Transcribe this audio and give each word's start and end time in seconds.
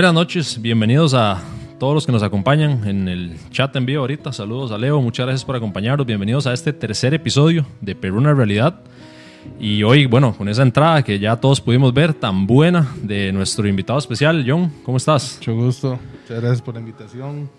Buenas 0.00 0.14
noches, 0.14 0.62
bienvenidos 0.62 1.12
a 1.12 1.42
todos 1.78 1.92
los 1.92 2.06
que 2.06 2.12
nos 2.12 2.22
acompañan 2.22 2.88
en 2.88 3.06
el 3.06 3.36
chat 3.50 3.76
en 3.76 3.84
vivo 3.84 4.00
ahorita. 4.00 4.32
Saludos 4.32 4.72
a 4.72 4.78
Leo, 4.78 4.98
muchas 5.02 5.26
gracias 5.26 5.44
por 5.44 5.56
acompañarnos. 5.56 6.06
Bienvenidos 6.06 6.46
a 6.46 6.54
este 6.54 6.72
tercer 6.72 7.12
episodio 7.12 7.66
de 7.82 7.94
Perú 7.94 8.16
una 8.16 8.32
realidad. 8.32 8.80
Y 9.60 9.82
hoy, 9.82 10.06
bueno, 10.06 10.34
con 10.34 10.48
esa 10.48 10.62
entrada 10.62 11.02
que 11.02 11.18
ya 11.18 11.36
todos 11.36 11.60
pudimos 11.60 11.92
ver, 11.92 12.14
tan 12.14 12.46
buena 12.46 12.88
de 13.02 13.30
nuestro 13.30 13.68
invitado 13.68 13.98
especial, 13.98 14.42
John, 14.48 14.72
¿cómo 14.84 14.96
estás? 14.96 15.36
Mucho 15.40 15.54
gusto, 15.54 15.98
muchas 16.22 16.40
gracias 16.40 16.62
por 16.62 16.72
la 16.72 16.80
invitación. 16.80 17.50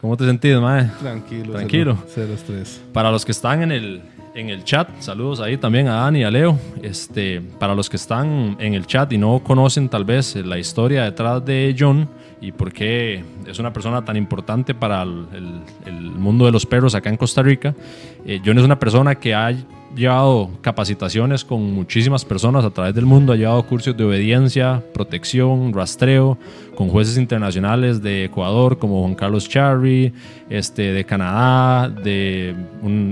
¿Cómo 0.00 0.16
te 0.16 0.24
sentís, 0.24 0.58
Mae? 0.58 0.90
Tranquilo. 0.98 1.52
Tranquilo. 1.52 1.98
Cero, 2.08 2.32
estrés. 2.32 2.80
Para 2.94 3.10
los 3.10 3.26
que 3.26 3.32
están 3.32 3.62
en 3.64 3.72
el, 3.72 4.02
en 4.38 4.50
el 4.50 4.62
chat, 4.62 4.88
saludos 5.00 5.40
ahí 5.40 5.56
también 5.56 5.88
a 5.88 5.94
Dani 5.94 6.20
y 6.20 6.22
a 6.22 6.30
Leo. 6.30 6.58
Este, 6.80 7.40
para 7.40 7.74
los 7.74 7.90
que 7.90 7.96
están 7.96 8.56
en 8.60 8.74
el 8.74 8.86
chat 8.86 9.12
y 9.12 9.18
no 9.18 9.40
conocen 9.40 9.88
tal 9.88 10.04
vez 10.04 10.36
la 10.36 10.58
historia 10.58 11.04
detrás 11.04 11.44
de 11.44 11.74
John 11.76 12.08
y 12.40 12.52
por 12.52 12.72
qué 12.72 13.24
es 13.46 13.58
una 13.58 13.72
persona 13.72 14.04
tan 14.04 14.16
importante 14.16 14.74
para 14.74 15.02
el, 15.02 16.12
mundo 16.12 16.46
de 16.46 16.52
los 16.52 16.66
perros 16.66 16.94
acá 16.94 17.10
en 17.10 17.16
Costa 17.16 17.42
Rica, 17.42 17.74
eh, 18.24 18.40
John 18.44 18.58
es 18.58 18.64
una 18.64 18.78
persona 18.78 19.16
que 19.16 19.34
ha 19.34 19.52
llevado 19.94 20.50
capacitaciones 20.60 21.44
con 21.44 21.72
muchísimas 21.72 22.24
personas 22.24 22.64
a 22.64 22.70
través 22.70 22.94
del 22.94 23.06
mundo, 23.06 23.32
ha 23.32 23.36
llevado 23.36 23.62
cursos 23.64 23.96
de 23.96 24.04
obediencia, 24.04 24.82
protección, 24.92 25.72
rastreo, 25.72 26.38
con 26.74 26.88
jueces 26.88 27.18
internacionales 27.18 28.02
de 28.02 28.24
Ecuador 28.24 28.78
como 28.78 29.02
Juan 29.02 29.14
Carlos 29.14 29.48
Charry, 29.48 30.12
este, 30.48 30.92
de 30.92 31.04
Canadá, 31.04 31.88
de, 31.88 32.54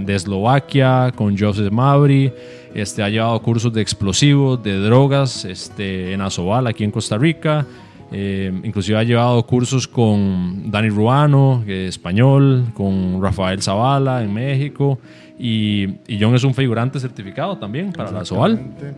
Eslovaquia, 0.07 1.13
con 1.15 1.37
Joseph 1.37 1.73
Mabry, 1.73 2.33
este, 2.75 3.03
ha 3.03 3.09
llevado 3.09 3.41
cursos 3.41 3.73
de 3.73 3.83
explosivos, 3.83 4.63
de 4.63 4.79
drogas 4.79 5.45
este, 5.45 6.13
en 6.13 6.21
Asobal, 6.21 6.67
aquí 6.67 6.85
en 6.85 6.91
Costa 6.91 7.19
Rica. 7.19 7.67
Eh, 8.13 8.53
inclusive 8.63 8.99
ha 8.99 9.03
llevado 9.03 9.45
cursos 9.47 9.89
con 9.89 10.71
Dani 10.71 10.89
Ruano, 10.91 11.65
eh, 11.67 11.87
español, 11.89 12.67
con 12.75 13.21
Rafael 13.23 13.61
Zavala 13.63 14.23
en 14.23 14.33
México. 14.33 14.99
Y, 15.39 15.85
y 16.07 16.19
John 16.21 16.35
es 16.35 16.45
un 16.45 16.55
figurante 16.55 16.99
certificado 17.01 17.59
también 17.59 17.93
para 17.93 18.11
la 18.11 18.21
Exactamente. 18.21 18.95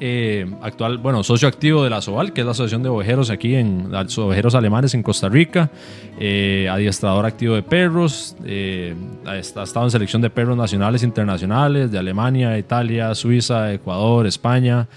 eh, 0.00 0.44
actual, 0.60 0.98
bueno, 0.98 1.22
socio 1.22 1.46
activo 1.48 1.82
de 1.84 1.88
la 1.88 2.02
SOAL, 2.02 2.32
que 2.32 2.40
es 2.40 2.44
la 2.44 2.50
Asociación 2.50 2.82
de 2.82 2.88
Ovejeros 2.88 3.30
aquí 3.30 3.54
en 3.54 3.90
los 3.90 4.18
Ovejeros 4.18 4.54
Alemanes 4.56 4.92
en 4.94 5.02
Costa 5.02 5.28
Rica, 5.28 5.70
eh, 6.18 6.68
adiestrador 6.70 7.24
activo 7.24 7.54
de 7.54 7.62
perros, 7.62 8.36
eh, 8.44 8.94
ha 9.24 9.36
estado 9.38 9.84
en 9.86 9.90
selección 9.92 10.20
de 10.20 10.28
perros 10.28 10.56
nacionales 10.56 11.02
e 11.04 11.06
internacionales 11.06 11.90
de 11.92 11.98
Alemania, 11.98 12.58
Italia, 12.58 13.14
Suiza, 13.14 13.72
Ecuador, 13.72 14.26
España, 14.26 14.88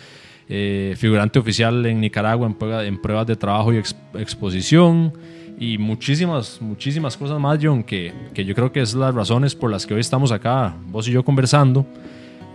eh, 0.50 0.94
figurante 0.98 1.40
oficial 1.40 1.86
en 1.86 2.02
Nicaragua 2.02 2.48
en, 2.48 2.72
en 2.86 3.02
pruebas 3.02 3.28
de 3.28 3.36
trabajo 3.36 3.74
y 3.74 3.78
ex- 3.78 3.96
exposición. 4.14 5.14
Y 5.58 5.78
muchísimas, 5.78 6.62
muchísimas 6.62 7.16
cosas 7.16 7.40
más, 7.40 7.58
John, 7.62 7.82
que, 7.84 8.14
que 8.34 8.44
yo 8.44 8.54
creo 8.54 8.72
que 8.74 8.82
es 8.82 8.94
las 8.94 9.16
razones 9.16 9.56
por 9.56 9.72
las 9.72 9.86
que 9.86 9.94
hoy 9.94 10.02
estamos 10.02 10.32
acá, 10.34 10.76
vos 10.88 11.08
y 11.08 11.12
yo 11.12 11.24
conversando. 11.24 11.86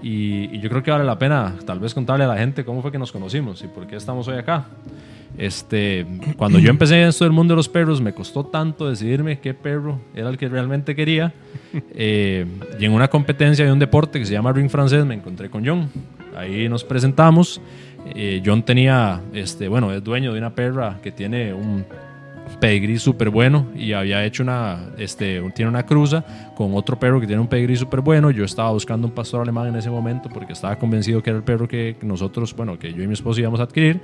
Y, 0.03 0.55
y 0.55 0.61
yo 0.61 0.69
creo 0.69 0.83
que 0.83 0.91
vale 0.91 1.05
la 1.05 1.19
pena 1.19 1.56
tal 1.67 1.78
vez 1.78 1.95
contarle 1.95 2.25
a 2.25 2.28
la 2.28 2.37
gente 2.37 2.65
cómo 2.65 2.81
fue 2.83 2.91
que 2.91 2.99
nos 2.99 3.12
conocimos 3.12 3.62
y 3.62 3.69
por 3.69 3.87
qué 3.87 3.97
estamos 3.97 4.28
hoy 4.28 4.37
acá. 4.37 4.67
Este, 5.39 6.07
cuando 6.37 6.59
yo 6.59 6.71
empecé 6.71 7.01
en 7.01 7.09
esto 7.09 7.25
del 7.25 7.33
mundo 7.33 7.53
de 7.53 7.57
los 7.57 7.69
perros, 7.69 8.01
me 8.01 8.12
costó 8.12 8.45
tanto 8.45 8.89
decidirme 8.89 9.39
qué 9.41 9.55
perro 9.55 9.99
era 10.15 10.28
el 10.28 10.37
que 10.37 10.49
realmente 10.49 10.95
quería. 10.95 11.33
Eh, 11.95 12.45
y 12.78 12.84
en 12.84 12.93
una 12.93 13.09
competencia 13.09 13.65
de 13.65 13.72
un 13.72 13.78
deporte 13.78 14.19
que 14.19 14.27
se 14.27 14.33
llama 14.33 14.53
Ring 14.53 14.69
Francés 14.69 15.05
me 15.07 15.15
encontré 15.15 15.49
con 15.49 15.65
John. 15.65 15.89
Ahí 16.37 16.69
nos 16.69 16.85
presentamos. 16.85 17.61
Eh, 18.15 18.43
John 18.45 18.63
tenía, 18.63 19.21
este, 19.33 19.69
bueno, 19.69 19.93
es 19.93 20.03
dueño 20.03 20.33
de 20.33 20.39
una 20.39 20.55
perra 20.55 20.99
que 21.03 21.13
tiene 21.13 21.53
un 21.53 21.85
pedigrí 22.59 22.99
súper 22.99 23.31
bueno 23.31 23.67
y 23.77 23.93
había 23.93 24.25
hecho 24.25 24.43
una, 24.43 24.91
este, 24.99 25.41
tiene 25.55 25.69
una 25.69 25.87
cruza 25.87 26.25
con 26.57 26.75
otro 26.75 26.99
perro 26.99 27.21
que 27.21 27.27
tiene 27.27 27.41
un 27.41 27.49
pedigrí 27.49 27.77
súper 27.77 28.01
bueno. 28.01 28.31
Yo 28.31 28.45
estaba 28.45 28.71
buscando 28.73 29.07
un 29.07 29.15
pastor 29.15 29.43
alemán 29.43 29.69
en 29.69 29.77
ese 29.77 29.91
momento 29.91 30.29
porque 30.33 30.53
estaba 30.53 30.77
convencido 30.77 31.23
que 31.23 31.31
era 31.31 31.39
el 31.39 31.45
perro 31.45 31.69
que 31.69 31.97
nosotros, 32.03 32.55
bueno, 32.55 32.79
que 32.79 32.93
yo 32.93 33.03
y 33.03 33.07
mi 33.07 33.15
esposo 33.15 33.41
íbamos 33.41 33.61
a 33.61 33.65
adquirir. 33.65 34.01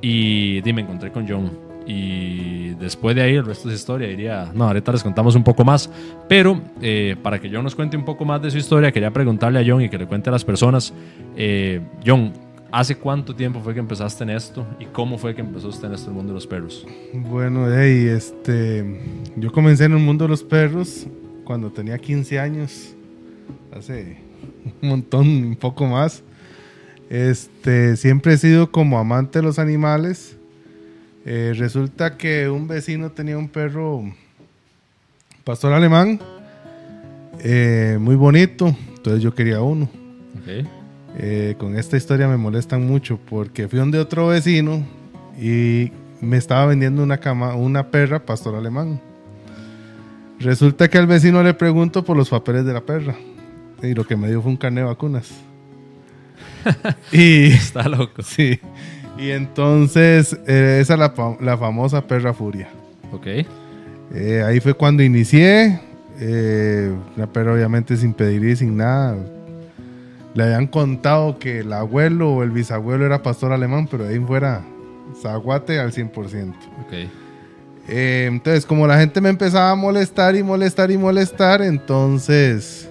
Y 0.00 0.60
di, 0.60 0.72
me 0.72 0.82
encontré 0.82 1.10
con 1.10 1.26
John. 1.26 1.73
Y 1.86 2.70
después 2.74 3.14
de 3.14 3.22
ahí 3.22 3.34
el 3.34 3.44
resto 3.44 3.68
es 3.68 3.74
historia. 3.76 4.08
Diría, 4.08 4.50
no, 4.54 4.64
ahorita 4.64 4.92
les 4.92 5.02
contamos 5.02 5.34
un 5.34 5.44
poco 5.44 5.64
más. 5.64 5.90
Pero 6.28 6.60
eh, 6.80 7.16
para 7.22 7.40
que 7.40 7.50
John 7.52 7.64
nos 7.64 7.74
cuente 7.74 7.96
un 7.96 8.04
poco 8.04 8.24
más 8.24 8.40
de 8.42 8.50
su 8.50 8.58
historia, 8.58 8.90
quería 8.92 9.10
preguntarle 9.12 9.60
a 9.60 9.64
John 9.66 9.82
y 9.82 9.88
que 9.88 9.98
le 9.98 10.06
cuente 10.06 10.30
a 10.30 10.32
las 10.32 10.44
personas. 10.44 10.92
eh, 11.36 11.80
John, 12.04 12.32
¿hace 12.72 12.96
cuánto 12.96 13.34
tiempo 13.34 13.60
fue 13.60 13.74
que 13.74 13.80
empezaste 13.80 14.24
en 14.24 14.30
esto? 14.30 14.66
¿Y 14.80 14.86
cómo 14.86 15.18
fue 15.18 15.34
que 15.34 15.40
empezó 15.42 15.68
usted 15.68 15.88
en 15.88 15.94
esto 15.94 16.10
el 16.10 16.16
mundo 16.16 16.32
de 16.32 16.34
los 16.34 16.46
perros? 16.46 16.86
Bueno, 17.12 17.66
hey, 17.70 18.06
este, 18.08 19.00
yo 19.36 19.52
comencé 19.52 19.84
en 19.84 19.92
el 19.92 20.00
mundo 20.00 20.24
de 20.24 20.30
los 20.30 20.42
perros 20.42 21.06
cuando 21.44 21.70
tenía 21.70 21.98
15 21.98 22.38
años, 22.38 22.94
hace 23.76 24.18
un 24.82 24.88
montón, 24.88 25.26
un 25.28 25.56
poco 25.56 25.86
más. 25.86 26.22
Este, 27.10 27.96
siempre 27.96 28.32
he 28.32 28.38
sido 28.38 28.70
como 28.70 28.98
amante 28.98 29.38
de 29.38 29.44
los 29.44 29.58
animales. 29.58 30.36
Eh, 31.26 31.54
resulta 31.56 32.18
que 32.18 32.50
un 32.50 32.68
vecino 32.68 33.10
tenía 33.10 33.38
un 33.38 33.48
perro 33.48 34.02
pastor 35.42 35.72
alemán, 35.72 36.20
eh, 37.40 37.96
muy 37.98 38.14
bonito, 38.14 38.76
entonces 38.96 39.22
yo 39.22 39.34
quería 39.34 39.62
uno. 39.62 39.88
Eh, 41.16 41.54
con 41.58 41.78
esta 41.78 41.96
historia 41.96 42.28
me 42.28 42.36
molestan 42.36 42.86
mucho 42.86 43.18
porque 43.18 43.68
fui 43.68 43.78
donde 43.78 43.98
otro 43.98 44.26
vecino 44.26 44.84
y 45.40 45.92
me 46.20 46.36
estaba 46.36 46.66
vendiendo 46.66 47.02
una, 47.02 47.18
cama, 47.18 47.54
una 47.54 47.90
perra 47.90 48.24
pastor 48.24 48.54
alemán. 48.54 49.00
Resulta 50.40 50.88
que 50.88 50.98
al 50.98 51.06
vecino 51.06 51.42
le 51.42 51.54
pregunto 51.54 52.04
por 52.04 52.16
los 52.16 52.28
papeles 52.28 52.66
de 52.66 52.72
la 52.74 52.80
perra 52.82 53.14
y 53.82 53.94
lo 53.94 54.06
que 54.06 54.16
me 54.16 54.28
dio 54.28 54.42
fue 54.42 54.50
un 54.50 54.56
carnet 54.58 54.84
de 54.84 54.88
vacunas. 54.88 55.30
y 57.12 57.52
Está 57.52 57.88
loco. 57.88 58.22
sí, 58.22 58.58
y 59.18 59.30
entonces 59.30 60.36
eh, 60.46 60.78
esa 60.80 60.94
es 60.94 60.98
la, 60.98 61.14
la 61.40 61.58
famosa 61.58 62.06
perra 62.06 62.32
furia. 62.34 62.68
Ok. 63.12 63.26
Eh, 64.14 64.42
ahí 64.46 64.60
fue 64.60 64.74
cuando 64.74 65.02
inicié. 65.02 65.80
Eh, 66.20 66.94
una 67.16 67.26
perra 67.26 67.52
obviamente 67.52 67.96
sin 67.96 68.12
pedigrí, 68.12 68.56
sin 68.56 68.76
nada. 68.76 69.16
Le 70.34 70.42
habían 70.42 70.66
contado 70.66 71.38
que 71.38 71.60
el 71.60 71.72
abuelo 71.72 72.32
o 72.32 72.42
el 72.42 72.50
bisabuelo 72.50 73.06
era 73.06 73.22
pastor 73.22 73.52
alemán, 73.52 73.88
pero 73.90 74.04
de 74.04 74.14
ahí 74.14 74.20
fuera 74.20 74.62
zaguate 75.20 75.78
al 75.78 75.92
100%. 75.92 76.54
Ok. 76.84 76.92
Eh, 77.88 78.26
entonces, 78.30 78.64
como 78.64 78.86
la 78.86 78.98
gente 78.98 79.20
me 79.20 79.28
empezaba 79.28 79.70
a 79.70 79.74
molestar 79.74 80.34
y 80.34 80.42
molestar 80.42 80.90
y 80.90 80.98
molestar, 80.98 81.62
entonces 81.62 82.88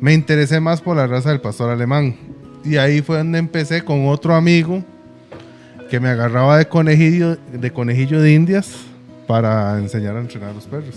me 0.00 0.12
interesé 0.12 0.60
más 0.60 0.80
por 0.80 0.96
la 0.96 1.06
raza 1.06 1.30
del 1.30 1.40
pastor 1.40 1.70
alemán. 1.70 2.16
Y 2.64 2.76
ahí 2.76 3.00
fue 3.00 3.18
donde 3.18 3.38
empecé 3.38 3.82
con 3.82 4.06
otro 4.08 4.34
amigo 4.34 4.84
que 5.90 6.00
me 6.00 6.08
agarraba 6.08 6.56
de 6.56 6.68
conejillo 6.68 7.36
de, 7.36 7.70
conejillo 7.72 8.22
de 8.22 8.32
indias 8.32 8.76
para 9.26 9.76
enseñar 9.78 10.16
a 10.16 10.20
entrenar 10.20 10.50
a 10.50 10.52
los 10.54 10.64
perros. 10.64 10.94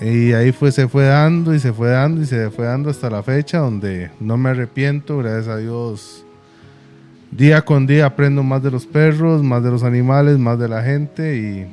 Y 0.00 0.32
ahí 0.32 0.52
fue, 0.52 0.72
se 0.72 0.88
fue 0.88 1.04
dando 1.04 1.54
y 1.54 1.60
se 1.60 1.72
fue 1.72 1.90
dando 1.90 2.22
y 2.22 2.26
se 2.26 2.50
fue 2.50 2.66
dando 2.66 2.90
hasta 2.90 3.10
la 3.10 3.22
fecha 3.22 3.58
donde 3.58 4.10
no 4.20 4.36
me 4.36 4.50
arrepiento, 4.50 5.18
gracias 5.18 5.48
a 5.48 5.56
Dios. 5.58 6.24
Día 7.30 7.62
con 7.62 7.86
día 7.86 8.06
aprendo 8.06 8.42
más 8.42 8.62
de 8.62 8.70
los 8.70 8.86
perros, 8.86 9.42
más 9.42 9.62
de 9.62 9.70
los 9.70 9.82
animales, 9.82 10.38
más 10.38 10.58
de 10.58 10.68
la 10.68 10.82
gente 10.82 11.36
y 11.36 11.66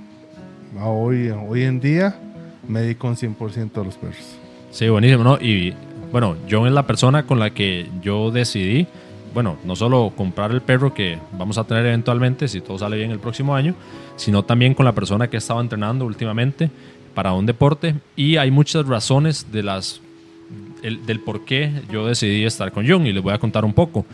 hoy, 0.83 1.30
hoy 1.30 1.63
en 1.63 1.80
día 1.80 2.19
me 2.68 2.81
dedico 2.81 3.07
un 3.07 3.15
100% 3.15 3.81
a 3.81 3.83
los 3.83 3.95
perros. 3.95 4.38
Sí, 4.71 4.89
buenísimo, 4.89 5.24
¿no? 5.24 5.38
Y 5.39 5.74
bueno, 6.12 6.36
John 6.50 6.68
es 6.68 6.74
la 6.74 6.86
persona 6.86 7.25
con 7.25 7.39
la 7.39 7.51
que 7.51 7.89
yo 8.01 8.31
decidí, 8.31 8.88
bueno, 9.35 9.57
no 9.65 9.75
solo 9.75 10.13
comprar 10.15 10.51
el 10.51 10.61
perro 10.61 10.93
que 10.93 11.19
vamos 11.33 11.57
a 11.57 11.65
tener 11.65 11.85
eventualmente, 11.85 12.47
si 12.47 12.61
todo 12.61 12.79
sale 12.79 12.95
bien 12.95 13.11
el 13.11 13.19
próximo 13.19 13.53
año, 13.53 13.75
sino 14.15 14.43
también 14.43 14.73
con 14.73 14.85
la 14.85 14.93
persona 14.93 15.29
que 15.29 15.35
estaba 15.35 15.59
entrenando 15.59 16.05
últimamente 16.05 16.71
para 17.13 17.33
un 17.33 17.45
deporte. 17.45 17.95
Y 18.15 18.37
hay 18.37 18.49
muchas 18.49 18.87
razones 18.87 19.45
del 19.51 21.19
por 21.19 21.43
qué 21.43 21.69
yo 21.91 22.07
decidí 22.07 22.45
estar 22.45 22.71
con 22.71 22.87
John 22.87 23.05
y 23.05 23.11
les 23.11 23.21
voy 23.21 23.33
a 23.33 23.37
contar 23.37 23.65
un 23.65 23.73
poco. 23.73 24.05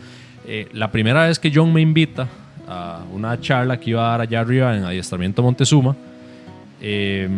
Eh, 0.44 0.68
la 0.72 0.90
primera 0.90 1.28
vez 1.28 1.38
que 1.38 1.52
John 1.54 1.72
me 1.72 1.80
invita 1.80 2.28
a 2.66 3.04
una 3.12 3.40
charla 3.40 3.78
que 3.78 3.90
iba 3.90 4.04
a 4.04 4.10
dar 4.10 4.22
allá 4.22 4.40
arriba 4.40 4.76
en 4.76 4.82
Adiestramiento 4.82 5.40
Montezuma, 5.40 5.94
eh, 6.80 7.28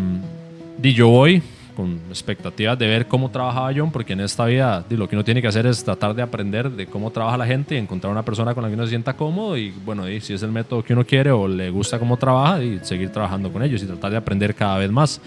yo 0.81 1.09
voy 1.09 1.43
con 1.75 2.01
expectativas 2.09 2.79
de 2.79 2.87
ver 2.87 3.07
cómo 3.07 3.31
trabajaba 3.31 3.73
John, 3.75 3.91
porque 3.91 4.13
en 4.13 4.21
esta 4.21 4.45
vida 4.47 4.85
lo 4.91 5.09
que 5.09 5.17
uno 5.17 5.25
tiene 5.25 5.43
que 5.43 5.49
hacer 5.49 5.67
es 5.67 5.83
tratar 5.85 6.15
de 6.15 6.23
aprender 6.23 6.71
de 6.71 6.87
cómo 6.87 7.11
trabaja 7.11 7.37
la 7.37 7.47
gente 7.47 7.75
y 7.75 7.79
encontrar 7.79 8.13
una 8.13 8.25
persona 8.25 8.55
con 8.55 8.63
la 8.63 8.69
que 8.69 8.75
uno 8.75 8.85
se 8.85 8.91
sienta 8.91 9.15
cómodo 9.15 9.57
y 9.57 9.71
bueno, 9.71 10.05
di, 10.07 10.21
si 10.21 10.33
es 10.33 10.43
el 10.43 10.53
método 10.53 10.83
que 10.83 10.93
uno 10.93 11.05
quiere 11.05 11.31
o 11.31 11.49
le 11.49 11.71
gusta 11.71 11.99
cómo 11.99 12.17
trabaja 12.17 12.63
y 12.63 12.81
seguir 12.83 13.11
trabajando 13.11 13.53
con 13.53 13.63
ellos 13.63 13.83
y 13.83 13.87
tratar 13.87 14.11
de 14.11 14.17
aprender 14.17 14.55
cada 14.55 14.79
vez 14.79 14.91
más. 14.91 15.21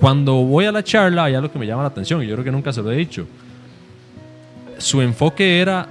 Cuando 0.00 0.34
voy 0.34 0.64
a 0.64 0.72
la 0.72 0.82
charla, 0.82 1.24
hay 1.24 1.34
algo 1.34 1.50
que 1.50 1.58
me 1.58 1.66
llama 1.66 1.82
la 1.82 1.88
atención 1.88 2.22
y 2.22 2.26
yo 2.26 2.34
creo 2.34 2.44
que 2.44 2.52
nunca 2.52 2.72
se 2.72 2.82
lo 2.82 2.90
he 2.90 2.96
dicho. 2.96 3.26
Su 4.78 5.00
enfoque 5.00 5.60
era 5.60 5.88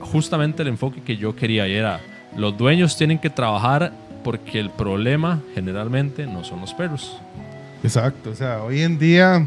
justamente 0.00 0.62
el 0.62 0.68
enfoque 0.68 1.00
que 1.00 1.16
yo 1.16 1.34
quería 1.34 1.66
y 1.66 1.72
era 1.72 2.00
los 2.36 2.56
dueños 2.56 2.96
tienen 2.96 3.18
que 3.18 3.30
trabajar 3.30 3.92
porque 4.22 4.60
el 4.60 4.70
problema 4.70 5.40
generalmente 5.54 6.26
no 6.26 6.44
son 6.44 6.60
los 6.60 6.72
perros. 6.74 7.16
Exacto, 7.84 8.30
o 8.30 8.34
sea, 8.36 8.62
hoy 8.62 8.80
en 8.80 8.96
día 8.96 9.44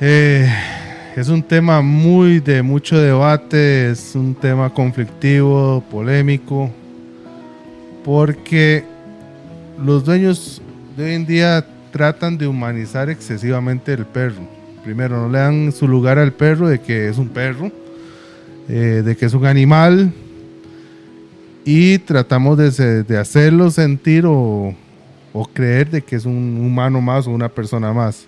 eh, 0.00 0.50
es 1.14 1.28
un 1.28 1.42
tema 1.42 1.82
muy 1.82 2.40
de 2.40 2.62
mucho 2.62 2.98
debate, 2.98 3.90
es 3.90 4.14
un 4.14 4.34
tema 4.34 4.72
conflictivo, 4.72 5.84
polémico, 5.90 6.70
porque 8.02 8.84
los 9.84 10.02
dueños 10.02 10.62
de 10.96 11.04
hoy 11.04 11.12
en 11.12 11.26
día 11.26 11.66
tratan 11.92 12.38
de 12.38 12.46
humanizar 12.46 13.10
excesivamente 13.10 13.92
el 13.92 14.06
perro. 14.06 14.48
Primero, 14.82 15.20
no 15.20 15.28
le 15.28 15.38
dan 15.38 15.72
su 15.72 15.86
lugar 15.86 16.18
al 16.18 16.32
perro 16.32 16.68
de 16.68 16.80
que 16.80 17.10
es 17.10 17.18
un 17.18 17.28
perro, 17.28 17.70
eh, 18.70 19.02
de 19.04 19.14
que 19.14 19.26
es 19.26 19.34
un 19.34 19.44
animal, 19.44 20.10
y 21.66 21.98
tratamos 21.98 22.56
de, 22.56 23.02
de 23.02 23.18
hacerlo 23.18 23.70
sentir 23.70 24.24
o, 24.24 24.74
o, 25.36 25.44
creer 25.44 25.90
de 25.90 26.02
que 26.02 26.16
es 26.16 26.24
un 26.24 26.58
humano 26.60 27.00
más 27.00 27.26
o 27.26 27.30
una 27.30 27.48
persona 27.48 27.92
más. 27.92 28.26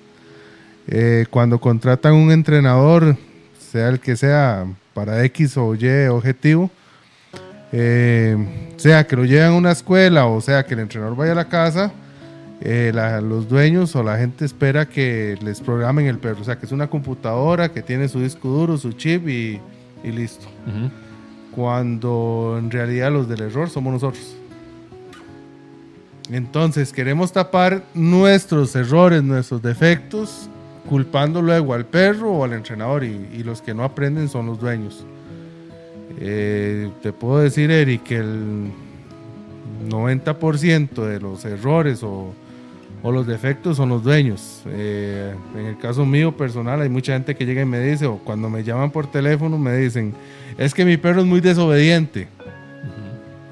Eh, 0.87 1.27
cuando 1.31 1.59
contratan 1.59 2.15
un 2.15 2.31
entrenador, 2.31 3.17
sea 3.59 3.89
el 3.89 4.01
que 4.01 4.17
sea, 4.17 4.67
para 4.95 5.25
X 5.25 5.57
o 5.57 5.75
Y 5.75 6.07
objetivo, 6.09 6.71
eh, 7.73 8.37
sea 8.77 9.07
que 9.07 9.17
lo 9.17 9.25
lleven 9.25 9.49
a 9.49 9.53
una 9.53 9.73
escuela 9.73 10.25
o 10.25 10.41
sea 10.41 10.65
que 10.65 10.73
el 10.73 10.81
entrenador 10.81 11.15
vaya 11.15 11.33
a 11.33 11.35
la 11.35 11.49
casa, 11.49 11.93
eh, 12.63 12.93
los 13.23 13.49
dueños 13.49 13.95
o 13.95 14.03
la 14.03 14.17
gente 14.17 14.45
espera 14.45 14.89
que 14.89 15.39
les 15.43 15.61
programen 15.61 16.07
el 16.07 16.19
perro. 16.19 16.41
O 16.41 16.45
sea, 16.45 16.59
que 16.59 16.67
es 16.67 16.73
una 16.73 16.89
computadora 16.89 17.71
que 17.71 17.83
tiene 17.83 18.09
su 18.09 18.21
disco 18.21 18.49
duro, 18.49 18.79
su 18.79 18.93
chip 18.93 19.29
y, 19.29 19.61
y 20.03 20.11
listo. 20.11 20.47
Cuando 21.55 22.57
en 22.59 22.71
realidad 22.71 23.13
los 23.13 23.29
del 23.29 23.43
error 23.43 23.71
somos 23.71 23.93
nosotros. 23.93 24.38
Entonces 26.31 26.93
queremos 26.93 27.33
tapar 27.33 27.83
nuestros 27.95 28.75
errores, 28.77 29.23
nuestros 29.23 29.63
defectos, 29.63 30.49
culpando 30.89 31.41
luego 31.43 31.75
al 31.75 31.87
perro 31.87 32.33
o 32.33 32.45
al 32.45 32.53
entrenador 32.53 33.05
y, 33.05 33.43
los 33.43 33.63
que 33.63 33.75
no 33.75 33.85
aprenden 33.85 34.29
son 34.29 34.47
los 34.47 34.61
dueños. 34.61 35.05
Eh, 36.19 36.91
te 37.03 37.13
puedo 37.13 37.39
decir, 37.39 37.71
Eric, 37.71 38.03
que 38.03 38.17
el 38.17 38.71
90% 39.89 41.07
de 41.07 41.21
los 41.21 41.45
errores 41.45 42.03
o 42.03 42.33
o 43.03 43.13
los 43.13 43.27
defectos 43.27 43.77
son 43.77 43.89
los 43.89 44.03
dueños. 44.03 44.63
Eh, 44.67 45.35
en 45.55 45.67
el 45.67 45.79
caso 45.79 46.05
mío 46.05 46.37
personal 46.37 46.81
hay 46.81 46.89
mucha 46.89 47.13
gente 47.13 47.37
que 47.37 47.47
llega 47.47 47.63
y 47.63 47.67
me 47.67 47.81
dice, 47.81 48.07
o 48.07 48.19
cuando 48.19 48.51
me 48.51 48.65
llaman 48.65 48.91
por 48.91 49.11
teléfono 49.11 49.59
me 49.59 49.77
dicen, 49.77 50.15
es 50.57 50.75
que 50.75 50.85
mi 50.85 50.97
perro 50.97 51.21
es 51.21 51.27
muy 51.27 51.41
desobediente. 51.41 52.29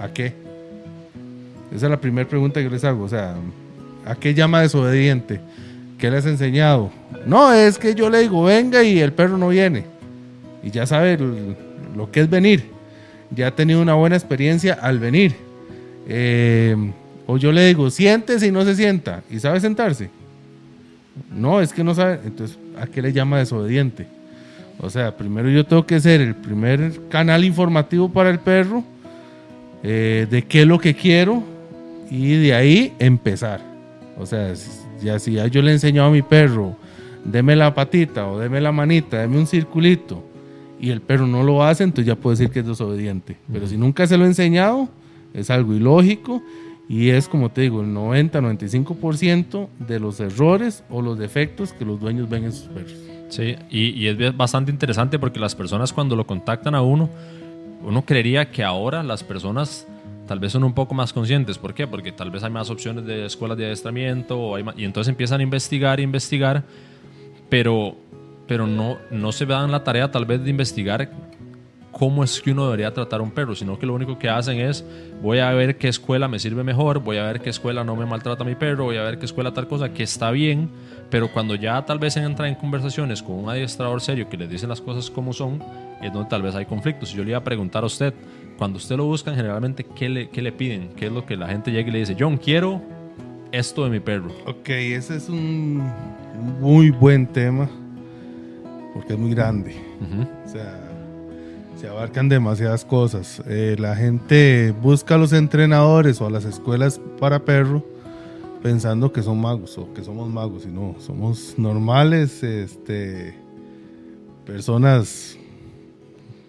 ¿A 0.00 0.08
qué? 0.08 0.45
Esa 1.76 1.86
es 1.86 1.90
la 1.90 2.00
primera 2.00 2.26
pregunta 2.26 2.62
que 2.62 2.70
les 2.70 2.82
hago. 2.84 3.04
O 3.04 3.08
sea, 3.08 3.34
¿a 4.06 4.14
qué 4.14 4.32
llama 4.32 4.62
desobediente? 4.62 5.40
¿Qué 5.98 6.10
le 6.10 6.16
has 6.16 6.24
enseñado? 6.24 6.90
No, 7.26 7.52
es 7.52 7.78
que 7.78 7.94
yo 7.94 8.08
le 8.08 8.20
digo, 8.20 8.44
venga 8.44 8.82
y 8.82 8.98
el 8.98 9.12
perro 9.12 9.36
no 9.36 9.50
viene. 9.50 9.84
Y 10.62 10.70
ya 10.70 10.86
sabe 10.86 11.18
lo 11.94 12.10
que 12.10 12.20
es 12.20 12.30
venir. 12.30 12.64
Ya 13.30 13.48
ha 13.48 13.50
tenido 13.50 13.82
una 13.82 13.92
buena 13.92 14.16
experiencia 14.16 14.72
al 14.72 14.98
venir. 14.98 15.34
Eh, 16.08 16.74
o 17.26 17.36
yo 17.36 17.52
le 17.52 17.66
digo, 17.66 17.90
siéntese 17.90 18.46
y 18.46 18.50
no 18.50 18.64
se 18.64 18.74
sienta. 18.74 19.22
¿Y 19.30 19.38
sabe 19.38 19.60
sentarse? 19.60 20.08
No, 21.30 21.60
es 21.60 21.74
que 21.74 21.84
no 21.84 21.94
sabe. 21.94 22.20
Entonces, 22.24 22.56
¿a 22.80 22.86
qué 22.86 23.02
le 23.02 23.12
llama 23.12 23.38
desobediente? 23.38 24.06
O 24.78 24.88
sea, 24.88 25.14
primero 25.14 25.50
yo 25.50 25.66
tengo 25.66 25.84
que 25.84 26.00
ser 26.00 26.22
el 26.22 26.34
primer 26.34 27.00
canal 27.10 27.44
informativo 27.44 28.08
para 28.08 28.30
el 28.30 28.38
perro 28.38 28.82
eh, 29.82 30.26
de 30.30 30.42
qué 30.42 30.62
es 30.62 30.66
lo 30.66 30.78
que 30.78 30.94
quiero 30.94 31.55
y 32.10 32.36
de 32.36 32.54
ahí 32.54 32.94
empezar. 32.98 33.60
O 34.18 34.26
sea, 34.26 34.52
ya 35.02 35.18
si 35.18 35.32
ya 35.32 35.46
yo 35.46 35.62
le 35.62 35.70
he 35.70 35.74
enseñado 35.74 36.08
a 36.08 36.12
mi 36.12 36.22
perro, 36.22 36.76
deme 37.24 37.56
la 37.56 37.74
patita 37.74 38.26
o 38.28 38.38
deme 38.38 38.60
la 38.60 38.72
manita, 38.72 39.18
deme 39.18 39.38
un 39.38 39.46
circulito 39.46 40.22
y 40.80 40.90
el 40.90 41.00
perro 41.00 41.26
no 41.26 41.42
lo 41.42 41.64
hace, 41.64 41.84
entonces 41.84 42.06
ya 42.06 42.16
puedo 42.16 42.36
decir 42.36 42.50
que 42.50 42.60
es 42.60 42.66
desobediente. 42.66 43.36
Pero 43.50 43.66
si 43.66 43.76
nunca 43.76 44.06
se 44.06 44.16
lo 44.16 44.24
he 44.24 44.28
enseñado, 44.28 44.88
es 45.34 45.50
algo 45.50 45.74
ilógico 45.74 46.42
y 46.88 47.10
es, 47.10 47.28
como 47.28 47.50
te 47.50 47.62
digo, 47.62 47.80
el 47.80 47.88
90-95% 47.88 49.68
de 49.86 50.00
los 50.00 50.20
errores 50.20 50.84
o 50.88 51.02
los 51.02 51.18
defectos 51.18 51.72
que 51.72 51.84
los 51.84 52.00
dueños 52.00 52.28
ven 52.28 52.44
en 52.44 52.52
sus 52.52 52.68
perros. 52.68 52.94
Sí, 53.28 53.56
y, 53.70 53.88
y, 53.88 54.06
es 54.06 54.36
bastante 54.36 54.70
interesante 54.70 55.18
porque 55.18 55.40
las 55.40 55.56
personas 55.56 55.92
cuando 55.92 56.14
lo 56.14 56.26
contactan 56.26 56.76
a 56.76 56.82
uno, 56.82 57.10
uno 57.82 58.02
creería 58.02 58.50
que 58.52 58.62
ahora 58.62 59.02
las 59.02 59.24
personas 59.24 59.86
tal 60.26 60.38
vez 60.38 60.52
son 60.52 60.64
un 60.64 60.74
poco 60.74 60.94
más 60.94 61.12
conscientes. 61.12 61.58
¿Por 61.58 61.74
qué? 61.74 61.86
Porque 61.86 62.12
tal 62.12 62.30
vez 62.30 62.42
hay 62.42 62.50
más 62.50 62.70
opciones 62.70 63.06
de 63.06 63.26
escuelas 63.26 63.56
de 63.56 63.66
adiestramiento 63.66 64.58
y 64.76 64.84
entonces 64.84 65.10
empiezan 65.10 65.40
a 65.40 65.42
investigar, 65.42 66.00
investigar, 66.00 66.64
pero, 67.48 67.96
pero 68.46 68.66
no, 68.66 68.98
no 69.10 69.32
se 69.32 69.46
dan 69.46 69.70
la 69.70 69.84
tarea 69.84 70.10
tal 70.10 70.24
vez 70.24 70.42
de 70.42 70.50
investigar 70.50 71.10
cómo 71.98 72.22
es 72.22 72.42
que 72.42 72.50
uno 72.50 72.66
debería 72.66 72.92
tratar 72.92 73.20
a 73.20 73.22
un 73.22 73.30
perro, 73.30 73.54
sino 73.54 73.78
que 73.78 73.86
lo 73.86 73.94
único 73.94 74.18
que 74.18 74.28
hacen 74.28 74.60
es 74.60 74.84
voy 75.22 75.38
a 75.38 75.50
ver 75.52 75.78
qué 75.78 75.88
escuela 75.88 76.28
me 76.28 76.38
sirve 76.38 76.62
mejor, 76.62 76.98
voy 76.98 77.16
a 77.16 77.22
ver 77.22 77.40
qué 77.40 77.48
escuela 77.48 77.84
no 77.84 77.96
me 77.96 78.04
maltrata 78.04 78.42
a 78.42 78.46
mi 78.46 78.54
perro, 78.54 78.84
voy 78.84 78.98
a 78.98 79.02
ver 79.02 79.18
qué 79.18 79.24
escuela 79.24 79.54
tal 79.54 79.66
cosa, 79.66 79.94
que 79.94 80.02
está 80.02 80.30
bien, 80.30 80.68
pero 81.08 81.32
cuando 81.32 81.54
ya 81.54 81.82
tal 81.86 81.98
vez 81.98 82.18
entra 82.18 82.48
en 82.48 82.54
conversaciones 82.54 83.22
con 83.22 83.36
un 83.36 83.48
adiestrador 83.48 84.02
serio 84.02 84.28
que 84.28 84.36
les 84.36 84.50
dicen 84.50 84.68
las 84.68 84.82
cosas 84.82 85.10
como 85.10 85.32
son, 85.32 85.62
es 86.02 86.12
donde 86.12 86.28
tal 86.28 86.42
vez 86.42 86.54
hay 86.54 86.66
conflictos. 86.66 87.14
yo 87.14 87.24
le 87.24 87.30
iba 87.30 87.38
a 87.38 87.44
preguntar 87.44 87.82
a 87.82 87.86
usted, 87.86 88.12
cuando 88.58 88.78
usted 88.78 88.96
lo 88.96 89.04
buscan, 89.04 89.34
generalmente, 89.34 89.84
¿qué 89.84 90.08
le, 90.08 90.28
qué 90.28 90.42
le 90.42 90.52
piden? 90.52 90.90
¿Qué 90.96 91.06
es 91.06 91.12
lo 91.12 91.26
que 91.26 91.36
la 91.36 91.48
gente 91.48 91.70
llega 91.70 91.88
y 91.88 91.92
le 91.92 91.98
dice, 92.00 92.16
John, 92.18 92.36
quiero 92.36 92.82
esto 93.52 93.84
de 93.84 93.90
mi 93.90 94.00
perro? 94.00 94.30
Ok, 94.46 94.68
ese 94.68 95.16
es 95.16 95.28
un 95.28 95.82
muy 96.60 96.90
buen 96.90 97.26
tema, 97.26 97.68
porque 98.94 99.12
es 99.12 99.18
muy 99.18 99.34
grande. 99.34 99.74
O 100.44 100.48
sea 100.48 100.86
se 101.76 101.88
abarcan 101.88 102.28
demasiadas 102.28 102.84
cosas. 102.84 103.42
Eh, 103.46 103.76
la 103.78 103.94
gente 103.94 104.74
busca 104.82 105.14
a 105.16 105.18
los 105.18 105.32
entrenadores 105.32 106.20
o 106.20 106.26
a 106.26 106.30
las 106.30 106.44
escuelas 106.44 107.00
para 107.20 107.44
perro 107.44 107.84
pensando 108.62 109.12
que 109.12 109.22
son 109.22 109.40
magos 109.40 109.76
o 109.78 109.92
que 109.92 110.02
somos 110.02 110.28
magos 110.28 110.64
y 110.64 110.68
no, 110.68 110.96
somos 110.98 111.54
normales, 111.58 112.42
este, 112.42 113.34
personas 114.44 115.36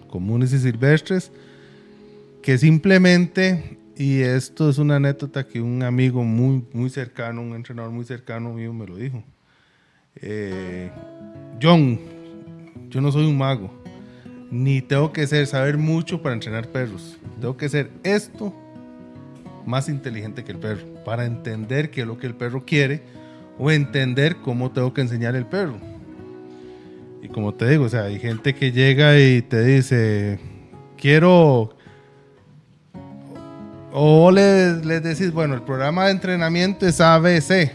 comunes 0.09 0.53
y 0.53 0.59
silvestres 0.59 1.31
que 2.47 2.57
simplemente, 2.57 3.77
y 3.97 4.21
esto 4.21 4.69
es 4.69 4.77
una 4.77 4.95
anécdota 4.95 5.45
que 5.45 5.59
un 5.59 5.83
amigo 5.83 6.23
muy, 6.23 6.63
muy 6.71 6.89
cercano, 6.89 7.41
un 7.41 7.53
entrenador 7.53 7.91
muy 7.91 8.05
cercano 8.05 8.53
mío 8.53 8.71
me 8.71 8.87
lo 8.87 8.95
dijo. 8.95 9.21
Eh, 10.15 10.89
John, 11.61 11.99
yo 12.87 13.01
no 13.01 13.11
soy 13.11 13.25
un 13.25 13.37
mago 13.37 13.69
ni 14.49 14.81
tengo 14.81 15.11
que 15.11 15.27
ser 15.27 15.45
saber 15.45 15.77
mucho 15.77 16.21
para 16.21 16.35
entrenar 16.35 16.69
perros. 16.69 17.17
Tengo 17.41 17.57
que 17.57 17.67
ser 17.67 17.91
esto 18.05 18.55
más 19.65 19.89
inteligente 19.89 20.45
que 20.45 20.53
el 20.53 20.59
perro 20.59 20.85
para 21.03 21.25
entender 21.25 21.91
qué 21.91 21.99
es 21.99 22.07
lo 22.07 22.17
que 22.17 22.27
el 22.27 22.35
perro 22.35 22.63
quiere 22.63 23.01
o 23.59 23.71
entender 23.71 24.37
cómo 24.37 24.71
tengo 24.71 24.93
que 24.93 25.01
enseñar 25.01 25.35
el 25.35 25.47
perro. 25.47 25.75
Y 27.21 27.27
como 27.27 27.53
te 27.53 27.67
digo, 27.67 27.83
o 27.83 27.89
sea, 27.89 28.03
hay 28.03 28.19
gente 28.19 28.55
que 28.55 28.71
llega 28.71 29.19
y 29.19 29.41
te 29.41 29.61
dice, 29.65 30.39
quiero 30.95 31.76
o 33.99 34.29
les, 34.29 34.85
les 34.85 35.01
decís, 35.01 35.33
bueno, 35.33 35.55
el 35.55 35.63
programa 35.63 36.05
de 36.05 36.11
entrenamiento 36.11 36.85
es 36.85 37.01
ABC. 37.01 37.71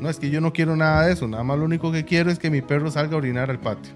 No, 0.00 0.08
es 0.08 0.18
que 0.18 0.30
yo 0.30 0.40
no 0.40 0.50
quiero 0.50 0.74
nada 0.74 1.04
de 1.04 1.12
eso. 1.12 1.28
Nada 1.28 1.44
más 1.44 1.58
lo 1.58 1.66
único 1.66 1.92
que 1.92 2.02
quiero 2.02 2.30
es 2.30 2.38
que 2.38 2.48
mi 2.48 2.62
perro 2.62 2.90
salga 2.90 3.14
a 3.14 3.18
orinar 3.18 3.50
al 3.50 3.58
patio. 3.58 3.92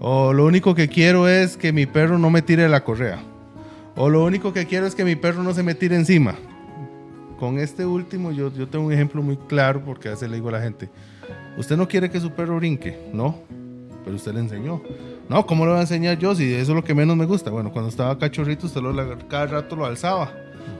O 0.00 0.32
lo 0.32 0.46
único 0.46 0.74
que 0.74 0.88
quiero 0.88 1.28
es 1.28 1.56
que 1.56 1.72
mi 1.72 1.86
perro 1.86 2.18
no 2.18 2.28
me 2.28 2.42
tire 2.42 2.68
la 2.68 2.82
correa. 2.82 3.20
O 3.94 4.08
lo 4.08 4.24
único 4.24 4.52
que 4.52 4.66
quiero 4.66 4.84
es 4.84 4.96
que 4.96 5.04
mi 5.04 5.14
perro 5.14 5.44
no 5.44 5.54
se 5.54 5.62
me 5.62 5.76
tire 5.76 5.94
encima. 5.94 6.34
Con 7.38 7.60
este 7.60 7.86
último 7.86 8.32
yo, 8.32 8.52
yo 8.52 8.66
tengo 8.66 8.86
un 8.86 8.92
ejemplo 8.92 9.22
muy 9.22 9.36
claro 9.36 9.84
porque 9.84 10.08
a 10.08 10.10
veces 10.12 10.28
le 10.28 10.36
digo 10.36 10.48
a 10.48 10.52
la 10.52 10.60
gente, 10.60 10.90
usted 11.56 11.76
no 11.76 11.86
quiere 11.86 12.10
que 12.10 12.18
su 12.18 12.32
perro 12.32 12.56
brinque, 12.56 12.98
no, 13.12 13.38
pero 14.04 14.16
usted 14.16 14.34
le 14.34 14.40
enseñó. 14.40 14.82
No, 15.28 15.46
¿cómo 15.46 15.64
le 15.64 15.72
va 15.72 15.78
a 15.78 15.82
enseñar 15.82 16.18
yo 16.18 16.34
si 16.34 16.52
eso 16.52 16.72
es 16.72 16.76
lo 16.76 16.84
que 16.84 16.94
menos 16.94 17.16
me 17.16 17.26
gusta? 17.26 17.50
Bueno, 17.50 17.72
cuando 17.72 17.88
estaba 17.88 18.18
cachorrito 18.18 18.66
usted 18.66 18.80
lo, 18.80 18.94
cada 19.28 19.46
rato 19.46 19.76
lo 19.76 19.86
alzaba. 19.86 20.32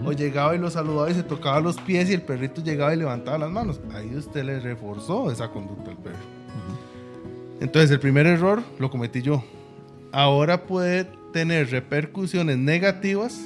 O 0.04 0.12
llegaba 0.12 0.54
y 0.54 0.58
lo 0.58 0.70
saludaba 0.70 1.10
y 1.10 1.14
se 1.14 1.22
tocaba 1.22 1.60
los 1.60 1.80
pies 1.80 2.10
y 2.10 2.14
el 2.14 2.22
perrito 2.22 2.62
llegaba 2.62 2.94
y 2.94 2.98
levantaba 2.98 3.38
las 3.38 3.50
manos. 3.50 3.80
Ahí 3.94 4.14
usted 4.14 4.44
le 4.44 4.60
reforzó 4.60 5.30
esa 5.30 5.48
conducta 5.48 5.90
al 5.90 5.96
perro. 5.96 6.16
Entonces 7.60 7.90
el 7.90 8.00
primer 8.00 8.26
error 8.26 8.62
lo 8.78 8.90
cometí 8.90 9.22
yo. 9.22 9.44
Ahora 10.12 10.64
puede 10.64 11.06
tener 11.32 11.70
repercusiones 11.70 12.58
negativas 12.58 13.40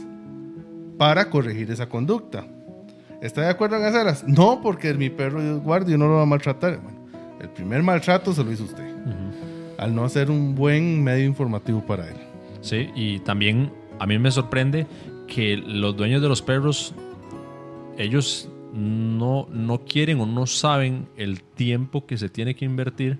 para 0.99 1.31
corregir 1.31 1.71
esa 1.71 1.89
conducta. 1.89 2.47
¿Está 3.21 3.43
de 3.43 3.49
acuerdo 3.49 3.77
en 3.77 3.85
hacerlas? 3.85 4.25
No, 4.27 4.61
porque 4.63 4.93
mi 4.95 5.11
perro 5.11 5.41
es 5.41 5.63
guardia 5.63 5.95
y 5.95 5.99
no 5.99 6.07
lo 6.07 6.15
va 6.15 6.23
a 6.23 6.27
maltratar. 6.27 6.81
el 7.41 7.49
primer 7.51 7.83
maltrato 7.83 8.33
se 8.33 8.43
lo 8.43 8.53
hizo 8.53 8.65
usted. 8.65 8.85
Al 9.79 9.95
no 9.95 10.05
hacer 10.05 10.31
un 10.31 10.55
buen 10.55 11.03
medio 11.03 11.25
informativo 11.25 11.85
para 11.85 12.09
él. 12.09 12.17
Sí, 12.61 12.91
y 12.95 13.19
también 13.21 13.71
a 13.99 14.07
mí 14.07 14.19
me 14.19 14.31
sorprende 14.31 14.87
que 15.27 15.57
los 15.57 15.97
dueños 15.97 16.23
de 16.23 16.29
los 16.29 16.43
perros, 16.43 16.95
ellos 17.99 18.49
no, 18.73 19.49
no 19.51 19.85
quieren 19.85 20.21
o 20.21 20.27
no 20.27 20.47
saben 20.47 21.09
el 21.17 21.43
tiempo 21.43 22.07
que 22.07 22.19
se 22.19 22.29
tiene 22.29 22.55
que 22.55 22.65
invertir 22.65 23.19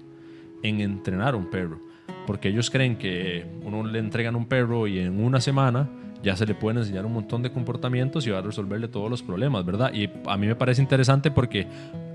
en 0.63 0.81
entrenar 0.81 1.35
un 1.35 1.51
perro. 1.51 1.81
Porque 2.27 2.49
ellos 2.49 2.71
creen 2.71 2.97
que 2.97 3.47
uno 3.63 3.85
le 3.85 3.99
entregan 3.99 4.37
un 4.37 4.47
perro 4.47 4.87
y 4.87 4.99
en 4.99 5.23
una 5.23 5.41
semana 5.41 5.89
ya 6.23 6.37
se 6.37 6.47
le 6.47 6.55
pueden 6.55 6.79
enseñar 6.79 7.07
un 7.07 7.13
montón 7.13 7.43
de 7.43 7.53
comportamientos 7.53 8.27
y 8.27 8.31
va 8.31 8.39
a 8.39 8.43
resolverle 8.43 8.89
todos 8.89 9.09
los 9.09 9.23
problemas, 9.23 9.65
¿verdad? 9.65 9.93
Y 9.95 10.11
a 10.27 10.37
mí 10.37 10.47
me 10.47 10.57
parece 10.57 10.83
interesante 10.83 11.31
porque 11.31 11.67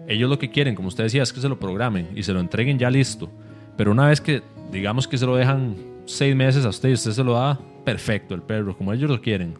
ellos 0.07 0.29
lo 0.29 0.37
que 0.37 0.49
quieren, 0.49 0.75
como 0.75 0.89
usted 0.89 1.05
decía, 1.05 1.23
es 1.23 1.31
que 1.31 1.39
se 1.39 1.47
lo 1.47 1.59
programen 1.59 2.09
y 2.15 2.23
se 2.23 2.33
lo 2.33 2.39
entreguen 2.39 2.77
ya 2.77 2.89
listo. 2.89 3.29
Pero 3.77 3.91
una 3.91 4.07
vez 4.07 4.21
que, 4.21 4.41
digamos 4.71 5.07
que 5.07 5.17
se 5.17 5.25
lo 5.25 5.35
dejan 5.35 5.75
seis 6.05 6.35
meses 6.35 6.65
a 6.65 6.69
usted 6.69 6.89
y 6.89 6.93
usted 6.93 7.11
se 7.11 7.23
lo 7.23 7.33
da, 7.33 7.59
perfecto 7.83 8.35
el 8.35 8.41
perro, 8.41 8.77
como 8.77 8.93
ellos 8.93 9.09
lo 9.09 9.21
quieren. 9.21 9.55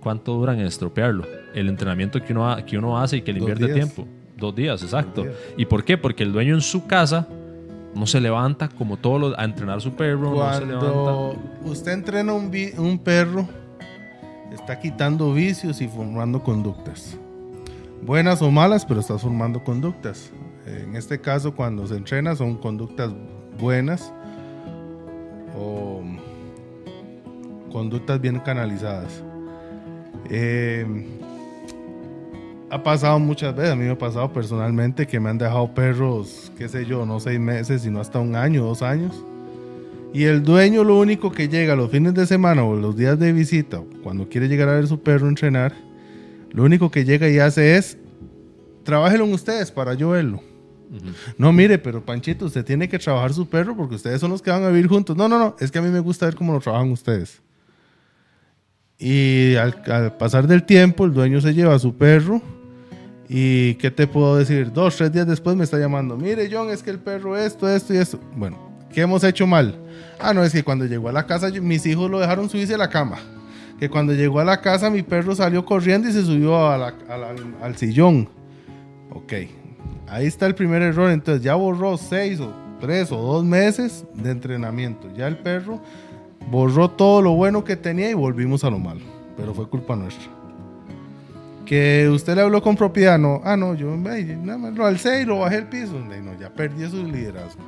¿Cuánto 0.00 0.34
duran 0.34 0.60
en 0.60 0.66
estropearlo? 0.66 1.24
El 1.54 1.68
entrenamiento 1.68 2.20
que 2.22 2.32
uno, 2.32 2.56
que 2.66 2.76
uno 2.76 2.98
hace 2.98 3.18
y 3.18 3.22
que 3.22 3.32
le 3.32 3.38
invierte 3.38 3.68
tiempo. 3.68 4.06
Dos 4.36 4.54
días, 4.54 4.82
exacto. 4.82 5.24
¿Y 5.56 5.64
por 5.64 5.84
qué? 5.84 5.96
Porque 5.96 6.22
el 6.24 6.32
dueño 6.32 6.54
en 6.54 6.60
su 6.60 6.86
casa 6.86 7.26
no 7.94 8.06
se 8.06 8.20
levanta 8.20 8.68
como 8.68 8.96
todos 8.96 9.20
los, 9.20 9.38
a 9.38 9.44
entrenar 9.44 9.80
su 9.80 9.92
perro. 9.92 10.34
Cuando 10.34 11.36
usted 11.64 11.92
entrena 11.92 12.32
un, 12.34 12.50
un 12.76 12.98
perro, 12.98 13.48
está 14.52 14.78
quitando 14.78 15.32
vicios 15.32 15.80
y 15.80 15.88
formando 15.88 16.42
conductas. 16.42 17.16
Buenas 18.02 18.42
o 18.42 18.50
malas, 18.50 18.84
pero 18.84 19.00
está 19.00 19.16
formando 19.16 19.64
conductas. 19.64 20.30
En 20.66 20.96
este 20.96 21.20
caso, 21.20 21.54
cuando 21.54 21.86
se 21.86 21.96
entrena, 21.96 22.36
son 22.36 22.56
conductas 22.56 23.12
buenas 23.58 24.12
o 25.56 26.02
conductas 27.72 28.20
bien 28.20 28.38
canalizadas. 28.40 29.22
Eh, 30.30 30.86
ha 32.70 32.82
pasado 32.82 33.18
muchas 33.18 33.54
veces, 33.54 33.72
a 33.72 33.76
mí 33.76 33.84
me 33.84 33.90
ha 33.90 33.98
pasado 33.98 34.32
personalmente 34.32 35.06
que 35.06 35.20
me 35.20 35.30
han 35.30 35.38
dejado 35.38 35.72
perros, 35.74 36.50
qué 36.58 36.68
sé 36.68 36.84
yo, 36.86 37.06
no 37.06 37.20
seis 37.20 37.38
meses, 37.38 37.82
sino 37.82 38.00
hasta 38.00 38.18
un 38.18 38.34
año, 38.34 38.64
dos 38.64 38.82
años. 38.82 39.24
Y 40.12 40.24
el 40.24 40.42
dueño 40.42 40.84
lo 40.84 40.98
único 40.98 41.32
que 41.32 41.48
llega 41.48 41.76
los 41.76 41.90
fines 41.90 42.14
de 42.14 42.26
semana 42.26 42.64
o 42.64 42.76
los 42.76 42.96
días 42.96 43.18
de 43.18 43.32
visita, 43.32 43.82
cuando 44.02 44.28
quiere 44.28 44.48
llegar 44.48 44.68
a 44.68 44.74
ver 44.74 44.86
su 44.86 45.00
perro 45.00 45.28
entrenar, 45.28 45.72
lo 46.50 46.62
único 46.62 46.90
que 46.90 47.04
llega 47.04 47.28
y 47.28 47.38
hace 47.38 47.76
es, 47.76 47.98
trabájenlo 48.84 49.26
ustedes 49.26 49.72
para 49.72 49.94
yo 49.94 50.10
verlo. 50.10 50.40
No, 51.38 51.52
mire, 51.52 51.78
pero 51.78 52.04
Panchito, 52.04 52.46
usted 52.46 52.64
tiene 52.64 52.88
que 52.88 52.98
trabajar 52.98 53.32
su 53.32 53.48
perro 53.48 53.76
porque 53.76 53.96
ustedes 53.96 54.20
son 54.20 54.30
los 54.30 54.42
que 54.42 54.50
van 54.50 54.64
a 54.64 54.68
vivir 54.68 54.88
juntos. 54.88 55.16
No, 55.16 55.28
no, 55.28 55.38
no, 55.38 55.56
es 55.58 55.70
que 55.70 55.78
a 55.78 55.82
mí 55.82 55.90
me 55.90 56.00
gusta 56.00 56.26
ver 56.26 56.34
cómo 56.34 56.52
lo 56.52 56.60
trabajan 56.60 56.90
ustedes. 56.90 57.40
Y 58.98 59.56
al, 59.56 60.16
pasar 60.16 60.46
del 60.46 60.64
tiempo, 60.64 61.04
el 61.04 61.12
dueño 61.12 61.40
se 61.40 61.52
lleva 61.52 61.74
a 61.74 61.78
su 61.78 61.94
perro 61.94 62.40
y 63.28 63.74
¿qué 63.74 63.90
te 63.90 64.06
puedo 64.06 64.36
decir? 64.36 64.72
Dos, 64.72 64.96
tres 64.96 65.12
días 65.12 65.26
después 65.26 65.56
me 65.56 65.64
está 65.64 65.78
llamando. 65.78 66.16
Mire, 66.16 66.48
John, 66.50 66.70
es 66.70 66.82
que 66.82 66.90
el 66.90 66.98
perro 66.98 67.36
esto, 67.36 67.68
esto 67.68 67.92
y 67.92 67.96
esto. 67.96 68.20
Bueno, 68.36 68.58
¿qué 68.92 69.00
hemos 69.00 69.24
hecho 69.24 69.46
mal? 69.46 69.78
Ah, 70.20 70.32
no, 70.32 70.44
es 70.44 70.52
que 70.52 70.62
cuando 70.62 70.86
llegó 70.86 71.08
a 71.08 71.12
la 71.12 71.26
casa 71.26 71.50
mis 71.50 71.84
hijos 71.86 72.10
lo 72.10 72.20
dejaron 72.20 72.48
subirse 72.48 72.74
a 72.74 72.78
la 72.78 72.88
cama. 72.88 73.18
Que 73.78 73.90
cuando 73.90 74.12
llegó 74.12 74.40
a 74.40 74.44
la 74.44 74.60
casa 74.60 74.88
mi 74.88 75.02
perro 75.02 75.34
salió 75.34 75.64
corriendo 75.64 76.08
y 76.08 76.12
se 76.12 76.22
subió 76.22 76.70
al 76.70 77.76
sillón. 77.76 78.28
Ok, 79.10 79.32
ahí 80.08 80.26
está 80.26 80.46
el 80.46 80.54
primer 80.54 80.82
error. 80.82 81.10
Entonces 81.10 81.42
ya 81.42 81.54
borró 81.54 81.96
seis 81.96 82.40
o 82.40 82.52
tres 82.80 83.10
o 83.12 83.16
dos 83.16 83.44
meses 83.44 84.04
de 84.14 84.30
entrenamiento. 84.30 85.08
Ya 85.14 85.26
el 85.26 85.38
perro 85.38 85.80
borró 86.50 86.90
todo 86.90 87.22
lo 87.22 87.32
bueno 87.32 87.64
que 87.64 87.76
tenía 87.76 88.10
y 88.10 88.14
volvimos 88.14 88.64
a 88.64 88.70
lo 88.70 88.78
malo. 88.78 89.00
Pero 89.36 89.54
fue 89.54 89.68
culpa 89.68 89.96
nuestra. 89.96 90.30
Que 91.66 92.08
usted 92.10 92.36
le 92.36 92.42
habló 92.42 92.62
con 92.62 92.76
propiedad, 92.76 93.18
no. 93.18 93.40
Ah, 93.42 93.56
no, 93.56 93.74
yo 93.74 93.96
nada 93.96 94.58
más 94.58 94.74
lo 94.74 94.84
alcé 94.84 95.22
y 95.22 95.24
lo 95.24 95.38
bajé 95.38 95.56
el 95.56 95.66
piso. 95.66 95.98
No, 95.98 96.38
ya 96.38 96.50
perdí 96.50 96.86
su 96.88 97.04
liderazgo. 97.04 97.62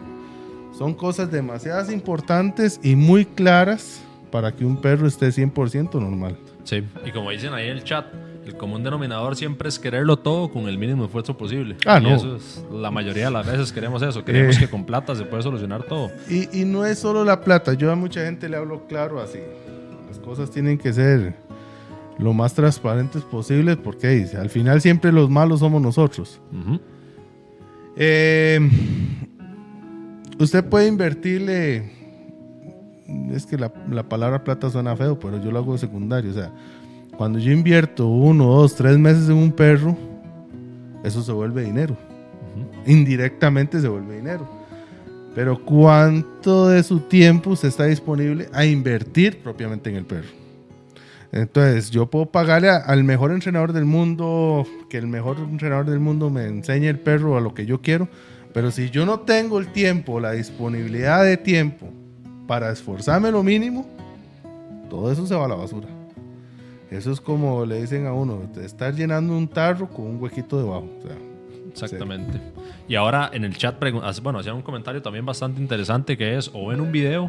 Son 0.77 0.93
cosas 0.93 1.31
demasiadas 1.31 1.91
importantes 1.91 2.79
y 2.83 2.95
muy 2.95 3.25
claras 3.25 4.03
para 4.31 4.53
que 4.53 4.67
un 4.67 4.77
perro 4.81 5.07
esté 5.07 5.29
100% 5.29 5.95
normal. 5.95 6.37
Sí, 6.65 6.85
y 7.05 7.11
como 7.13 7.31
dicen 7.31 7.55
ahí 7.55 7.69
en 7.69 7.79
el 7.79 7.85
chat, 7.85 8.05
el 8.47 8.57
común 8.57 8.83
denominador 8.85 9.35
siempre 9.37 9.69
es 9.69 9.79
quererlo 9.79 10.17
todo 10.17 10.49
con 10.51 10.69
el 10.69 10.79
mínimo 10.79 11.05
esfuerzo 11.05 11.37
posible. 11.37 11.77
Ah, 11.85 11.99
no. 11.99 12.15
eso 12.15 12.37
es, 12.37 12.65
la 12.73 12.91
mayoría 12.91 13.27
de 13.27 13.31
las 13.33 13.47
veces 13.47 13.73
queremos 13.73 14.01
eso. 14.03 14.25
Queremos 14.25 14.57
eh. 14.57 14.61
que 14.61 14.69
con 14.69 14.85
plata 14.85 15.15
se 15.15 15.25
puede 15.25 15.43
solucionar 15.43 15.83
todo. 15.83 16.11
Y, 16.29 16.61
y 16.61 16.65
no 16.65 16.87
es 16.87 16.99
solo 16.99 17.25
la 17.25 17.41
plata. 17.41 17.75
Yo 17.75 17.91
a 17.91 17.97
mucha 17.97 18.25
gente 18.25 18.49
le 18.49 18.57
hablo 18.57 18.87
claro 18.87 19.21
así. 19.21 19.41
Las 20.09 20.19
cosas 20.21 20.51
tienen 20.51 20.79
que 20.79 20.93
ser 20.93 21.35
lo 22.19 22.33
más 22.33 22.55
transparentes 22.55 23.23
posibles 23.23 23.77
porque 23.77 24.27
al 24.39 24.51
final 24.51 24.81
siempre 24.81 25.13
los 25.13 25.29
malos 25.29 25.61
somos 25.61 25.83
nosotros. 25.83 26.41
Eh, 27.97 28.61
usted 30.39 30.65
puede 30.65 30.87
invertirle, 30.87 31.93
es 33.33 33.47
que 33.47 33.59
la, 33.59 33.71
palabra 34.09 34.45
plata 34.45 34.71
suena 34.71 34.97
feo, 34.97 35.19
pero 35.19 35.43
yo 35.43 35.51
lo 35.51 35.59
hago 35.59 35.77
secundario. 35.77 36.31
O 36.31 36.35
sea, 36.35 36.53
cuando 37.17 37.39
yo 37.39 37.51
invierto 37.51 38.07
uno, 38.07 38.47
dos, 38.47 38.75
tres 38.75 38.99
meses 38.99 39.29
en 39.29 39.37
un 39.37 39.53
perro, 39.53 39.97
eso 41.03 41.23
se 41.23 41.33
vuelve 41.33 41.63
dinero. 41.63 41.97
Indirectamente 42.87 43.81
se 43.81 43.89
vuelve 43.89 44.17
dinero. 44.17 44.47
Pero 45.35 45.63
¿cuánto 45.65 46.69
de 46.69 46.83
su 46.83 47.01
tiempo 47.01 47.51
usted 47.51 47.69
está 47.69 47.85
disponible 47.85 48.49
a 48.53 48.65
invertir 48.65 49.43
propiamente 49.43 49.91
en 49.91 49.97
el 49.97 50.05
perro? 50.05 50.29
Entonces, 51.33 51.91
yo 51.91 52.07
puedo 52.07 52.27
pagarle 52.27 52.71
al 52.71 53.05
mejor 53.05 53.33
entrenador 53.33 53.73
del 53.73 53.85
mundo, 53.85 54.67
que 54.89 54.97
el 54.97 55.07
mejor 55.07 55.39
entrenador 55.39 55.87
del 55.87 56.01
mundo 56.01 56.31
me 56.31 56.47
enseñe 56.47 56.87
el 56.87 56.99
perro 56.99 57.37
a 57.37 57.41
lo 57.41 57.53
que 57.55 57.67
yo 57.67 57.83
quiero, 57.83 58.09
pero 58.55 58.71
si 58.71 58.91
yo 58.91 59.05
no 59.05 59.21
tengo 59.21 59.59
el 59.59 59.73
tiempo, 59.73 60.21
la 60.21 60.33
disponibilidad 60.33 61.25
de 61.25 61.37
tiempo 61.37 61.89
para 62.47 62.71
esforzarme 62.71 63.31
lo 63.31 63.43
mínimo, 63.43 63.87
todo 64.89 65.13
eso 65.13 65.27
se 65.27 65.35
va 65.35 65.45
a 65.45 65.49
la 65.49 65.57
basura. 65.57 65.96
Eso 66.91 67.11
es 67.13 67.21
como 67.21 67.67
le 67.67 67.81
dicen 67.81 68.07
a 68.07 68.13
uno, 68.13 68.43
estar 68.63 68.95
llenando 68.95 69.37
un 69.37 69.49
tarro 69.49 69.89
con 69.89 70.07
un 70.07 70.23
huequito 70.23 70.59
debajo. 70.59 70.89
Exactamente. 71.71 72.41
Y 72.89 72.95
ahora 72.95 73.31
en 73.33 73.45
el 73.45 73.57
chat, 73.57 73.77
bueno, 74.23 74.39
hacían 74.39 74.57
un 74.57 74.63
comentario 74.63 75.03
también 75.03 75.27
bastante 75.27 75.61
interesante 75.61 76.17
que 76.17 76.37
es, 76.37 76.51
o 76.55 76.73
en 76.73 76.81
un 76.81 76.93
video 76.93 77.29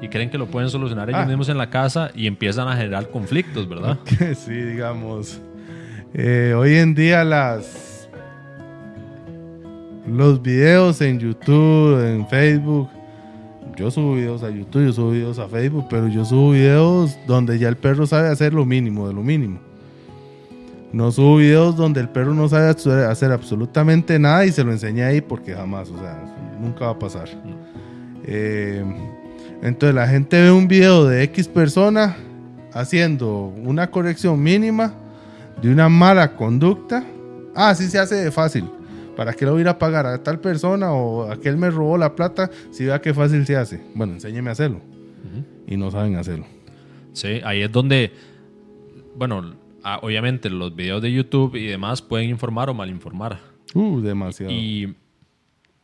y 0.00 0.08
creen 0.08 0.30
que 0.30 0.38
lo 0.38 0.46
pueden 0.46 0.70
solucionar 0.70 1.08
ellos 1.08 1.22
ah. 1.24 1.26
mismos 1.26 1.48
en 1.48 1.58
la 1.58 1.70
casa 1.70 2.10
y 2.14 2.26
empiezan 2.26 2.68
a 2.68 2.76
generar 2.76 3.10
conflictos, 3.10 3.68
¿verdad? 3.68 3.98
sí, 4.36 4.52
digamos. 4.52 5.40
Eh, 6.14 6.54
hoy 6.56 6.76
en 6.76 6.94
día 6.94 7.24
las 7.24 8.08
los 10.06 10.40
videos 10.40 11.00
en 11.00 11.18
YouTube, 11.18 12.00
en 12.00 12.26
Facebook, 12.28 12.88
yo 13.76 13.90
subo 13.90 14.14
videos 14.14 14.42
a 14.42 14.50
YouTube, 14.50 14.86
yo 14.86 14.92
subo 14.92 15.10
videos 15.10 15.38
a 15.38 15.48
Facebook, 15.48 15.86
pero 15.90 16.08
yo 16.08 16.24
subo 16.24 16.52
videos 16.52 17.16
donde 17.26 17.58
ya 17.58 17.68
el 17.68 17.76
perro 17.76 18.06
sabe 18.06 18.28
hacer 18.28 18.54
lo 18.54 18.64
mínimo 18.64 19.06
de 19.06 19.14
lo 19.14 19.22
mínimo. 19.22 19.60
No 20.92 21.12
subo 21.12 21.36
videos 21.36 21.76
donde 21.76 22.00
el 22.00 22.08
perro 22.08 22.32
no 22.32 22.48
sabe 22.48 22.70
hacer 23.04 23.32
absolutamente 23.32 24.18
nada 24.18 24.46
y 24.46 24.52
se 24.52 24.64
lo 24.64 24.72
enseñé 24.72 25.04
ahí 25.04 25.20
porque 25.20 25.54
jamás, 25.54 25.90
o 25.90 25.98
sea, 25.98 26.18
nunca 26.60 26.86
va 26.86 26.92
a 26.92 26.98
pasar. 26.98 27.28
Eh, 28.24 28.82
entonces 29.62 29.94
la 29.94 30.08
gente 30.08 30.40
ve 30.40 30.50
un 30.50 30.68
video 30.68 31.04
de 31.04 31.22
X 31.24 31.48
persona 31.48 32.16
haciendo 32.72 33.52
una 33.64 33.90
corrección 33.90 34.42
mínima 34.42 34.94
de 35.60 35.70
una 35.70 35.88
mala 35.88 36.34
conducta. 36.34 37.04
Ah, 37.54 37.74
sí 37.74 37.88
se 37.88 37.98
hace 37.98 38.14
de 38.16 38.30
fácil. 38.30 38.64
¿Para 39.16 39.32
qué 39.32 39.44
lo 39.44 39.52
voy 39.52 39.60
a 39.60 39.62
ir 39.62 39.68
a 39.68 39.78
pagar 39.78 40.06
a 40.06 40.22
tal 40.22 40.40
persona 40.40 40.92
o 40.92 41.30
aquel 41.30 41.56
me 41.56 41.70
robó 41.70 41.96
la 41.98 42.14
plata 42.14 42.50
si 42.70 42.84
vea 42.84 43.00
qué 43.00 43.14
fácil 43.14 43.46
se 43.46 43.56
hace? 43.56 43.80
Bueno, 43.94 44.12
enséñeme 44.14 44.50
a 44.50 44.52
hacerlo. 44.52 44.80
Y 45.66 45.76
no 45.76 45.90
saben 45.90 46.16
hacerlo. 46.16 46.46
Sí, 47.12 47.40
ahí 47.44 47.62
es 47.62 47.72
donde, 47.72 48.12
bueno, 49.16 49.56
obviamente 50.02 50.48
los 50.50 50.76
videos 50.76 51.02
de 51.02 51.12
YouTube 51.12 51.56
y 51.56 51.66
demás 51.66 52.02
pueden 52.02 52.30
informar 52.30 52.70
o 52.70 52.74
malinformar. 52.74 53.40
Uh, 53.74 54.00
demasiado. 54.00 54.52
Y 54.52 54.94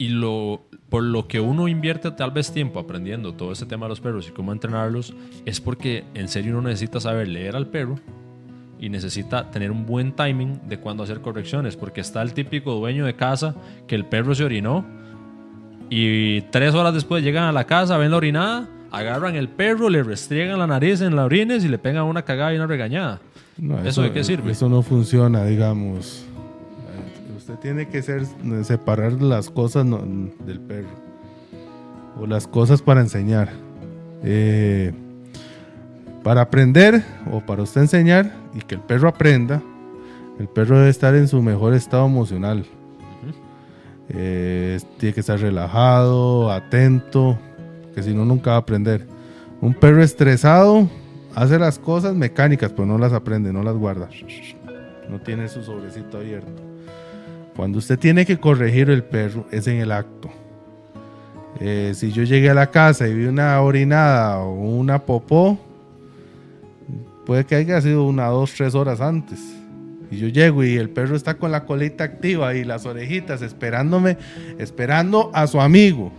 y 0.03 0.09
lo, 0.09 0.65
por 0.89 1.05
lo 1.05 1.29
que 1.29 1.39
uno 1.39 1.69
invierte 1.69 2.11
tal 2.11 2.33
vez 2.33 2.53
tiempo 2.53 2.81
aprendiendo 2.81 3.35
todo 3.35 3.53
ese 3.53 3.67
tema 3.67 3.87
de 3.87 3.91
los 3.91 4.01
perros 4.01 4.29
y 4.29 4.33
cómo 4.33 4.51
entrenarlos, 4.51 5.15
es 5.45 5.61
porque 5.61 6.03
en 6.15 6.27
serio 6.27 6.59
uno 6.59 6.69
necesita 6.69 6.99
saber 6.99 7.29
leer 7.29 7.55
al 7.55 7.69
perro 7.69 8.01
y 8.83 8.91
necesita 8.91 9.51
tener 9.51 9.71
un 9.71 9.87
buen 9.87 10.13
timing 10.13 10.61
de 10.69 10.79
cuándo 10.79 11.05
hacer 11.05 11.21
correcciones, 11.21 11.77
porque 11.77 12.03
está 12.03 12.21
el 12.21 12.35
típico 12.35 12.75
dueño 12.75 13.07
de 13.07 13.15
casa 13.15 13.55
que 13.87 13.95
el 13.95 14.05
perro 14.05 14.35
se 14.35 14.45
orinó 14.45 14.85
y 15.89 16.43
tres 16.51 16.75
horas 16.75 16.93
después 16.93 17.25
llegan 17.25 17.45
a 17.45 17.53
la 17.53 17.65
casa, 17.65 17.97
ven 17.97 18.11
la 18.11 18.19
orinada, 18.19 18.69
agarran 18.91 19.37
el 19.37 19.49
perro, 19.49 19.89
le 19.89 20.03
restriegan 20.03 20.59
la 20.59 20.67
nariz 20.67 21.01
en 21.01 21.17
la 21.17 21.25
orines 21.25 21.65
y 21.65 21.69
le 21.69 21.79
pegan 21.79 22.05
una 22.05 22.23
cagada 22.23 22.53
y 22.53 22.57
una 22.57 22.67
regañada. 22.67 23.21
¿Eso 23.85 24.03
de 24.03 24.13
qué 24.13 24.25
sirve? 24.25 24.51
Eso 24.51 24.69
no 24.69 24.83
funciona, 24.83 25.45
digamos 25.45 26.27
tiene 27.57 27.89
que 27.89 28.03
ser 28.03 28.25
separar 28.65 29.21
las 29.21 29.51
cosas 29.51 29.87
del 29.87 30.61
perro 30.61 30.89
o 32.21 32.27
las 32.27 32.47
cosas 32.47 32.83
para 32.83 33.01
enseñar. 33.01 33.51
Eh, 34.23 34.93
Para 36.23 36.43
aprender 36.43 37.03
o 37.33 37.41
para 37.41 37.63
usted 37.63 37.81
enseñar 37.81 38.42
y 38.55 38.61
que 38.61 38.77
el 38.77 38.81
perro 38.81 39.09
aprenda, 39.09 39.63
el 40.39 40.49
perro 40.49 40.79
debe 40.79 40.91
estar 40.91 41.15
en 41.15 41.29
su 41.29 41.43
mejor 41.43 41.75
estado 41.75 42.07
emocional. 42.07 42.65
Eh, 44.09 44.79
tiene 44.99 45.15
que 45.15 45.21
estar 45.21 45.39
relajado, 45.39 46.51
atento, 46.51 47.39
que 47.95 48.03
si 48.03 48.13
no 48.13 48.25
nunca 48.25 48.51
va 48.51 48.57
a 48.57 48.61
aprender. 48.61 49.07
Un 49.61 49.75
perro 49.75 50.03
estresado 50.03 50.89
hace 51.35 51.59
las 51.59 51.79
cosas 51.79 52.15
mecánicas, 52.15 52.73
pero 52.73 52.87
no 52.87 52.99
las 52.99 53.13
aprende, 53.13 53.53
no 53.53 53.63
las 53.63 53.77
guarda. 53.77 54.09
No 55.09 55.21
tiene 55.21 55.49
su 55.49 55.63
sobrecito 55.63 56.19
abierto. 56.19 56.63
Cuando 57.57 57.79
usted 57.79 57.99
tiene 57.99 58.25
que 58.25 58.39
corregir 58.39 58.91
el 58.91 59.05
perro 59.05 59.47
es 59.51 59.67
en 59.67 59.77
el 59.77 59.93
acto. 59.93 60.31
Eh, 61.61 61.93
si 61.95 62.11
yo 62.11 62.23
llegué 62.25 62.51
a 62.51 62.55
la 62.55 62.71
casa 62.71 63.07
y 63.07 63.15
vi 63.15 63.27
una 63.27 63.61
orinada 63.61 64.39
o 64.39 64.53
una 64.53 65.01
popó, 65.01 65.59
puede 67.25 67.45
que 67.45 67.55
haya 67.55 67.81
sido 67.81 68.05
una, 68.05 68.27
dos, 68.27 68.53
tres 68.55 68.75
horas 68.75 69.01
antes. 69.01 69.41
Y 70.11 70.19
yo 70.19 70.29
llego 70.29 70.63
y 70.63 70.77
el 70.77 70.91
perro 70.91 71.17
está 71.17 71.35
con 71.35 71.51
la 71.53 71.65
colita 71.65 72.05
activa 72.05 72.55
y 72.55 72.65
las 72.65 72.85
orejitas 72.85 73.41
esperándome, 73.41 74.19
esperando 74.59 75.31
a 75.33 75.47
su 75.47 75.61
amigo. 75.61 76.13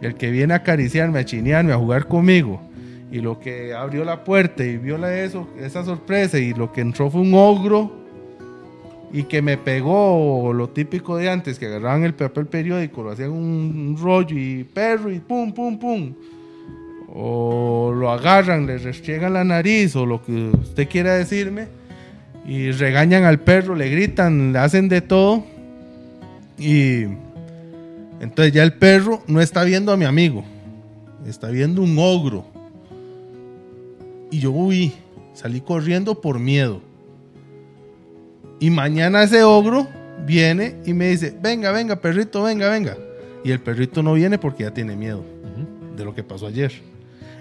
El 0.00 0.14
que 0.14 0.30
viene 0.30 0.54
a 0.54 0.58
acariciarme, 0.58 1.20
a 1.20 1.24
chinearme, 1.24 1.72
a 1.72 1.76
jugar 1.76 2.08
conmigo. 2.08 2.60
Y 3.12 3.20
lo 3.20 3.38
que 3.38 3.74
abrió 3.74 4.04
la 4.04 4.24
puerta 4.24 4.64
y 4.64 4.76
vio 4.76 5.04
eso, 5.06 5.48
esa 5.58 5.84
sorpresa 5.84 6.38
y 6.38 6.52
lo 6.52 6.72
que 6.72 6.80
entró 6.80 7.10
fue 7.10 7.20
un 7.20 7.34
ogro 7.34 8.00
y 9.12 9.24
que 9.24 9.42
me 9.42 9.56
pegó 9.56 10.52
lo 10.52 10.68
típico 10.70 11.16
de 11.16 11.28
antes, 11.28 11.58
que 11.58 11.66
agarraban 11.66 12.04
el 12.04 12.14
papel 12.14 12.46
periódico, 12.46 13.02
lo 13.02 13.10
hacían 13.10 13.30
un, 13.30 13.96
rollo 14.00 14.36
y 14.38 14.64
perro 14.64 15.10
y 15.10 15.18
pum, 15.18 15.52
pum, 15.52 15.78
pum. 15.78 16.14
O 17.12 17.92
lo 17.94 18.10
agarran, 18.10 18.66
le 18.66 18.78
restriegan 18.78 19.32
la 19.32 19.44
nariz 19.44 19.96
o 19.96 20.06
lo 20.06 20.22
que 20.22 20.50
usted 20.50 20.88
quiera 20.88 21.14
decirme 21.14 21.68
y 22.46 22.72
regañan 22.72 23.24
al 23.24 23.40
perro, 23.40 23.74
le 23.74 23.88
gritan, 23.88 24.52
le 24.52 24.58
hacen 24.58 24.88
de 24.88 25.00
todo. 25.00 25.44
Y 26.58 27.04
entonces 28.20 28.52
ya 28.52 28.62
el 28.62 28.74
perro 28.74 29.22
no 29.26 29.40
está 29.40 29.64
viendo 29.64 29.92
a 29.92 29.96
mi 29.96 30.04
amigo, 30.04 30.44
está 31.26 31.48
viendo 31.48 31.82
un 31.82 31.96
ogro. 31.98 32.44
Y 34.30 34.38
yo 34.38 34.52
huí, 34.52 34.92
salí 35.34 35.60
corriendo 35.60 36.20
por 36.20 36.38
miedo. 36.38 36.80
Y 38.58 38.70
mañana 38.70 39.22
ese 39.22 39.42
ogro 39.42 39.88
viene 40.26 40.76
y 40.84 40.92
me 40.92 41.08
dice, 41.08 41.34
venga, 41.40 41.72
venga, 41.72 41.96
perrito, 41.96 42.42
venga, 42.42 42.68
venga. 42.68 42.96
Y 43.42 43.50
el 43.50 43.60
perrito 43.60 44.02
no 44.02 44.14
viene 44.14 44.38
porque 44.38 44.64
ya 44.64 44.74
tiene 44.74 44.96
miedo 44.96 45.24
de 45.96 46.04
lo 46.04 46.14
que 46.14 46.22
pasó 46.22 46.46
ayer. 46.46 46.72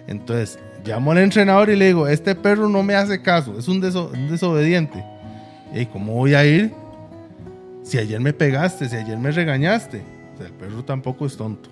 Entonces, 0.10 0.58
llamo 0.84 1.12
al 1.12 1.20
entrenador 1.20 1.70
y 1.70 1.76
le 1.76 1.86
digo, 1.86 2.08
este 2.08 2.34
perro 2.34 2.68
no 2.68 2.82
me 2.82 2.96
hace 2.96 3.22
caso, 3.22 3.58
es 3.60 3.68
un, 3.68 3.80
desobediente. 3.80 5.06
¿Y 5.74 5.86
cómo 5.86 6.14
voy 6.14 6.34
a 6.34 6.44
ir 6.44 6.74
si 7.84 8.00
ayer 8.00 8.20
me 8.20 8.34
pegaste, 8.34 8.90
si 8.90 8.96
ayer 8.96 9.18
me 9.20 9.30
regañaste? 9.30 10.02
O 10.34 10.38
sea, 10.38 10.48
el 10.48 10.54
perro 10.54 10.84
tampoco 10.84 11.28
es 11.28 11.38
tonto. 11.38 11.70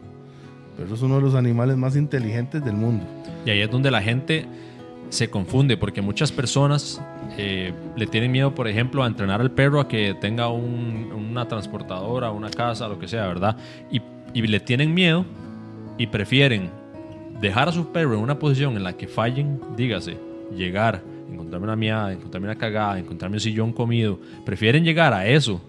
El 0.69 0.84
perro 0.84 0.95
es 0.95 1.02
uno 1.02 1.15
de 1.15 1.21
los 1.21 1.34
animales 1.34 1.78
más 1.78 1.95
inteligentes 1.95 2.63
del 2.63 2.76
mundo. 2.76 3.06
Y 3.43 3.50
ahí 3.50 3.62
es 3.62 3.71
donde 3.71 3.89
la 3.89 4.04
gente 4.04 4.45
se 5.10 5.32
confunde, 5.32 5.76
porque 5.76 6.04
muchas 6.04 6.32
personas 6.32 7.02
eh, 7.38 7.73
le 7.95 8.06
tienen 8.06 8.32
miedo, 8.32 8.54
por 8.54 8.67
ejemplo, 8.67 9.04
a 9.04 9.08
entrenar 9.08 9.41
al 9.41 9.50
perro 9.50 9.80
a 9.80 9.88
que 9.88 10.15
tenga 10.21 10.50
una 10.50 11.47
transportadora, 11.47 12.30
una 12.30 12.52
casa, 12.52 12.88
lo 12.88 13.00
que 13.00 13.08
sea, 13.08 13.26
¿verdad? 13.26 13.58
Y, 13.91 14.02
le 14.34 14.60
tienen 14.60 14.93
miedo 14.93 15.26
y 15.97 16.06
prefieren 16.06 16.69
dejar 17.41 17.69
a 17.69 17.71
su 17.71 17.91
perro 17.91 18.15
en 18.15 18.19
una 18.19 18.39
posición 18.39 18.76
en 18.76 18.84
la 18.84 18.93
que 18.93 19.08
fallen, 19.08 19.60
dígase, 19.76 20.17
llegar, 20.56 21.04
encontrarme 21.32 21.65
una 21.65 21.76
miada, 21.76 22.13
encontrarme 22.13 22.47
una 22.47 22.58
cagada, 22.58 23.00
encontrarme 23.00 23.38
un 23.38 23.41
sillón 23.41 23.73
comido, 23.73 24.19
prefieren 24.45 24.84
llegar 24.84 25.13
a 25.13 25.28
eso 25.28 25.62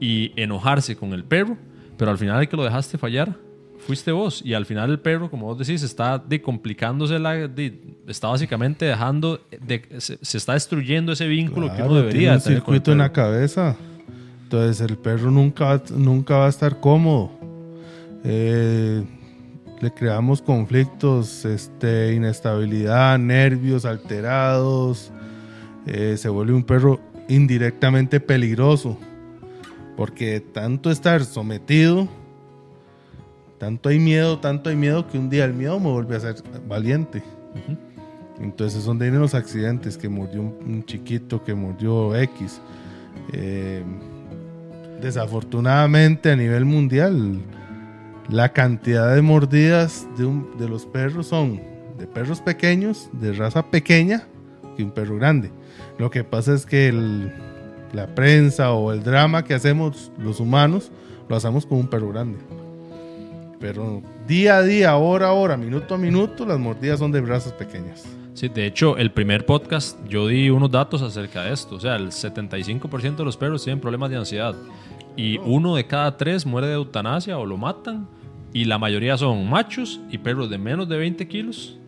y 0.00 0.32
enojarse 0.36 0.96
con 0.96 1.12
el 1.12 1.24
perro, 1.24 1.56
pero 1.96 2.10
al 2.10 2.18
final 2.18 2.40
de 2.40 2.48
que 2.48 2.56
lo 2.56 2.64
dejaste 2.64 2.98
fallar, 2.98 3.36
fuiste 3.78 4.12
vos. 4.12 4.42
Y 4.44 4.54
al 4.54 4.66
final 4.66 4.90
el 4.90 4.98
perro, 4.98 5.30
como 5.30 5.46
vos 5.46 5.58
decís, 5.58 5.82
está 5.82 6.18
de 6.18 6.40
complicándose 6.40 7.18
la. 7.18 7.48
está 8.06 8.28
básicamente 8.28 8.86
dejando. 8.86 9.40
De, 9.60 9.82
se, 9.98 10.36
está 10.36 10.54
destruyendo 10.54 11.12
ese 11.12 11.26
vínculo 11.26 11.74
que 11.74 11.82
uno 11.82 11.94
debería 11.96 12.20
tiene 12.20 12.34
un 12.34 12.40
circuito 12.40 12.92
en 12.92 12.98
la 12.98 13.12
cabeza. 13.12 13.76
Entonces 14.44 14.80
el 14.80 14.96
perro 14.98 15.30
nunca, 15.30 15.82
nunca 15.94 16.36
va 16.36 16.46
a 16.46 16.48
estar 16.48 16.80
cómodo. 16.80 17.30
Eh, 18.24 19.02
le 19.82 19.92
creamos 19.92 20.40
conflictos, 20.40 21.44
este, 21.44 22.14
inestabilidad, 22.14 23.18
nervios 23.18 23.84
alterados. 23.84 25.12
Eh, 25.86 26.16
se 26.16 26.30
vuelve 26.30 26.54
un 26.54 26.64
perro 26.64 27.00
indirectamente 27.28 28.18
peligroso. 28.20 28.96
Porque 29.96 30.40
tanto 30.40 30.90
estar 30.90 31.22
sometido 31.24 32.08
tanto 33.62 33.90
hay 33.90 34.00
miedo, 34.00 34.40
tanto 34.40 34.70
hay 34.70 34.74
miedo 34.74 35.06
que 35.06 35.16
un 35.16 35.30
día 35.30 35.44
el 35.44 35.54
miedo 35.54 35.78
me 35.78 35.88
vuelve 35.88 36.16
a 36.16 36.18
ser 36.18 36.34
valiente. 36.66 37.22
Entonces 38.40 38.82
son 38.82 38.98
de 38.98 39.04
vienen 39.04 39.20
los 39.20 39.36
accidentes, 39.36 39.96
que 39.96 40.08
murió 40.08 40.42
un, 40.42 40.84
chiquito, 40.84 41.44
que 41.44 41.54
murió 41.54 42.16
X. 42.16 42.60
Eh, 43.32 43.84
desafortunadamente 45.00 46.32
a 46.32 46.34
nivel 46.34 46.64
mundial, 46.64 47.40
la 48.28 48.52
cantidad 48.52 49.14
de 49.14 49.22
mordidas 49.22 50.06
de, 50.16 50.42
de, 50.58 50.68
los 50.68 50.86
perros 50.86 51.26
son 51.26 51.60
de 51.98 52.06
perros 52.06 52.40
pequeños, 52.40 53.10
de 53.12 53.32
raza 53.32 53.70
pequeña, 53.70 54.26
que 54.76 54.84
un 54.84 54.90
perro 54.90 55.16
grande. 55.16 55.50
Lo 55.98 56.10
que 56.10 56.24
pasa 56.24 56.54
es 56.54 56.66
que 56.66 56.92
la 57.92 58.14
prensa 58.14 58.72
o 58.72 58.92
el 58.92 59.02
drama 59.02 59.44
que 59.44 59.54
hacemos 59.54 60.10
los 60.18 60.40
humanos, 60.40 60.90
lo 61.28 61.36
hacemos 61.36 61.66
con 61.66 61.78
un 61.78 61.88
perro 61.88 62.08
grande 62.08 62.38
pero 63.62 64.02
día 64.26 64.56
a 64.56 64.62
día, 64.62 64.96
hora 64.96 65.28
a 65.28 65.32
hora, 65.32 65.56
minuto 65.56 65.94
a 65.94 65.98
minuto, 65.98 66.44
las 66.44 66.58
mordidas 66.58 66.98
son 66.98 67.12
de 67.12 67.20
brazos 67.20 67.52
pequeñas. 67.52 68.04
Sí, 68.34 68.48
de 68.48 68.66
hecho, 68.66 68.96
el 68.96 69.12
primer 69.12 69.46
podcast 69.46 69.96
yo 70.08 70.26
di 70.26 70.50
unos 70.50 70.68
datos 70.68 71.00
acerca 71.00 71.44
de 71.44 71.52
esto. 71.52 71.76
O 71.76 71.80
sea, 71.80 71.94
el 71.94 72.08
75% 72.08 73.16
de 73.16 73.24
los 73.24 73.36
perros 73.36 73.62
tienen 73.62 73.80
problemas 73.80 74.10
de 74.10 74.16
ansiedad 74.16 74.56
y 75.16 75.38
uno 75.38 75.76
de 75.76 75.86
cada 75.86 76.16
tres 76.16 76.46
muere 76.46 76.68
de 76.68 76.74
eutanasia 76.74 77.38
o 77.38 77.46
lo 77.46 77.56
matan. 77.56 78.08
Y 78.54 78.64
la 78.64 78.78
mayoría 78.78 79.16
son 79.16 79.48
machos 79.48 80.00
y 80.10 80.18
perros 80.18 80.50
de 80.50 80.58
menos 80.58 80.88
de 80.88 80.98
20 80.98 81.26
kilos. 81.26 81.78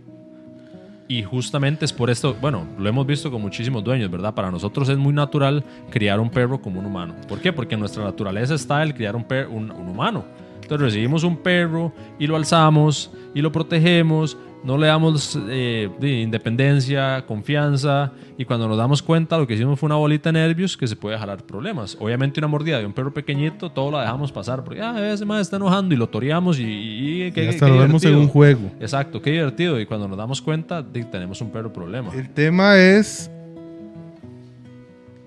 Y 1.07 1.23
justamente 1.23 1.85
es 1.85 1.93
por 1.93 2.09
esto, 2.09 2.35
bueno, 2.41 2.67
lo 2.79 2.89
hemos 2.89 3.07
visto 3.07 3.31
con 3.31 3.43
muchísimos 3.43 3.85
dueños, 3.85 4.11
¿verdad? 4.11 4.35
Para 4.35 4.51
nosotros 4.51 4.89
es 4.89 4.97
muy 4.97 5.13
natural 5.13 5.63
criar 5.91 6.19
un 6.19 6.31
perro 6.31 6.63
como 6.63 6.81
un 6.81 6.87
humano. 6.87 7.15
¿Por 7.29 7.41
qué? 7.41 7.53
Porque 7.53 7.75
en 7.75 7.81
nuestra 7.81 8.03
naturaleza 8.03 8.55
está 8.55 8.83
el 8.83 8.95
criar 8.95 9.15
un, 9.15 9.25
perro, 9.25 9.53
un 9.53 9.71
humano. 9.71 10.25
Entonces 10.63 10.87
recibimos 10.87 11.25
un 11.25 11.37
perro 11.37 11.93
y 12.19 12.27
lo 12.27 12.37
alzamos 12.37 13.13
y 13.35 13.43
lo 13.43 13.53
protegemos, 13.53 14.39
no 14.65 14.79
le 14.79 14.87
damos 14.87 15.39
eh, 15.49 15.91
independencia, 16.01 17.25
confianza 17.27 18.13
y 18.39 18.47
cuando 18.47 18.67
nos 18.67 18.79
damos 18.79 19.03
cuenta 19.03 19.37
lo 19.37 19.47
que 19.47 19.55
hicimos 19.55 19.79
fue 19.79 19.89
una 19.89 19.97
bolita 19.97 20.31
de 20.31 20.39
nervios 20.41 20.77
que 20.77 20.87
se 20.87 20.97
puede 20.97 21.19
jalar 21.19 21.45
problemas. 21.45 21.97
Obviamente 22.01 22.41
una 22.41 22.49
mordida 22.49 22.79
de 22.79 22.87
un 22.87 22.95
perro 22.95 23.13
pequeñito 23.13 23.71
todo 23.71 23.91
lo 23.91 24.01
dejamos 24.01 24.33
pasar 24.33 24.65
porque 24.65 24.81
ah, 24.81 25.13
ese 25.13 25.27
más 25.27 25.43
está 25.43 25.57
enojando 25.57 25.95
y 25.95 25.99
lo 25.99 26.09
toreamos 26.09 26.59
y, 26.59 26.65
y, 26.65 27.41
hasta 27.47 27.69
lo 27.69 27.79
vemos 27.79 28.03
en 28.05 28.17
un 28.17 28.27
juego. 28.27 28.73
Exacto, 28.81 29.21
qué 29.21 29.33
divertido 29.33 29.79
y 29.79 29.85
cuando 29.85 30.09
nos 30.09 30.17
damos 30.17 30.41
cuenta 30.41 30.83
tenemos 30.83 31.43
un 31.43 31.51
perro 31.51 31.71
problema. 31.71 32.11
El 32.15 32.31
tema 32.31 32.79
es 32.79 33.31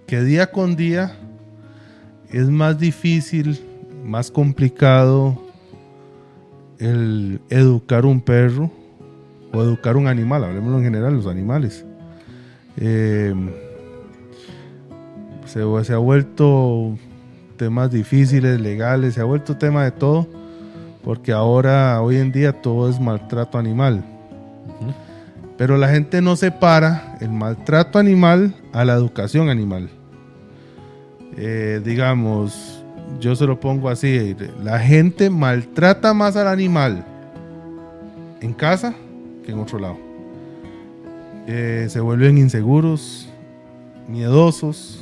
que 0.07 0.21
día 0.21 0.51
con 0.51 0.75
día 0.75 1.15
es 2.31 2.49
más 2.49 2.79
difícil 2.79 3.59
más 4.03 4.31
complicado 4.31 5.39
el 6.79 7.39
educar 7.49 8.05
un 8.05 8.19
perro 8.19 8.71
o 9.53 9.61
educar 9.61 9.97
un 9.97 10.07
animal, 10.07 10.43
hablemos 10.43 10.75
en 10.77 10.83
general, 10.83 11.13
los 11.15 11.27
animales. 11.27 11.85
Eh, 12.77 13.33
se, 15.45 15.83
se, 15.83 15.93
ha 15.93 15.97
vuelto 15.97 16.97
temas 17.57 17.91
difíciles, 17.91 18.59
legales, 18.59 19.15
se 19.15 19.21
ha 19.21 19.23
vuelto 19.23 19.57
tema 19.57 19.83
de 19.83 19.91
todo, 19.91 20.27
porque 21.03 21.31
ahora, 21.31 22.01
hoy 22.01 22.17
en 22.17 22.31
día, 22.31 22.61
todo 22.61 22.89
es 22.89 22.99
maltrato 22.99 23.57
animal. 23.57 24.03
Pero 25.57 25.77
la 25.77 25.89
gente 25.89 26.21
no 26.21 26.35
separa 26.35 27.17
el 27.19 27.29
maltrato 27.29 27.97
animal 27.97 28.53
a 28.73 28.85
la 28.85 28.93
educación 28.93 29.49
animal. 29.49 29.89
Eh, 31.35 31.81
digamos, 31.83 32.83
yo 33.19 33.35
se 33.35 33.45
lo 33.45 33.59
pongo 33.59 33.89
así, 33.89 34.35
la 34.63 34.79
gente 34.79 35.29
maltrata 35.29 36.13
más 36.13 36.35
al 36.35 36.47
animal 36.47 37.03
en 38.41 38.53
casa 38.53 38.93
que 39.47 39.53
en 39.53 39.59
otro 39.59 39.79
lado. 39.79 39.97
Eh, 41.47 41.87
se 41.89 42.01
vuelven 42.01 42.37
inseguros, 42.37 43.29
miedosos. 44.09 44.99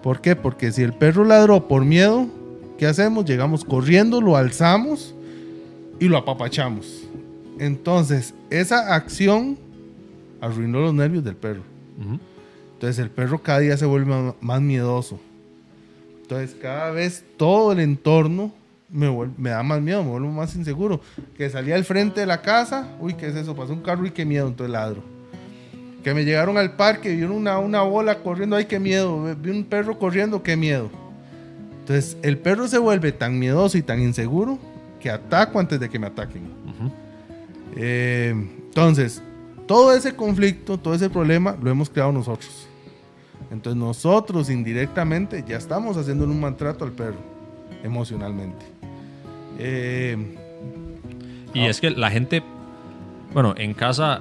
¿Por 0.00 0.20
qué? 0.20 0.36
Porque 0.36 0.70
si 0.70 0.82
el 0.82 0.92
perro 0.92 1.24
ladró 1.24 1.66
por 1.66 1.84
miedo, 1.84 2.28
¿qué 2.78 2.86
hacemos? 2.86 3.24
Llegamos 3.24 3.64
corriendo, 3.64 4.20
lo 4.20 4.36
alzamos 4.36 5.12
y 5.98 6.06
lo 6.06 6.16
apapachamos. 6.16 7.02
Entonces, 7.58 8.32
esa 8.48 8.94
acción 8.94 9.58
arruinó 10.40 10.80
los 10.80 10.94
nervios 10.94 11.24
del 11.24 11.34
perro. 11.34 11.62
Entonces 12.74 13.00
el 13.00 13.10
perro 13.10 13.42
cada 13.42 13.58
día 13.58 13.76
se 13.76 13.86
vuelve 13.86 14.34
más 14.40 14.60
miedoso. 14.60 15.18
Entonces 16.22 16.56
cada 16.62 16.92
vez 16.92 17.24
todo 17.36 17.72
el 17.72 17.80
entorno 17.80 18.52
me, 18.90 19.50
da 19.50 19.62
más 19.62 19.80
miedo, 19.80 20.02
me 20.02 20.10
vuelvo 20.10 20.30
más 20.30 20.54
inseguro. 20.54 21.00
Que 21.36 21.50
salía 21.50 21.74
al 21.74 21.84
frente 21.84 22.20
de 22.20 22.26
la 22.26 22.42
casa, 22.42 22.88
uy, 23.00 23.14
¿qué 23.14 23.28
es 23.28 23.36
eso? 23.36 23.54
Pasó 23.54 23.72
un 23.72 23.82
carro 23.82 24.06
y 24.06 24.10
qué 24.10 24.24
miedo, 24.24 24.48
entonces 24.48 24.72
ladro. 24.72 25.02
Que 26.02 26.14
me 26.14 26.24
llegaron 26.24 26.56
al 26.56 26.76
parque, 26.76 27.14
vieron 27.14 27.32
una, 27.32 27.58
una 27.58 27.82
bola 27.82 28.22
corriendo, 28.22 28.56
ay, 28.56 28.66
qué 28.66 28.78
miedo. 28.78 29.34
Vi 29.36 29.50
un 29.50 29.64
perro 29.64 29.98
corriendo, 29.98 30.42
qué 30.42 30.56
miedo. 30.56 30.90
Entonces 31.80 32.16
el 32.22 32.38
perro 32.38 32.68
se 32.68 32.78
vuelve 32.78 33.12
tan 33.12 33.38
miedoso 33.38 33.78
y 33.78 33.82
tan 33.82 34.00
inseguro 34.00 34.58
que 35.00 35.10
ataco 35.10 35.58
antes 35.58 35.80
de 35.80 35.88
que 35.88 35.98
me 35.98 36.06
ataquen. 36.06 36.58
Eh, 37.76 38.34
entonces, 38.68 39.22
todo 39.66 39.94
ese 39.94 40.14
conflicto, 40.14 40.78
todo 40.78 40.94
ese 40.94 41.10
problema 41.10 41.56
lo 41.60 41.70
hemos 41.70 41.90
creado 41.90 42.12
nosotros. 42.12 42.66
Entonces 43.50 43.80
nosotros 43.80 44.50
indirectamente 44.50 45.44
ya 45.46 45.56
estamos 45.56 45.96
haciéndole 45.96 46.32
un 46.32 46.40
maltrato 46.40 46.84
al 46.84 46.92
perro 46.92 47.18
emocionalmente. 47.82 48.77
Eh, 49.58 50.16
Y 51.54 51.66
es 51.66 51.80
que 51.80 51.90
la 51.90 52.10
gente, 52.10 52.42
bueno, 53.32 53.54
en 53.56 53.74
casa, 53.74 54.20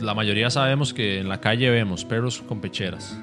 la 0.00 0.14
mayoría 0.14 0.50
sabemos 0.50 0.92
que 0.92 1.20
en 1.20 1.28
la 1.28 1.40
calle 1.40 1.70
vemos 1.70 2.04
perros 2.04 2.42
con 2.42 2.60
pecheras. 2.60 3.18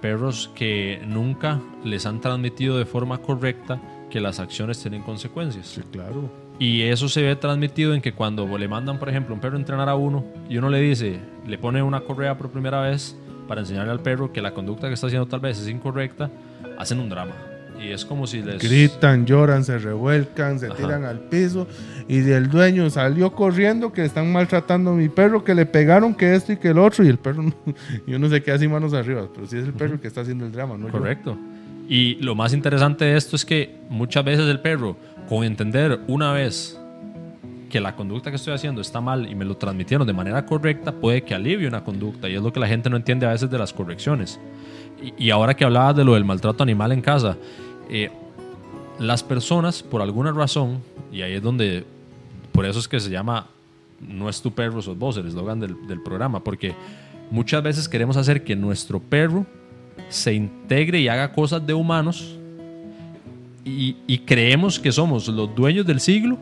Perros 0.00 0.50
que 0.54 1.00
nunca 1.06 1.60
les 1.84 2.06
han 2.06 2.20
transmitido 2.20 2.78
de 2.78 2.86
forma 2.86 3.18
correcta 3.18 3.80
que 4.10 4.20
las 4.20 4.40
acciones 4.40 4.80
tienen 4.80 5.02
consecuencias. 5.02 5.66
sí, 5.66 5.82
claro. 5.92 6.30
Y 6.58 6.82
eso 6.82 7.08
se 7.08 7.22
ve 7.22 7.36
transmitido 7.36 7.94
en 7.94 8.02
que 8.02 8.12
cuando 8.12 8.46
le 8.58 8.68
mandan, 8.68 8.98
por 8.98 9.08
ejemplo, 9.08 9.34
un 9.34 9.40
perro 9.40 9.56
a 9.56 9.60
entrenar 9.60 9.88
a 9.88 9.94
uno 9.94 10.24
y 10.46 10.58
uno 10.58 10.68
le 10.68 10.78
dice, 10.78 11.18
le 11.46 11.56
pone 11.56 11.82
una 11.82 12.00
correa 12.00 12.36
por 12.36 12.50
primera 12.50 12.82
vez 12.82 13.16
para 13.48 13.62
enseñarle 13.62 13.92
al 13.92 14.00
perro 14.00 14.30
que 14.30 14.42
la 14.42 14.52
conducta 14.52 14.88
que 14.88 14.94
está 14.94 15.06
haciendo 15.06 15.26
tal 15.26 15.40
vez 15.40 15.58
es 15.58 15.68
incorrecta, 15.68 16.30
hacen 16.78 17.00
un 17.00 17.08
drama. 17.08 17.32
Y 17.82 17.92
es 17.92 18.04
como 18.04 18.26
si 18.26 18.42
les... 18.42 18.58
Gritan, 18.62 19.24
lloran, 19.24 19.64
se 19.64 19.78
revuelcan, 19.78 20.58
se 20.58 20.66
Ajá. 20.66 20.74
tiran 20.76 21.04
al 21.04 21.18
piso 21.20 21.66
y 22.08 22.18
el 22.30 22.50
dueño 22.50 22.90
salió 22.90 23.32
corriendo 23.32 23.92
que 23.92 24.04
están 24.04 24.30
maltratando 24.30 24.90
a 24.90 24.94
mi 24.94 25.08
perro, 25.08 25.42
que 25.44 25.54
le 25.54 25.64
pegaron, 25.64 26.14
que 26.14 26.34
esto 26.34 26.52
y 26.52 26.56
que 26.58 26.68
el 26.68 26.78
otro 26.78 27.04
y 27.04 27.08
el 27.08 27.16
perro, 27.18 27.42
no- 27.44 27.54
yo 28.06 28.18
no 28.18 28.28
sé 28.28 28.42
qué 28.42 28.52
hace 28.52 28.68
manos 28.68 28.92
arriba, 28.92 29.26
pero 29.34 29.46
sí 29.46 29.56
es 29.56 29.64
el 29.64 29.72
perro 29.72 29.94
el 29.94 30.00
que 30.00 30.08
está 30.08 30.20
haciendo 30.20 30.44
el 30.44 30.52
drama, 30.52 30.76
¿no? 30.76 30.86
yo. 30.86 30.92
Correcto. 30.92 31.38
Y 31.88 32.16
lo 32.16 32.34
más 32.34 32.52
interesante 32.52 33.04
de 33.06 33.16
esto 33.16 33.34
es 33.34 33.44
que 33.44 33.76
muchas 33.88 34.24
veces 34.24 34.46
el 34.48 34.60
perro, 34.60 34.96
con 35.28 35.42
entender 35.44 36.00
una 36.06 36.32
vez 36.32 36.78
que 37.70 37.80
la 37.80 37.94
conducta 37.96 38.30
que 38.30 38.36
estoy 38.36 38.52
haciendo 38.52 38.80
está 38.80 39.00
mal 39.00 39.28
y 39.30 39.34
me 39.34 39.44
lo 39.44 39.56
transmitieron 39.56 40.06
de 40.06 40.12
manera 40.12 40.44
correcta, 40.44 40.92
puede 40.92 41.22
que 41.22 41.34
alivie 41.34 41.66
una 41.68 41.82
conducta. 41.84 42.28
Y 42.28 42.34
es 42.34 42.42
lo 42.42 42.52
que 42.52 42.60
la 42.60 42.66
gente 42.68 42.90
no 42.90 42.96
entiende 42.96 43.26
a 43.26 43.30
veces 43.30 43.48
de 43.50 43.58
las 43.58 43.72
correcciones. 43.72 44.38
Y, 45.02 45.26
y 45.26 45.30
ahora 45.30 45.54
que 45.54 45.64
hablabas 45.64 45.96
de 45.96 46.04
lo 46.04 46.14
del 46.14 46.24
maltrato 46.24 46.62
animal 46.62 46.92
en 46.92 47.00
casa, 47.00 47.36
eh, 47.90 48.10
las 48.98 49.22
personas, 49.22 49.82
por 49.82 50.00
alguna 50.02 50.32
razón, 50.32 50.82
y 51.12 51.22
ahí 51.22 51.34
es 51.34 51.42
donde, 51.42 51.84
por 52.52 52.64
eso 52.64 52.78
es 52.78 52.88
que 52.88 53.00
se 53.00 53.10
llama 53.10 53.48
No 54.00 54.28
es 54.28 54.40
tu 54.40 54.52
perro, 54.52 54.80
sos 54.80 54.98
vos, 54.98 55.16
el 55.16 55.26
eslogan 55.26 55.60
del, 55.60 56.02
programa, 56.02 56.42
porque 56.42 56.74
muchas 57.30 57.62
veces 57.62 57.88
queremos 57.88 58.16
hacer 58.16 58.44
que 58.44 58.56
nuestro 58.56 59.00
perro 59.00 59.44
se 60.08 60.32
integre 60.34 61.00
y 61.00 61.08
haga 61.08 61.32
cosas 61.32 61.66
de 61.66 61.74
humanos 61.74 62.36
y 63.64 64.18
creemos 64.20 64.80
que 64.80 64.90
somos 64.90 65.28
los 65.28 65.54
dueños 65.54 65.86
del 65.86 66.00
siglo 66.00 66.38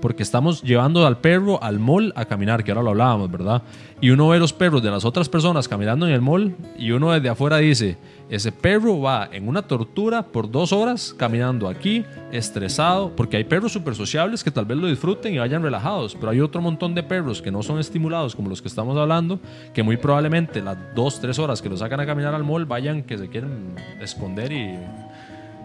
porque 0.00 0.22
estamos 0.22 0.62
llevando 0.62 1.06
al 1.06 1.18
perro 1.18 1.62
al 1.62 1.78
mall 1.78 2.12
a 2.16 2.24
caminar, 2.24 2.62
que 2.62 2.70
ahora 2.70 2.82
lo 2.82 2.90
hablábamos, 2.90 3.30
¿verdad? 3.30 3.62
Y 4.00 4.10
uno 4.10 4.28
ve 4.28 4.38
los 4.38 4.52
perros 4.52 4.82
de 4.82 4.90
las 4.90 5.04
otras 5.04 5.28
personas 5.28 5.68
caminando 5.68 6.06
en 6.06 6.12
el 6.12 6.20
mall 6.20 6.54
y 6.76 6.90
uno 6.90 7.12
desde 7.12 7.28
afuera 7.28 7.58
dice, 7.58 7.96
ese 8.28 8.52
perro 8.52 9.00
va 9.00 9.28
en 9.32 9.48
una 9.48 9.62
tortura 9.62 10.22
por 10.22 10.50
dos 10.50 10.72
horas 10.72 11.14
caminando 11.16 11.68
aquí, 11.68 12.04
estresado, 12.32 13.12
porque 13.14 13.36
hay 13.36 13.44
perros 13.44 13.72
súper 13.72 13.94
sociables 13.94 14.44
que 14.44 14.50
tal 14.50 14.64
vez 14.64 14.78
lo 14.78 14.88
disfruten 14.88 15.34
y 15.34 15.38
vayan 15.38 15.62
relajados, 15.62 16.14
pero 16.14 16.30
hay 16.30 16.40
otro 16.40 16.60
montón 16.60 16.94
de 16.94 17.02
perros 17.02 17.40
que 17.40 17.50
no 17.50 17.62
son 17.62 17.78
estimulados 17.78 18.34
como 18.34 18.48
los 18.48 18.60
que 18.60 18.68
estamos 18.68 18.96
hablando, 18.96 19.40
que 19.72 19.82
muy 19.82 19.96
probablemente 19.96 20.60
las 20.60 20.76
dos, 20.94 21.20
tres 21.20 21.38
horas 21.38 21.62
que 21.62 21.68
lo 21.68 21.76
sacan 21.76 22.00
a 22.00 22.06
caminar 22.06 22.34
al 22.34 22.44
mall 22.44 22.66
vayan 22.66 23.02
que 23.02 23.16
se 23.18 23.28
quieren 23.28 23.74
esconder 24.00 24.52
y... 24.52 24.78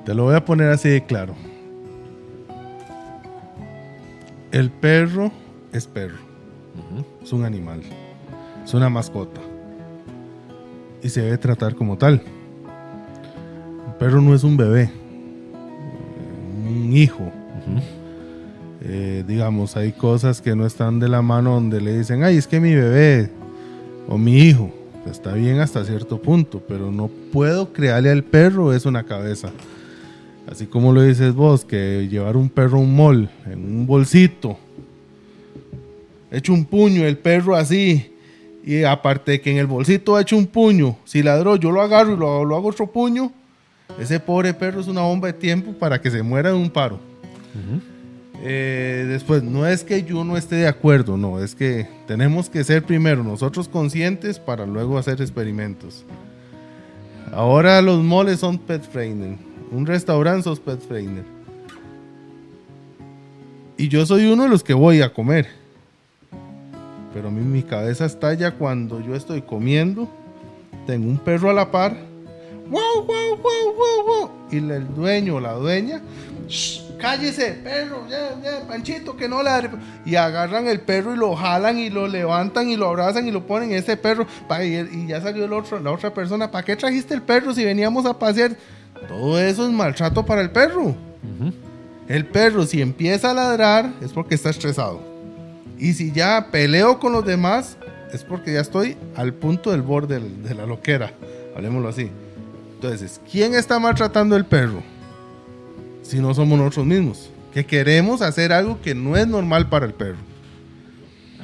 Te 0.05 0.13
lo 0.13 0.23
voy 0.23 0.35
a 0.35 0.45
poner 0.45 0.69
así 0.69 0.89
de 0.89 1.05
claro. 1.05 1.35
El 4.51 4.71
perro 4.71 5.31
es 5.71 5.85
perro. 5.85 6.17
Es 7.21 7.31
un 7.31 7.45
animal. 7.45 7.81
Es 8.63 8.73
una 8.73 8.89
mascota. 8.89 9.41
Y 11.03 11.09
se 11.09 11.21
debe 11.21 11.38
tratar 11.38 11.75
como 11.75 11.97
tal. 11.97 12.23
El 13.88 13.93
perro 13.99 14.21
no 14.21 14.33
es 14.33 14.43
un 14.43 14.57
bebé. 14.57 14.89
Un 16.67 16.91
hijo. 16.93 17.31
Eh, 18.81 19.23
digamos, 19.27 19.77
hay 19.77 19.91
cosas 19.91 20.41
que 20.41 20.55
no 20.55 20.65
están 20.65 20.99
de 20.99 21.09
la 21.09 21.21
mano 21.21 21.53
donde 21.53 21.79
le 21.79 21.97
dicen, 21.97 22.23
ay, 22.23 22.38
es 22.38 22.47
que 22.47 22.59
mi 22.59 22.73
bebé 22.73 23.29
o 24.07 24.17
mi 24.17 24.39
hijo. 24.39 24.71
Está 25.05 25.33
bien 25.33 25.59
hasta 25.59 25.85
cierto 25.85 26.21
punto, 26.21 26.62
pero 26.67 26.91
no 26.91 27.07
puedo 27.31 27.71
crearle 27.71 28.09
al 28.09 28.23
perro 28.23 28.73
es 28.73 28.85
una 28.85 29.03
cabeza. 29.03 29.51
Así 30.49 30.65
como 30.65 30.91
lo 30.93 31.03
dices 31.03 31.33
vos, 31.35 31.63
que 31.63 32.07
llevar 32.09 32.35
un 32.35 32.49
perro 32.49 32.77
a 32.77 32.81
un 32.81 32.95
mall 32.95 33.29
en 33.45 33.63
un 33.63 33.85
bolsito, 33.85 34.57
hecho 36.31 36.53
un 36.53 36.65
puño, 36.65 37.05
el 37.05 37.17
perro 37.17 37.55
así, 37.55 38.13
y 38.63 38.83
aparte 38.83 39.33
de 39.33 39.41
que 39.41 39.51
en 39.51 39.57
el 39.57 39.67
bolsito 39.67 40.15
ha 40.15 40.21
hecho 40.21 40.38
un 40.38 40.47
puño, 40.47 40.97
si 41.05 41.21
ladró, 41.21 41.55
yo 41.55 41.71
lo 41.71 41.81
agarro 41.81 42.13
y 42.13 42.17
lo, 42.17 42.45
lo 42.45 42.55
hago 42.55 42.69
otro 42.69 42.88
puño, 42.88 43.31
ese 43.99 44.19
pobre 44.19 44.53
perro 44.53 44.81
es 44.81 44.88
una 44.88 45.01
bomba 45.01 45.27
de 45.27 45.33
tiempo 45.33 45.73
para 45.73 46.01
que 46.01 46.09
se 46.09 46.23
muera 46.23 46.49
de 46.49 46.55
un 46.55 46.69
paro. 46.69 46.99
Eh, 48.41 49.05
después, 49.07 49.43
no 49.43 49.67
es 49.67 49.83
que 49.83 50.03
yo 50.03 50.23
no 50.23 50.38
esté 50.38 50.55
de 50.55 50.67
acuerdo, 50.67 51.17
no, 51.17 51.43
es 51.43 51.53
que 51.53 51.88
tenemos 52.07 52.49
que 52.49 52.63
ser 52.63 52.83
primero 52.83 53.23
nosotros 53.23 53.67
conscientes 53.67 54.39
para 54.39 54.65
luego 54.65 54.97
hacer 54.97 55.21
experimentos. 55.21 56.05
Ahora 57.31 57.81
los 57.81 58.03
moles 58.03 58.39
son 58.39 58.57
pet 58.57 58.81
friendly, 58.83 59.38
un 59.71 59.86
restaurante 59.86 60.43
sos 60.43 60.60
pet. 60.60 60.79
Y 63.77 63.88
yo 63.88 64.05
soy 64.05 64.25
uno 64.25 64.43
de 64.43 64.49
los 64.49 64.63
que 64.63 64.73
voy 64.73 65.01
a 65.01 65.13
comer. 65.13 65.47
Pero 67.13 67.32
mí 67.32 67.41
mi 67.41 67.63
cabeza 67.63 68.05
estalla 68.05 68.51
cuando 68.51 69.01
yo 69.01 69.15
estoy 69.15 69.41
comiendo, 69.41 70.08
tengo 70.86 71.08
un 71.10 71.17
perro 71.17 71.49
a 71.49 71.53
la 71.53 71.71
par, 71.71 71.95
wow, 72.69 73.03
wow, 73.05 73.38
wow, 73.38 73.73
wow, 73.75 74.05
wow, 74.05 74.32
y 74.51 74.58
el 74.58 74.93
dueño 74.93 75.36
o 75.36 75.39
la 75.39 75.53
dueña 75.53 76.01
"Shh, 76.47 76.97
cállese, 76.97 77.53
perro, 77.63 78.08
ya, 78.10 78.39
ya, 78.43 78.67
Panchito, 78.67 79.15
que 79.15 79.29
no 79.29 79.43
ladre. 79.43 79.69
Y 80.05 80.15
agarran 80.15 80.67
el 80.67 80.82
perro 80.82 81.13
y 81.13 81.17
lo 81.17 81.36
jalan 81.36 81.77
y 81.77 81.89
lo 81.89 82.08
levantan 82.08 82.69
y 82.69 82.75
lo 82.75 82.88
abrazan 82.88 83.27
y 83.27 83.32
lo 83.32 83.45
ponen 83.45 83.71
ese 83.71 83.95
perro. 83.97 84.25
y, 84.62 84.75
y 84.75 85.08
ya 85.08 85.21
salió 85.21 85.45
el 85.45 85.53
otro, 85.53 85.79
la 85.79 85.91
otra 85.91 86.13
persona, 86.13 86.49
¿para 86.49 86.65
qué 86.65 86.75
trajiste 86.75 87.13
el 87.13 87.21
perro 87.21 87.53
si 87.53 87.63
veníamos 87.63 88.05
a 88.05 88.17
pasear? 88.17 88.55
Todo 89.07 89.39
eso 89.39 89.65
es 89.65 89.71
maltrato 89.71 90.25
para 90.25 90.41
el 90.41 90.51
perro. 90.51 90.95
El 92.07 92.25
perro, 92.25 92.65
si 92.65 92.81
empieza 92.81 93.31
a 93.31 93.33
ladrar, 93.33 93.93
es 94.01 94.12
porque 94.12 94.35
está 94.35 94.49
estresado. 94.49 94.99
Y 95.77 95.93
si 95.93 96.12
ya 96.12 96.47
peleo 96.51 96.99
con 96.99 97.13
los 97.13 97.25
demás, 97.25 97.77
es 98.12 98.23
porque 98.23 98.53
ya 98.53 98.62
estoy 98.62 98.97
al 99.15 99.33
punto 99.33 99.71
del 99.71 99.81
borde 99.81 100.19
de 100.19 100.55
la 100.55 100.65
loquera. 100.65 101.13
Hablemoslo 101.55 101.89
así. 101.89 102.09
Entonces, 102.75 103.21
¿quién 103.31 103.53
está 103.53 103.79
maltratando 103.79 104.35
el 104.35 104.45
perro? 104.45 104.81
Si 106.01 106.19
no 106.19 106.33
somos 106.33 106.57
nosotros 106.57 106.85
mismos. 106.85 107.29
Que 107.53 107.65
queremos 107.65 108.21
hacer 108.21 108.51
algo 108.53 108.81
que 108.81 108.95
no 108.95 109.17
es 109.17 109.27
normal 109.27 109.69
para 109.69 109.85
el 109.85 109.93
perro. 109.93 110.17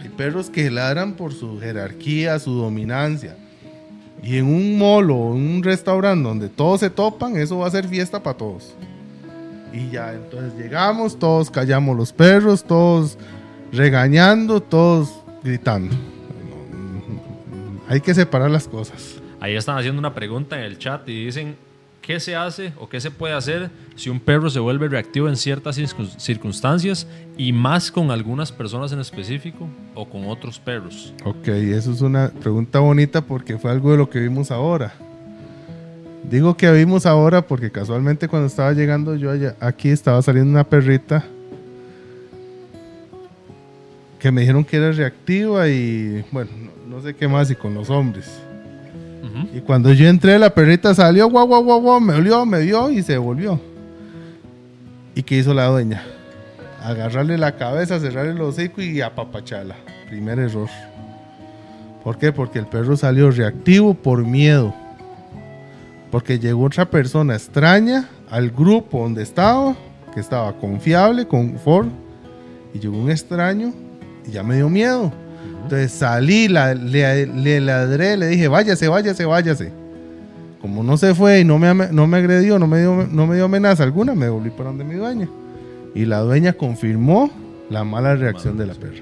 Hay 0.01 0.09
perros 0.09 0.49
que 0.49 0.69
ladran 0.69 1.13
por 1.13 1.33
su 1.33 1.59
jerarquía, 1.59 2.39
su 2.39 2.53
dominancia. 2.53 3.37
Y 4.25 4.39
en 4.39 4.47
un 4.47 4.79
mall 4.79 5.11
o 5.11 5.35
en 5.35 5.57
un 5.57 5.63
restaurante 5.63 6.27
donde 6.27 6.49
todos 6.49 6.79
se 6.79 6.89
topan, 6.89 7.37
eso 7.37 7.59
va 7.59 7.67
a 7.67 7.69
ser 7.69 7.87
fiesta 7.87 8.23
para 8.23 8.35
todos. 8.35 8.73
Y 9.71 9.91
ya, 9.91 10.13
entonces 10.13 10.57
llegamos, 10.57 11.19
todos 11.19 11.51
callamos 11.51 11.95
los 11.95 12.11
perros, 12.11 12.63
todos 12.63 13.19
regañando, 13.71 14.61
todos 14.61 15.13
gritando. 15.43 15.95
Hay 17.87 18.01
que 18.01 18.15
separar 18.15 18.49
las 18.49 18.67
cosas. 18.67 19.21
Ahí 19.39 19.55
están 19.55 19.77
haciendo 19.77 19.99
una 19.99 20.15
pregunta 20.15 20.57
en 20.57 20.63
el 20.63 20.79
chat 20.79 21.07
y 21.07 21.25
dicen, 21.25 21.55
¿qué 22.05 22.19
se 22.19 22.35
hace 22.35 22.71
o 22.79 22.87
qué 22.87 22.99
se 23.01 23.09
puede 23.09 23.33
hacer 23.33 23.71
si 23.95 24.09
un 24.11 24.19
perro 24.19 24.49
se 24.49 24.59
vuelve 24.59 24.87
reactivo 24.87 25.27
en 25.27 25.35
ciertas 25.35 25.77
circun- 25.79 26.17
circunstancias 26.19 27.07
y 27.35 27.51
más 27.51 27.91
con 27.91 28.11
algunas 28.11 28.51
personas 28.51 28.91
en 28.91 28.99
específico 28.99 29.67
o 29.95 30.07
con 30.07 30.25
otros 30.27 30.59
perros? 30.59 31.13
Ok, 31.23 31.47
eso 31.47 31.91
es 31.91 32.01
una 32.01 32.29
pregunta 32.29 32.79
bonita 32.79 33.21
porque 33.21 33.57
fue 33.57 33.71
algo 33.71 33.91
de 33.91 33.97
lo 33.97 34.09
que 34.09 34.19
vimos 34.19 34.51
ahora. 34.51 34.93
Digo 36.29 36.55
que 36.57 36.71
vimos 36.71 37.05
ahora 37.05 37.41
porque 37.47 37.71
casualmente 37.71 38.27
cuando 38.27 38.47
estaba 38.47 38.71
llegando 38.73 39.15
yo 39.15 39.31
aquí 39.59 39.89
estaba 39.89 40.21
saliendo 40.21 40.51
una 40.51 40.63
perrita 40.63 41.25
que 44.19 44.31
me 44.31 44.41
dijeron 44.41 44.63
que 44.63 44.77
era 44.77 44.91
reactiva 44.91 45.67
y 45.69 46.23
bueno, 46.31 46.49
no, 46.87 46.97
no 46.97 47.01
sé 47.03 47.15
qué 47.15 47.27
más 47.27 47.49
y 47.51 47.55
con 47.55 47.73
los 47.75 47.89
hombres. 47.89 48.41
Y 49.53 49.59
cuando 49.61 49.91
yo 49.91 50.07
entré, 50.07 50.39
la 50.39 50.53
perrita 50.53 50.93
salió, 50.93 51.29
guau, 51.29 51.47
guau, 51.47 51.63
guau, 51.63 51.81
guau, 51.81 51.99
me 51.99 52.13
olió, 52.13 52.45
me 52.45 52.61
vio 52.61 52.89
y 52.89 53.03
se 53.03 53.13
devolvió. 53.13 53.59
¿Y 55.13 55.23
qué 55.23 55.37
hizo 55.37 55.53
la 55.53 55.65
dueña? 55.67 56.03
Agarrarle 56.83 57.37
la 57.37 57.55
cabeza, 57.55 57.99
cerrarle 57.99 58.31
el 58.31 58.41
hocico 58.41 58.81
y 58.81 59.01
apapacharla. 59.01 59.75
Primer 60.09 60.39
error. 60.39 60.69
¿Por 62.03 62.17
qué? 62.17 62.31
Porque 62.31 62.59
el 62.59 62.67
perro 62.67 62.95
salió 62.95 63.31
reactivo 63.31 63.93
por 63.93 64.23
miedo. 64.23 64.73
Porque 66.11 66.39
llegó 66.39 66.65
otra 66.65 66.89
persona 66.89 67.33
extraña 67.33 68.07
al 68.29 68.51
grupo 68.51 69.01
donde 69.01 69.23
estaba, 69.23 69.75
que 70.13 70.19
estaba 70.19 70.53
confiable, 70.57 71.27
confort, 71.27 71.89
y 72.73 72.79
llegó 72.79 72.97
un 72.97 73.09
extraño 73.09 73.73
y 74.25 74.31
ya 74.31 74.43
me 74.43 74.55
dio 74.55 74.69
miedo. 74.69 75.11
Entonces 75.63 75.91
salí, 75.91 76.47
la- 76.47 76.73
le, 76.75 77.25
le 77.27 77.59
ladré, 77.61 78.17
le 78.17 78.27
dije, 78.27 78.47
váyase, 78.47 78.87
váyase, 78.87 79.25
váyase. 79.25 79.71
Como 80.61 80.83
no 80.83 80.97
se 80.97 81.13
fue 81.13 81.41
y 81.41 81.43
no 81.45 81.59
me, 81.59 81.73
no 81.91 82.07
me 82.07 82.17
agredió, 82.17 82.57
no 82.59 82.67
me, 82.67 82.79
dio, 82.79 83.07
no 83.11 83.27
me 83.27 83.35
dio 83.35 83.45
amenaza 83.45 83.83
alguna, 83.83 84.15
me 84.15 84.29
volví 84.29 84.49
para 84.49 84.65
donde 84.69 84.83
mi 84.83 84.95
dueña. 84.95 85.27
Y 85.93 86.05
la 86.05 86.19
dueña 86.19 86.53
confirmó 86.53 87.29
la 87.69 87.83
mala 87.83 88.15
reacción 88.15 88.57
de 88.57 88.65
la 88.65 88.73
perra. 88.73 89.01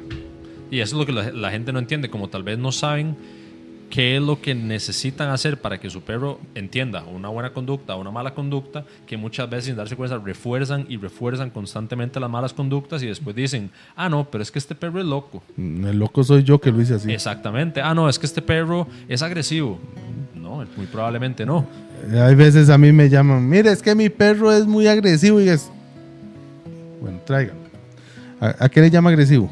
Y 0.69 0.79
eso 0.79 0.95
es 0.95 0.99
lo 0.99 1.05
que 1.05 1.11
la, 1.11 1.31
la 1.31 1.51
gente 1.51 1.71
no 1.71 1.79
entiende, 1.79 2.09
como 2.09 2.27
tal 2.29 2.43
vez 2.43 2.57
no 2.57 2.71
saben 2.71 3.15
qué 3.93 4.15
es 4.17 4.23
lo 4.23 4.41
que 4.41 4.55
necesitan 4.55 5.29
hacer 5.29 5.61
para 5.61 5.79
que 5.79 5.87
su 5.87 6.01
perro 6.01 6.39
entienda 6.55 7.03
una 7.03 7.29
buena 7.29 7.51
conducta 7.53 7.95
o 7.95 8.01
una 8.01 8.09
mala 8.09 8.33
conducta, 8.33 8.83
que 9.05 9.17
muchas 9.17 9.47
veces 9.47 9.65
sin 9.65 9.75
darse 9.75 9.95
cuenta 9.95 10.17
refuerzan 10.17 10.87
y 10.89 10.97
refuerzan 10.97 11.51
constantemente 11.51 12.19
las 12.19 12.27
malas 12.27 12.53
conductas 12.53 13.03
y 13.03 13.05
después 13.05 13.35
dicen, 13.35 13.69
ah, 13.95 14.09
no, 14.09 14.23
pero 14.31 14.41
es 14.41 14.49
que 14.49 14.57
este 14.57 14.73
perro 14.73 14.99
es 14.99 15.05
loco. 15.05 15.43
Mm, 15.57 15.85
El 15.85 15.99
loco 15.99 16.23
soy 16.23 16.41
yo 16.41 16.59
que 16.59 16.71
lo 16.71 16.81
hice 16.81 16.95
así. 16.95 17.11
Exactamente, 17.11 17.81
ah, 17.81 17.93
no, 17.93 18.09
es 18.09 18.17
que 18.17 18.25
este 18.25 18.41
perro 18.41 18.87
es 19.07 19.21
agresivo. 19.21 19.77
No, 20.33 20.65
muy 20.75 20.87
probablemente 20.87 21.45
no. 21.45 21.67
Eh, 22.11 22.19
Hay 22.19 22.33
veces 22.33 22.71
a 22.71 22.79
mí 22.79 22.91
me 22.91 23.09
llaman, 23.09 23.47
mire, 23.47 23.69
es 23.71 23.83
que 23.83 23.93
mi 23.93 24.09
perro 24.09 24.51
es 24.51 24.65
muy 24.65 24.87
agresivo 24.87 25.39
y 25.39 25.49
es... 25.49 25.69
Bueno, 26.99 27.19
tráigalo. 27.27 27.59
¿A, 28.41 28.55
a 28.65 28.69
qué 28.69 28.81
le 28.81 28.89
llama 28.89 29.11
agresivo? 29.11 29.51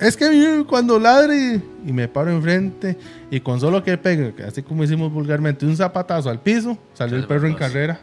Es 0.00 0.16
que 0.16 0.64
cuando 0.68 0.98
ladre 0.98 1.60
y, 1.84 1.92
me 1.92 2.06
paro 2.06 2.30
enfrente 2.30 2.96
y 3.30 3.40
con 3.40 3.58
solo 3.58 3.82
que 3.82 3.98
pegue, 3.98 4.34
así 4.46 4.62
como 4.62 4.84
hicimos 4.84 5.12
vulgarmente, 5.12 5.66
un 5.66 5.76
zapatazo 5.76 6.30
al 6.30 6.40
piso, 6.40 6.78
salió 6.94 7.16
el 7.16 7.26
perro 7.26 7.48
en 7.48 7.54
carrera. 7.54 8.00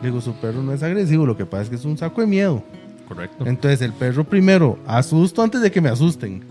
Le 0.00 0.08
digo, 0.08 0.20
su 0.20 0.34
perro 0.34 0.62
no 0.62 0.72
es 0.72 0.82
agresivo, 0.82 1.26
lo 1.26 1.36
que 1.36 1.44
pasa 1.44 1.64
es 1.64 1.68
que 1.68 1.76
es 1.76 1.84
un 1.84 1.98
saco 1.98 2.22
de 2.22 2.26
miedo. 2.26 2.62
Correcto. 3.06 3.46
Entonces 3.46 3.82
el 3.82 3.92
perro 3.92 4.24
primero 4.24 4.78
asusto 4.86 5.42
antes 5.42 5.60
de 5.60 5.70
que 5.70 5.80
me 5.80 5.90
asusten. 5.90 6.44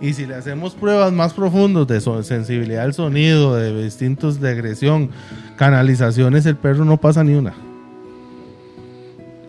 Y 0.00 0.12
si 0.12 0.26
le 0.26 0.34
hacemos 0.34 0.74
pruebas 0.74 1.10
más 1.12 1.32
profundas 1.32 1.86
de 1.86 2.00
sensibilidad 2.22 2.84
al 2.84 2.92
sonido, 2.92 3.56
de 3.56 3.82
distintos 3.82 4.40
de 4.40 4.50
agresión, 4.50 5.10
canalizaciones, 5.56 6.44
el 6.44 6.56
perro 6.56 6.84
no 6.84 6.98
pasa 6.98 7.24
ni 7.24 7.34
una. 7.34 7.54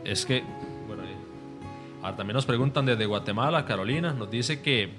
Es 0.05 0.25
que, 0.25 0.43
también 2.15 2.35
nos 2.35 2.45
preguntan 2.45 2.85
desde 2.85 3.05
Guatemala, 3.05 3.65
Carolina, 3.65 4.13
nos 4.13 4.29
dice 4.29 4.61
que 4.61 4.89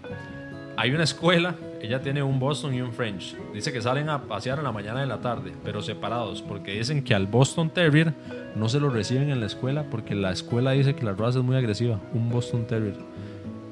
hay 0.77 0.93
una 0.93 1.05
escuela, 1.05 1.55
ella 1.81 2.03
tiene 2.03 2.23
un 2.23 2.39
Boston 2.39 2.75
y 2.75 2.81
un 2.81 2.93
French. 2.93 3.37
Dice 3.53 3.73
que 3.73 3.81
salen 3.81 4.09
a 4.09 4.23
pasear 4.23 4.59
en 4.59 4.65
la 4.65 4.73
mañana 4.73 5.01
y 5.01 5.03
en 5.05 5.09
la 5.09 5.21
tarde, 5.21 5.53
pero 5.65 5.83
separados, 5.83 6.43
porque 6.43 6.73
dicen 6.73 7.03
que 7.03 7.15
al 7.15 7.27
Boston 7.27 7.71
Terrier 7.71 8.15
no 8.55 8.69
se 8.69 8.81
lo 8.81 8.91
reciben 8.91 9.31
en 9.31 9.41
la 9.41 9.47
escuela 9.47 9.85
porque 9.91 10.15
la 10.15 10.33
escuela 10.33 10.73
dice 10.73 10.95
que 10.95 11.05
la 11.05 11.13
raza 11.13 11.39
es 11.39 11.45
muy 11.45 11.57
agresiva, 11.57 11.99
un 12.13 12.29
Boston 12.31 12.67
Terrier. 12.67 12.97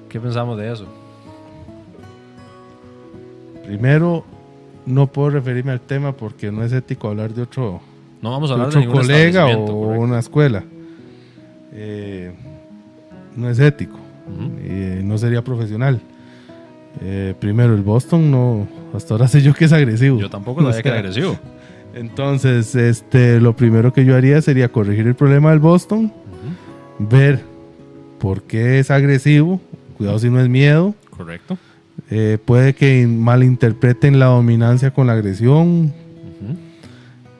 ¿Qué 0.08 0.20
pensamos 0.20 0.56
de 0.58 0.72
eso? 0.72 0.86
Primero, 3.66 4.24
no 4.86 5.08
puedo 5.08 5.30
referirme 5.30 5.72
al 5.72 5.80
tema 5.80 6.12
porque 6.12 6.52
no 6.52 6.62
es 6.62 6.72
ético 6.72 7.08
hablar 7.08 7.34
de 7.34 7.42
otro, 7.42 7.80
No 8.22 8.30
vamos 8.30 8.50
a 8.50 8.54
hablar 8.54 8.70
de 8.70 8.78
otro 8.78 8.92
colega 8.92 9.46
o 9.46 9.66
correcto. 9.66 9.74
una 9.74 10.18
escuela. 10.20 10.64
Eh, 11.72 12.05
no 13.36 13.48
es 13.50 13.58
ético. 13.58 13.98
Eh, 14.60 15.02
no 15.04 15.16
sería 15.18 15.42
profesional. 15.44 16.00
Eh, 17.02 17.34
primero, 17.38 17.74
el 17.74 17.82
Boston 17.82 18.30
no, 18.30 18.66
hasta 18.94 19.14
ahora 19.14 19.28
sé 19.28 19.42
yo 19.42 19.52
que 19.54 19.66
es 19.66 19.72
agresivo. 19.72 20.18
Yo 20.18 20.30
tampoco 20.30 20.60
sabía 20.62 20.78
O 20.80 20.82
que 20.82 20.88
era 20.88 20.98
agresivo. 20.98 21.38
Entonces, 21.94 22.74
este, 22.74 23.40
lo 23.40 23.54
primero 23.56 23.92
que 23.92 24.04
yo 24.04 24.16
haría 24.16 24.40
sería 24.42 24.68
corregir 24.70 25.06
el 25.06 25.14
problema 25.14 25.50
del 25.50 25.60
Boston, 25.60 26.12
ver 26.98 27.42
por 28.18 28.42
qué 28.42 28.78
es 28.80 28.90
agresivo, 28.90 29.60
cuidado 29.96 30.18
si 30.18 30.28
no 30.28 30.40
es 30.40 30.48
miedo, 30.48 30.94
Correcto. 31.10 31.56
eh, 32.10 32.38
puede 32.44 32.74
que 32.74 33.00
in- 33.00 33.20
malinterpreten 33.22 34.18
la 34.18 34.26
dominancia 34.26 34.90
con 34.92 35.06
la 35.06 35.14
agresión. 35.14 35.92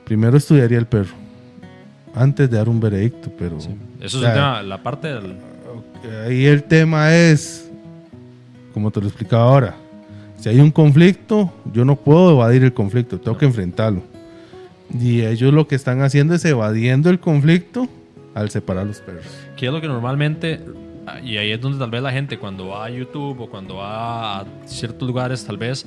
Primero 0.05 0.37
estudiaría 0.37 0.79
el 0.79 0.87
perro, 0.87 1.15
antes 2.15 2.49
de 2.49 2.57
dar 2.57 2.69
un 2.69 2.79
veredicto, 2.81 3.31
pero 3.39 3.61
Sí. 3.61 3.71
Eso 4.01 4.19
o 4.19 4.21
es 4.21 4.27
sea, 4.27 4.29
un 4.29 4.35
tema, 4.35 4.63
la 4.63 4.83
parte 4.83 5.09
del... 5.09 5.37
ahí 6.27 6.47
el 6.47 6.63
tema 6.63 7.15
es, 7.15 7.71
como 8.73 8.91
te 8.91 9.01
lo 9.01 9.07
explicaba 9.07 9.45
ahora, 9.45 9.77
si 10.39 10.49
hay 10.49 10.61
un 10.61 10.71
conflicto, 10.71 11.53
yo 11.73 11.85
no 11.85 11.97
puedo 11.97 12.33
evadir 12.33 12.63
el 12.63 12.73
conflicto, 12.73 13.19
tengo 13.19 13.39
que 13.39 13.47
enfrentarlo. 13.47 14.03
Y 14.99 15.23
ellos 15.23 15.53
lo 15.53 15.67
que 15.67 15.75
están 15.75 16.03
haciendo 16.03 16.35
es 16.35 16.45
evadiendo 16.45 17.11
el 17.11 17.19
conflicto 17.19 17.89
al 18.35 18.51
separar 18.51 18.87
los 18.87 19.01
perros. 19.01 19.25
¿Qué 19.57 19.67
es 19.67 19.73
lo 19.73 19.81
que 19.81 19.89
normalmente, 19.89 20.61
y 21.25 21.39
ahí 21.39 21.51
es 21.51 21.61
donde 21.61 21.79
tal 21.79 21.91
vez 21.91 22.03
la 22.03 22.13
gente 22.13 22.39
cuando 22.39 22.69
va 22.69 22.85
a 22.85 22.91
YouTube 22.91 23.41
o 23.41 23.51
cuando 23.51 23.77
va 23.77 24.41
a 24.41 24.45
ciertos 24.67 25.09
lugares, 25.09 25.45
tal 25.45 25.57
vez, 25.57 25.87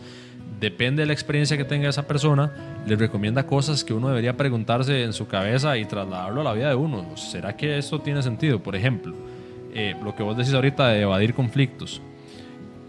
depende 0.60 1.04
de 1.04 1.06
la 1.06 1.14
experiencia 1.14 1.56
que 1.56 1.64
tenga 1.64 1.88
esa 1.88 2.08
persona, 2.08 2.52
le 2.86 2.96
recomienda 2.96 3.46
cosas 3.46 3.84
que 3.84 3.94
uno 3.94 4.10
debería 4.10 4.36
preguntarse 4.36 5.04
en 5.04 5.14
su 5.14 5.28
cabeza 5.28 5.78
y 5.78 5.86
trasladarlo 5.86 6.42
a 6.42 6.44
la 6.44 6.54
vida 6.54 6.70
de 6.70 6.76
uno. 6.76 7.16
¿Será 7.16 7.56
que 7.56 7.78
esto 7.78 8.02
tiene 8.02 8.22
sentido? 8.24 8.60
Por 8.62 8.76
ejemplo, 8.76 9.16
eh, 9.74 9.96
lo 10.04 10.16
que 10.16 10.24
vos 10.24 10.36
decís 10.38 10.54
ahorita 10.54 10.88
de 10.90 11.02
evadir 11.02 11.34
conflictos. 11.34 12.02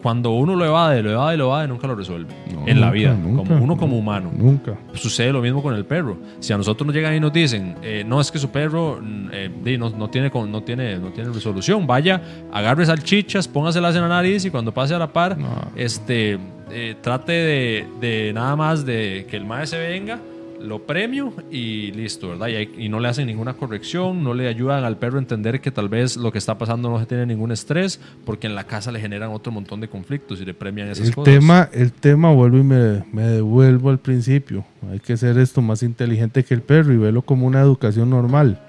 Cuando 0.02 0.30
uno 0.30 0.56
lo 0.56 0.64
evade, 0.64 1.02
lo 1.02 1.10
evade, 1.10 1.36
lo 1.36 1.44
evade, 1.44 1.68
nunca 1.68 1.86
lo 1.86 1.94
resuelve. 1.94 2.32
No, 2.54 2.66
en 2.66 2.80
la 2.80 2.90
vida, 2.90 3.12
nunca, 3.12 3.42
como 3.50 3.56
uno 3.62 3.74
no, 3.74 3.76
como 3.76 3.98
humano. 3.98 4.30
Nunca. 4.34 4.74
Sucede 4.94 5.30
lo 5.30 5.42
mismo 5.42 5.62
con 5.62 5.74
el 5.74 5.84
perro. 5.84 6.16
Si 6.38 6.54
a 6.54 6.56
nosotros 6.56 6.86
nos 6.86 6.96
llegan 6.96 7.14
y 7.14 7.20
nos 7.20 7.30
dicen, 7.30 7.76
eh, 7.82 8.02
no, 8.06 8.18
es 8.18 8.30
que 8.30 8.38
su 8.38 8.48
perro 8.50 8.98
mm, 9.02 9.28
eh, 9.30 9.76
no, 9.78 9.90
no 9.90 10.08
tiene, 10.08 10.30
no, 10.30 10.62
tiene, 10.62 10.96
no 10.98 11.08
tiene 11.10 11.30
resolución, 11.30 11.86
vaya, 11.86 12.22
agarre 12.50 12.86
salchichas, 12.86 13.46
póngaselas 13.46 13.94
en 13.94 14.00
la 14.00 14.08
nariz 14.08 14.42
y 14.46 14.50
cuando 14.50 14.72
pase 14.72 14.94
a 14.94 14.98
la 14.98 15.12
par, 15.12 15.36
No. 15.36 15.48
este, 15.76 16.38
eh, 16.70 16.94
trate 17.02 17.32
de, 17.32 17.86
de 18.00 18.32
nada 18.32 18.56
más 18.56 18.86
de 18.86 19.26
que 19.28 19.36
el 19.36 19.44
maestro 19.44 19.80
se 19.80 19.86
venga, 19.86 20.18
lo 20.62 20.86
premio 20.86 21.32
y 21.50 21.90
listo, 21.92 22.28
¿verdad? 22.30 22.48
Y, 22.48 22.54
hay- 22.56 22.70
y 22.78 22.88
no 22.88 23.00
le 23.00 23.08
hacen 23.08 23.26
ninguna 23.26 23.54
corrección, 23.54 24.22
no 24.22 24.34
le 24.34 24.46
ayudan 24.48 24.84
al 24.84 24.98
perro 24.98 25.16
a 25.16 25.20
entender 25.20 25.60
que 25.60 25.70
tal 25.70 25.88
vez 25.88 26.16
lo 26.16 26.30
que 26.32 26.38
está 26.38 26.58
pasando 26.58 26.90
no 26.90 26.98
se 27.00 27.06
tiene 27.06 27.24
ningún 27.26 27.50
estrés, 27.50 28.00
porque 28.24 28.46
en 28.46 28.54
la 28.54 28.64
casa 28.64 28.92
le 28.92 29.00
generan 29.00 29.30
otro 29.30 29.50
montón 29.52 29.80
de 29.80 29.88
conflictos 29.88 30.40
y 30.40 30.44
le 30.44 30.52
premian 30.54 30.88
esas 30.88 31.08
El 31.08 31.14
cosas. 31.14 31.32
tema, 31.34 31.68
el 31.72 31.92
tema, 31.92 32.30
vuelvo 32.32 32.58
y 32.58 32.62
me, 32.62 33.04
me 33.12 33.22
devuelvo 33.22 33.90
al 33.90 33.98
principio. 33.98 34.64
Hay 34.90 35.00
que 35.00 35.16
ser 35.16 35.38
esto 35.38 35.62
más 35.62 35.82
inteligente 35.82 36.44
que 36.44 36.54
el 36.54 36.62
perro 36.62 36.92
y 36.92 36.96
verlo 36.98 37.22
como 37.22 37.46
una 37.46 37.60
educación 37.60 38.10
normal. 38.10 38.60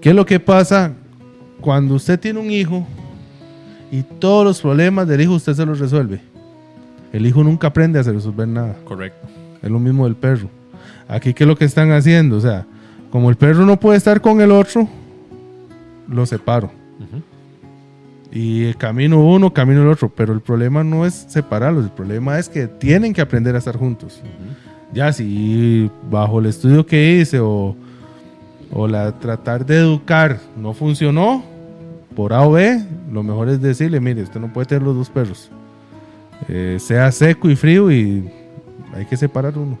¿Qué 0.00 0.10
es 0.10 0.14
lo 0.14 0.26
que 0.26 0.38
pasa 0.38 0.92
cuando 1.60 1.94
usted 1.94 2.20
tiene 2.20 2.40
un 2.40 2.50
hijo 2.50 2.86
y 3.90 4.02
todos 4.02 4.44
los 4.44 4.60
problemas 4.60 5.08
del 5.08 5.20
hijo 5.22 5.32
usted 5.34 5.54
se 5.54 5.64
los 5.64 5.78
resuelve? 5.78 6.20
El 7.12 7.24
hijo 7.26 7.42
nunca 7.42 7.68
aprende 7.68 7.98
a 8.00 8.02
resolver 8.02 8.46
nada. 8.48 8.76
Correcto. 8.84 9.26
Es 9.62 9.70
lo 9.70 9.78
mismo 9.78 10.04
del 10.04 10.14
perro. 10.16 10.50
Aquí, 11.08 11.34
¿qué 11.34 11.44
es 11.44 11.48
lo 11.48 11.56
que 11.56 11.64
están 11.64 11.90
haciendo? 11.92 12.36
O 12.36 12.40
sea, 12.40 12.66
como 13.10 13.30
el 13.30 13.36
perro 13.36 13.64
no 13.66 13.78
puede 13.78 13.98
estar 13.98 14.20
con 14.20 14.40
el 14.40 14.50
otro, 14.50 14.88
lo 16.08 16.26
separo. 16.26 16.70
Ujú. 16.98 17.22
Y 18.32 18.74
camino 18.74 19.24
uno, 19.24 19.52
camino 19.52 19.82
el 19.82 19.88
otro. 19.88 20.08
Pero 20.08 20.32
el 20.32 20.40
problema 20.40 20.82
no 20.82 21.06
es 21.06 21.26
separarlos, 21.28 21.84
el 21.84 21.90
problema 21.90 22.38
es 22.38 22.48
que 22.48 22.66
tienen 22.66 23.12
que 23.12 23.20
aprender 23.20 23.54
a 23.54 23.58
estar 23.58 23.76
juntos. 23.76 24.20
Ya, 24.92 25.12
si 25.12 25.90
bajo 26.10 26.40
el 26.40 26.46
estudio 26.46 26.86
que 26.86 27.18
hice 27.18 27.40
o, 27.40 27.76
o 28.72 28.88
la 28.88 29.12
tratar 29.18 29.64
de 29.66 29.78
educar 29.78 30.40
no 30.56 30.72
funcionó, 30.72 31.44
por 32.14 32.32
A 32.32 32.42
o 32.42 32.52
B, 32.52 32.80
lo 33.10 33.22
mejor 33.22 33.48
es 33.48 33.60
decirle, 33.60 34.00
mire, 34.00 34.22
usted 34.22 34.40
no 34.40 34.52
puede 34.52 34.66
tener 34.66 34.82
los 34.82 34.96
dos 34.96 35.10
perros. 35.10 35.50
Eh, 36.48 36.78
sea 36.80 37.10
seco 37.12 37.48
y 37.50 37.56
frío 37.56 37.90
y 37.90 38.28
hay 38.94 39.06
que 39.06 39.16
separar 39.16 39.56
uno. 39.58 39.78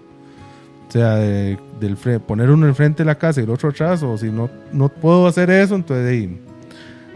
Sea, 0.94 1.16
de- 1.16 1.58
del 1.80 1.96
poner 2.20 2.50
uno 2.50 2.68
enfrente 2.68 3.02
de 3.02 3.06
la 3.08 3.16
casa 3.16 3.40
y 3.40 3.42
el 3.42 3.50
otro 3.50 3.68
atrás, 3.70 4.00
o 4.04 4.16
si 4.16 4.30
no, 4.30 4.48
no 4.72 4.88
puedo 4.88 5.26
hacer 5.26 5.50
eso, 5.50 5.74
entonces 5.74 6.08
ahí, 6.08 6.38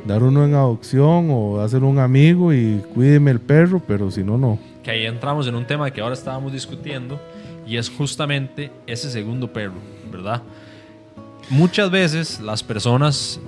dar 0.04 0.20
uno 0.20 0.44
en 0.44 0.52
adopción 0.54 1.28
o 1.30 1.60
hacer 1.60 1.84
un 1.84 2.00
amigo 2.00 2.52
y 2.52 2.82
cuídeme 2.92 3.30
el 3.30 3.38
perro, 3.38 3.80
pero 3.86 4.10
si 4.10 4.24
no, 4.24 4.36
no. 4.36 4.58
que 4.82 4.90
ahí 4.90 5.06
entramos 5.06 5.46
en 5.46 5.54
un 5.54 5.64
tema 5.64 5.92
que 5.92 6.00
ahora 6.00 6.14
estábamos 6.14 6.52
discutiendo 6.52 7.20
y 7.68 7.76
es 7.76 7.88
justamente 7.88 8.72
ese 8.88 9.12
segundo 9.12 9.52
perro, 9.52 9.74
¿verdad? 10.10 10.42
Muchas 11.48 11.88
veces 11.88 12.40
las 12.40 12.64
personas 12.64 13.38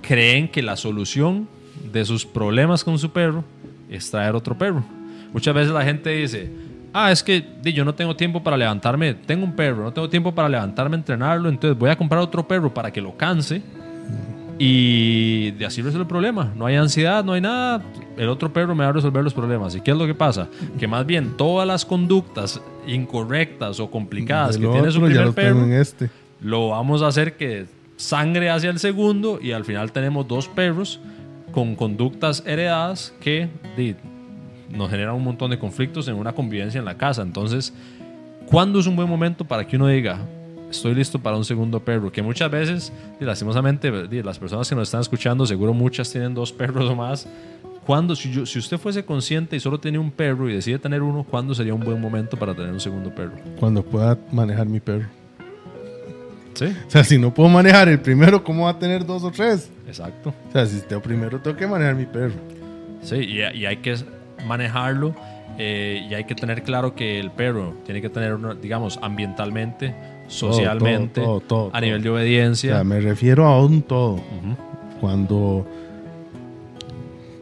creen 0.00 0.46
que 0.48 0.62
la 0.62 0.76
solución 0.76 1.48
de 1.92 2.04
sus 2.04 2.24
problemas 2.24 2.84
con 2.84 2.96
su 3.00 3.10
perro 3.10 3.42
es 3.90 4.08
traer 4.12 4.36
otro 4.36 4.56
perro. 4.56 4.84
Muchas 5.32 5.54
veces 5.56 5.72
la 5.72 5.82
gente 5.82 6.10
dice, 6.10 6.48
ah, 6.92 7.12
es 7.12 7.22
que 7.22 7.44
yo 7.62 7.84
no 7.84 7.94
tengo 7.94 8.16
tiempo 8.16 8.42
para 8.42 8.56
levantarme, 8.56 9.14
tengo 9.14 9.44
un 9.44 9.52
perro, 9.52 9.84
no 9.84 9.92
tengo 9.92 10.08
tiempo 10.08 10.34
para 10.34 10.48
levantarme 10.48 10.96
a 10.96 10.98
entrenarlo, 10.98 11.48
entonces 11.48 11.78
voy 11.78 11.90
a 11.90 11.96
comprar 11.96 12.20
otro 12.20 12.46
perro 12.46 12.72
para 12.72 12.90
que 12.90 13.00
lo 13.00 13.16
canse 13.16 13.62
y 14.58 15.52
de 15.52 15.66
así 15.66 15.82
resuelve 15.82 16.02
el 16.02 16.08
problema. 16.08 16.52
No 16.56 16.66
hay 16.66 16.74
ansiedad, 16.74 17.24
no 17.24 17.32
hay 17.32 17.40
nada, 17.40 17.82
el 18.16 18.28
otro 18.28 18.52
perro 18.52 18.74
me 18.74 18.82
va 18.82 18.90
a 18.90 18.92
resolver 18.92 19.22
los 19.22 19.32
problemas. 19.32 19.74
¿Y 19.74 19.80
qué 19.80 19.92
es 19.92 19.96
lo 19.96 20.06
que 20.06 20.14
pasa? 20.14 20.48
Que 20.78 20.88
más 20.88 21.06
bien 21.06 21.36
todas 21.36 21.66
las 21.66 21.84
conductas 21.84 22.60
incorrectas 22.86 23.78
o 23.78 23.90
complicadas 23.90 24.58
Del 24.58 24.66
que 24.66 24.72
tiene 24.72 24.90
su 24.90 25.00
primer 25.00 25.26
lo 25.26 25.32
perro, 25.32 25.62
en 25.62 25.72
este. 25.72 26.10
lo 26.40 26.70
vamos 26.70 27.02
a 27.02 27.06
hacer 27.06 27.36
que 27.36 27.66
sangre 27.96 28.50
hacia 28.50 28.70
el 28.70 28.78
segundo 28.78 29.38
y 29.40 29.52
al 29.52 29.64
final 29.64 29.92
tenemos 29.92 30.26
dos 30.26 30.48
perros 30.48 31.00
con 31.52 31.76
conductas 31.76 32.42
heredadas 32.46 33.14
que 33.20 33.48
nos 34.70 34.90
generan 34.90 35.14
un 35.14 35.24
montón 35.24 35.50
de 35.50 35.58
conflictos 35.58 36.08
en 36.08 36.14
una 36.14 36.32
convivencia 36.32 36.78
en 36.78 36.84
la 36.84 36.96
casa. 36.96 37.22
Entonces, 37.22 37.72
¿cuándo 38.46 38.78
es 38.80 38.86
un 38.86 38.96
buen 38.96 39.08
momento 39.08 39.44
para 39.44 39.66
que 39.66 39.76
uno 39.76 39.86
diga, 39.88 40.18
estoy 40.70 40.94
listo 40.94 41.18
para 41.18 41.36
un 41.36 41.44
segundo 41.44 41.80
perro? 41.80 42.10
Que 42.12 42.22
muchas 42.22 42.50
veces, 42.50 42.92
di, 43.18 43.24
lastimosamente, 43.26 43.90
las 44.22 44.38
personas 44.38 44.68
que 44.68 44.74
nos 44.74 44.88
están 44.88 45.00
escuchando, 45.00 45.46
seguro 45.46 45.72
muchas 45.74 46.10
tienen 46.10 46.34
dos 46.34 46.52
perros 46.52 46.88
o 46.90 46.94
más. 46.96 47.26
¿Cuándo, 47.86 48.14
si, 48.14 48.30
yo- 48.30 48.44
si 48.44 48.58
usted 48.58 48.76
fuese 48.76 49.02
consciente 49.04 49.56
y 49.56 49.60
solo 49.60 49.80
tiene 49.80 49.98
un 49.98 50.10
perro 50.10 50.50
y 50.50 50.52
decide 50.54 50.78
tener 50.78 51.00
uno, 51.02 51.24
¿cuándo 51.24 51.54
sería 51.54 51.72
un 51.72 51.80
buen 51.80 51.98
momento 52.00 52.36
para 52.36 52.54
tener 52.54 52.70
un 52.70 52.80
segundo 52.80 53.14
perro? 53.14 53.32
Cuando 53.58 53.82
pueda 53.82 54.18
manejar 54.30 54.66
mi 54.66 54.78
perro. 54.78 55.06
Sí, 56.54 56.66
O 56.86 56.90
sea, 56.90 57.04
si 57.04 57.18
no 57.18 57.32
puedo 57.32 57.48
manejar 57.48 57.88
el 57.88 58.00
primero, 58.00 58.42
¿cómo 58.42 58.64
va 58.64 58.70
a 58.72 58.78
tener 58.78 59.06
dos 59.06 59.22
o 59.22 59.30
tres? 59.30 59.70
exacto. 59.86 60.34
O 60.48 60.52
sea, 60.52 60.66
si 60.66 60.80
tengo 60.80 61.00
primero, 61.00 61.38
tengo 61.40 61.56
que 61.56 61.66
manejar 61.66 61.94
mi 61.94 62.04
perro. 62.04 62.34
Sí, 63.00 63.14
y, 63.16 63.38
y 63.56 63.64
hay 63.64 63.76
que 63.78 63.96
manejarlo 64.46 65.14
eh, 65.58 66.06
y 66.08 66.14
hay 66.14 66.24
que 66.24 66.34
tener 66.34 66.62
claro 66.62 66.94
que 66.94 67.18
el 67.18 67.30
perro 67.30 67.74
tiene 67.84 68.00
que 68.00 68.08
tener, 68.08 68.36
digamos, 68.60 68.98
ambientalmente, 69.02 69.94
socialmente, 70.28 71.20
todo, 71.20 71.40
todo, 71.40 71.70
a 71.72 71.80
nivel 71.80 72.02
de 72.02 72.10
O 72.10 72.14
obediencia. 72.14 72.74
sea, 72.74 72.84
me 72.84 73.00
refiero 73.00 73.46
a 73.46 73.60
un 73.64 73.82
todo. 73.82 74.14
Ujú. 74.14 74.56
Cuando 75.00 75.66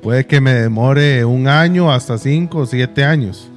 puede 0.02 0.26
que 0.26 0.40
me 0.40 0.52
demore 0.52 1.24
un 1.24 1.48
año 1.48 1.90
hasta 1.92 2.16
cinco 2.18 2.58
o 2.58 2.66
siete 2.66 3.04
años. 3.04 3.50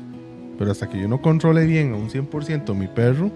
Pero 0.58 0.71
hasta 0.71 0.89
que 0.89 0.99
yo 0.99 1.08
no 1.08 1.21
controle 1.21 1.65
bien 1.65 1.93
a 1.93 1.95
un 1.95 2.10
100% 2.10 2.73
mi 2.75 2.88
perro, 2.88 3.32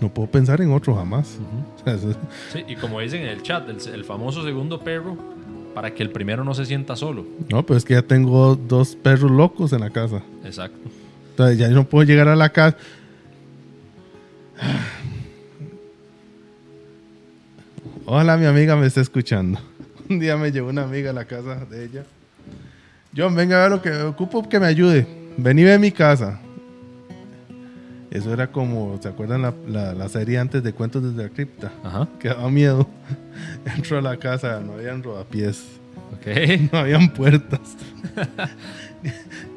no 0.00 0.08
puedo 0.08 0.30
pensar 0.30 0.60
en 0.60 0.72
otro 0.72 0.94
jamás. 0.94 1.38
O 1.80 1.84
sea, 1.84 1.94
eso- 1.94 2.18
Sí, 2.52 2.64
y 2.68 2.74
como 2.76 3.00
dicen 3.00 3.22
en 3.22 3.28
el 3.28 3.42
chat, 3.42 3.68
el, 3.68 3.78
el 3.94 4.04
famoso 4.04 4.44
segundo 4.44 4.80
perro, 4.80 5.16
para 5.78 5.94
que 5.94 6.02
el 6.02 6.10
primero 6.10 6.42
no 6.42 6.54
se 6.54 6.66
sienta 6.66 6.96
solo. 6.96 7.24
no, 7.48 7.64
pero 7.64 7.76
es 7.78 7.84
que 7.84 7.94
ya 7.94 8.02
tengo 8.02 8.56
dos 8.56 8.96
perros 8.96 9.30
locos 9.30 9.72
en 9.72 9.78
la 9.78 9.90
casa. 9.90 10.24
Exacto. 10.44 10.76
Entonces 11.30 11.56
ya 11.56 11.68
no 11.68 11.84
puedo 11.84 12.04
llegar 12.04 12.26
a 12.26 12.34
la 12.34 12.48
casa. 12.48 12.76
Ojalá 18.04 18.36
mi 18.36 18.46
amiga 18.46 18.74
me 18.74 18.86
esté 18.86 19.02
escuchando. 19.02 19.60
Un 20.10 20.18
día 20.18 20.36
me 20.36 20.50
llevó 20.50 20.70
una 20.70 20.82
amiga 20.82 21.10
a 21.10 21.12
la 21.12 21.26
casa 21.26 21.64
de 21.66 21.84
ella. 21.84 22.04
John, 23.16 23.36
venga 23.36 23.58
a 23.58 23.68
ver 23.68 23.70
lo 23.70 23.80
que 23.80 23.92
ocupo 24.02 24.48
que 24.48 24.58
me 24.58 24.66
ayude. 24.66 25.06
Ven 25.36 25.60
y 25.60 25.62
ve 25.62 25.78
mi 25.78 25.92
casa. 25.92 26.40
Eso 28.10 28.32
era 28.32 28.50
como, 28.50 28.98
¿se 29.02 29.08
acuerdan 29.08 29.42
la, 29.42 29.54
la- 29.68 29.92
la 29.94 30.08
serie 30.08 30.38
antes 30.38 30.62
de 30.62 30.72
Cuentos 30.72 31.02
desde 31.02 31.28
la 31.28 31.34
Cripta? 31.34 31.70
Ajá. 31.84 32.08
Que 32.18 32.28
daba 32.28 32.50
miedo. 32.50 32.86
Entró 33.76 33.98
a 33.98 34.02
la 34.02 34.16
casa, 34.16 34.60
no 34.60 34.72
habían 34.74 35.02
rodapiés. 35.02 35.62
Ok. 36.14 36.26
No 36.72 36.78
habían 36.78 37.08
puertas. 37.12 37.60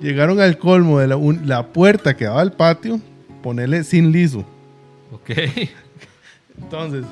Llegaron 0.02 0.40
al 0.40 0.58
colmo 0.58 1.00
de 1.00 1.08
la, 1.08 1.18
un- 1.18 1.48
la 1.48 1.68
puerta 1.68 2.16
que 2.16 2.26
daba 2.26 2.42
al 2.42 2.52
patio, 2.54 3.00
ponerle 3.42 3.84
sin 3.84 4.12
liso. 4.12 4.46
Ok. 5.12 5.32
Entonces, 6.62 7.06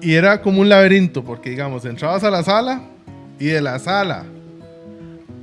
y 0.00 0.14
era 0.14 0.40
como 0.42 0.60
un 0.60 0.68
laberinto, 0.68 1.22
porque 1.24 1.50
digamos, 1.50 1.84
entrabas 1.84 2.24
a 2.24 2.30
la 2.30 2.42
sala 2.42 2.82
y 3.38 3.46
de 3.46 3.60
la 3.60 3.78
sala 3.78 4.24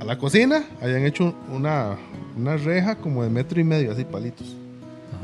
a 0.00 0.04
la 0.04 0.18
cocina 0.18 0.64
habían 0.82 1.04
hecho 1.06 1.34
una, 1.52 1.96
una 2.36 2.56
reja 2.56 2.96
como 2.96 3.22
de 3.22 3.30
metro 3.30 3.60
y 3.60 3.64
medio, 3.64 3.92
así 3.92 4.04
palitos. 4.04 4.56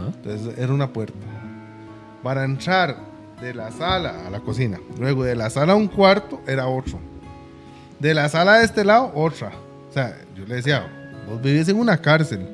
Entonces 0.07 0.59
era 0.59 0.73
una 0.73 0.93
puerta. 0.93 1.19
Para 2.23 2.45
entrar 2.45 2.97
de 3.41 3.55
la 3.55 3.71
sala 3.71 4.27
a 4.27 4.31
la 4.31 4.41
cocina, 4.41 4.79
luego 4.99 5.25
de 5.25 5.35
la 5.35 5.49
sala 5.51 5.73
a 5.73 5.77
un 5.77 5.89
cuarto 5.89 6.41
era 6.47 6.67
otro. 6.67 6.99
De 7.99 8.15
la 8.15 8.29
sala 8.29 8.59
de 8.59 8.65
este 8.65 8.85
lado, 8.85 9.13
otra. 9.15 9.53
O 9.89 9.93
sea, 9.93 10.17
yo 10.35 10.45
le 10.47 10.57
decía, 10.57 10.87
vos 11.29 11.41
vivís 11.41 11.69
en 11.69 11.79
una 11.79 11.99
cárcel. 11.99 12.47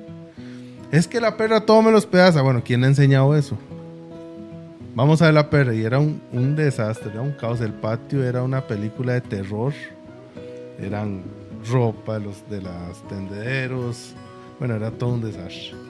Es 0.91 1.09
que 1.09 1.21
la 1.21 1.37
perra 1.37 1.61
todo 1.61 1.83
me 1.83 1.91
los 1.91 2.07
pedaza. 2.07 2.43
Bueno, 2.43 2.63
¿quién 2.65 2.85
ha 2.85 2.87
enseñado 2.87 3.37
eso? 3.37 3.57
Vamos 4.95 5.21
a 5.21 5.27
ver 5.27 5.35
la 5.35 5.51
perra 5.51 5.75
y 5.75 5.85
era 5.85 5.99
un, 5.99 6.57
desastre, 6.57 7.11
era 7.11 7.21
un 7.21 7.33
caos. 7.33 7.61
El 7.61 7.75
patio 7.75 8.25
era 8.25 8.43
una 8.43 8.67
película 8.67 9.13
de 9.13 9.21
terror. 9.21 9.75
Eran 10.81 11.23
ropa 11.71 12.19
de 12.19 12.25
los 12.25 12.49
de 12.49 12.63
los 12.63 13.07
tendederos. 13.09 14.15
Bueno, 14.59 14.77
era 14.77 14.91
todo 14.91 15.11
un 15.11 15.21
desastre. 15.21 15.86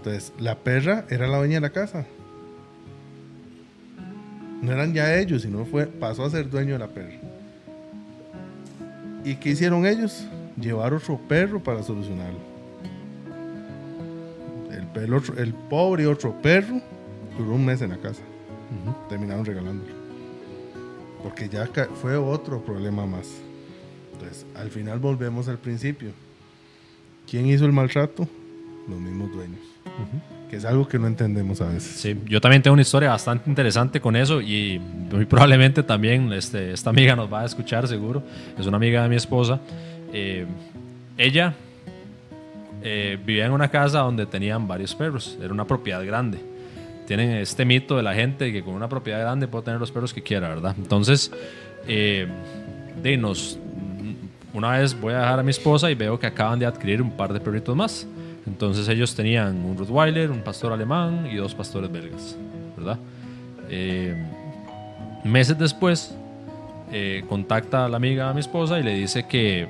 Entonces, 0.00 0.32
la 0.38 0.54
perra 0.56 1.04
era 1.10 1.28
la 1.28 1.36
dueña 1.36 1.56
de 1.56 1.60
la 1.60 1.70
casa. 1.70 2.06
No 4.62 4.72
eran 4.72 4.94
ya 4.94 5.14
ellos, 5.18 5.42
sino 5.42 5.66
fue, 5.66 5.84
pasó 5.86 6.24
a 6.24 6.30
ser 6.30 6.48
dueño 6.48 6.72
de 6.72 6.78
la 6.78 6.88
perra. 6.88 7.18
¿Y 9.26 9.34
qué 9.34 9.50
hicieron 9.50 9.84
ellos? 9.84 10.26
Llevar 10.58 10.94
otro 10.94 11.18
perro 11.28 11.62
para 11.62 11.82
solucionarlo. 11.82 12.38
El, 14.94 15.12
otro- 15.12 15.36
el 15.36 15.52
pobre 15.52 16.06
otro 16.06 16.32
perro 16.40 16.80
duró 17.36 17.52
un 17.54 17.66
mes 17.66 17.82
en 17.82 17.90
la 17.90 17.98
casa. 17.98 18.22
Terminaron 19.10 19.44
regalándolo. 19.44 19.92
Porque 21.22 21.46
ya 21.50 21.68
fue 22.00 22.16
otro 22.16 22.62
problema 22.64 23.04
más. 23.04 23.28
Entonces, 24.14 24.46
al 24.54 24.70
final 24.70 24.98
volvemos 24.98 25.46
al 25.48 25.58
principio. 25.58 26.12
¿Quién 27.28 27.46
hizo 27.46 27.66
el 27.66 27.72
maltrato? 27.72 28.26
Los 28.88 28.98
mismos 28.98 29.30
dueños. 29.30 29.60
Que 30.48 30.56
es 30.56 30.64
algo 30.64 30.88
que 30.88 30.98
no 30.98 31.06
entendemos 31.06 31.60
a 31.60 31.66
veces. 31.66 32.00
Sí, 32.00 32.18
yo 32.26 32.40
también 32.40 32.62
tengo 32.62 32.72
una 32.72 32.82
historia 32.82 33.10
bastante 33.10 33.48
interesante 33.48 34.00
con 34.00 34.16
eso 34.16 34.40
y 34.40 34.78
muy 34.78 35.24
probablemente 35.26 35.82
también 35.82 36.32
este, 36.32 36.72
esta 36.72 36.90
amiga 36.90 37.14
nos 37.14 37.32
va 37.32 37.42
a 37.42 37.44
escuchar 37.44 37.86
seguro. 37.86 38.22
Es 38.58 38.66
una 38.66 38.76
amiga 38.76 39.02
de 39.02 39.08
mi 39.08 39.16
esposa. 39.16 39.60
Eh, 40.12 40.46
ella 41.16 41.54
eh, 42.82 43.18
vivía 43.24 43.46
en 43.46 43.52
una 43.52 43.68
casa 43.68 44.00
donde 44.00 44.26
tenían 44.26 44.66
varios 44.66 44.94
perros. 44.94 45.38
Era 45.40 45.52
una 45.52 45.66
propiedad 45.66 46.04
grande. 46.04 46.40
Tienen 47.06 47.30
este 47.32 47.64
mito 47.64 47.96
de 47.96 48.02
la 48.02 48.14
gente 48.14 48.52
que 48.52 48.62
con 48.62 48.74
una 48.74 48.88
propiedad 48.88 49.20
grande 49.20 49.48
puede 49.48 49.64
tener 49.64 49.80
los 49.80 49.90
perros 49.90 50.14
que 50.14 50.22
quiera, 50.22 50.48
¿verdad? 50.48 50.74
Entonces, 50.78 51.30
eh, 51.86 52.26
una 54.52 54.70
vez 54.78 54.98
voy 54.98 55.12
a 55.14 55.18
dejar 55.18 55.40
a 55.40 55.42
mi 55.42 55.50
esposa 55.50 55.90
y 55.90 55.94
veo 55.94 56.18
que 56.18 56.26
acaban 56.26 56.58
de 56.58 56.66
adquirir 56.66 57.02
un 57.02 57.10
par 57.10 57.32
de 57.32 57.40
perritos 57.40 57.74
más. 57.76 58.06
Entonces 58.50 58.88
ellos 58.88 59.14
tenían 59.14 59.64
un 59.64 59.78
Rottweiler, 59.78 60.30
un 60.30 60.42
pastor 60.42 60.72
alemán 60.72 61.28
y 61.30 61.36
dos 61.36 61.54
pastores 61.54 61.90
belgas, 61.90 62.36
¿verdad? 62.76 62.98
Eh, 63.68 64.12
meses 65.22 65.56
después, 65.56 66.12
eh, 66.90 67.24
contacta 67.28 67.84
a 67.84 67.88
la 67.88 67.96
amiga 67.96 68.28
a 68.28 68.34
mi 68.34 68.40
esposa 68.40 68.80
y 68.80 68.82
le 68.82 68.96
dice 68.96 69.28
que, 69.28 69.68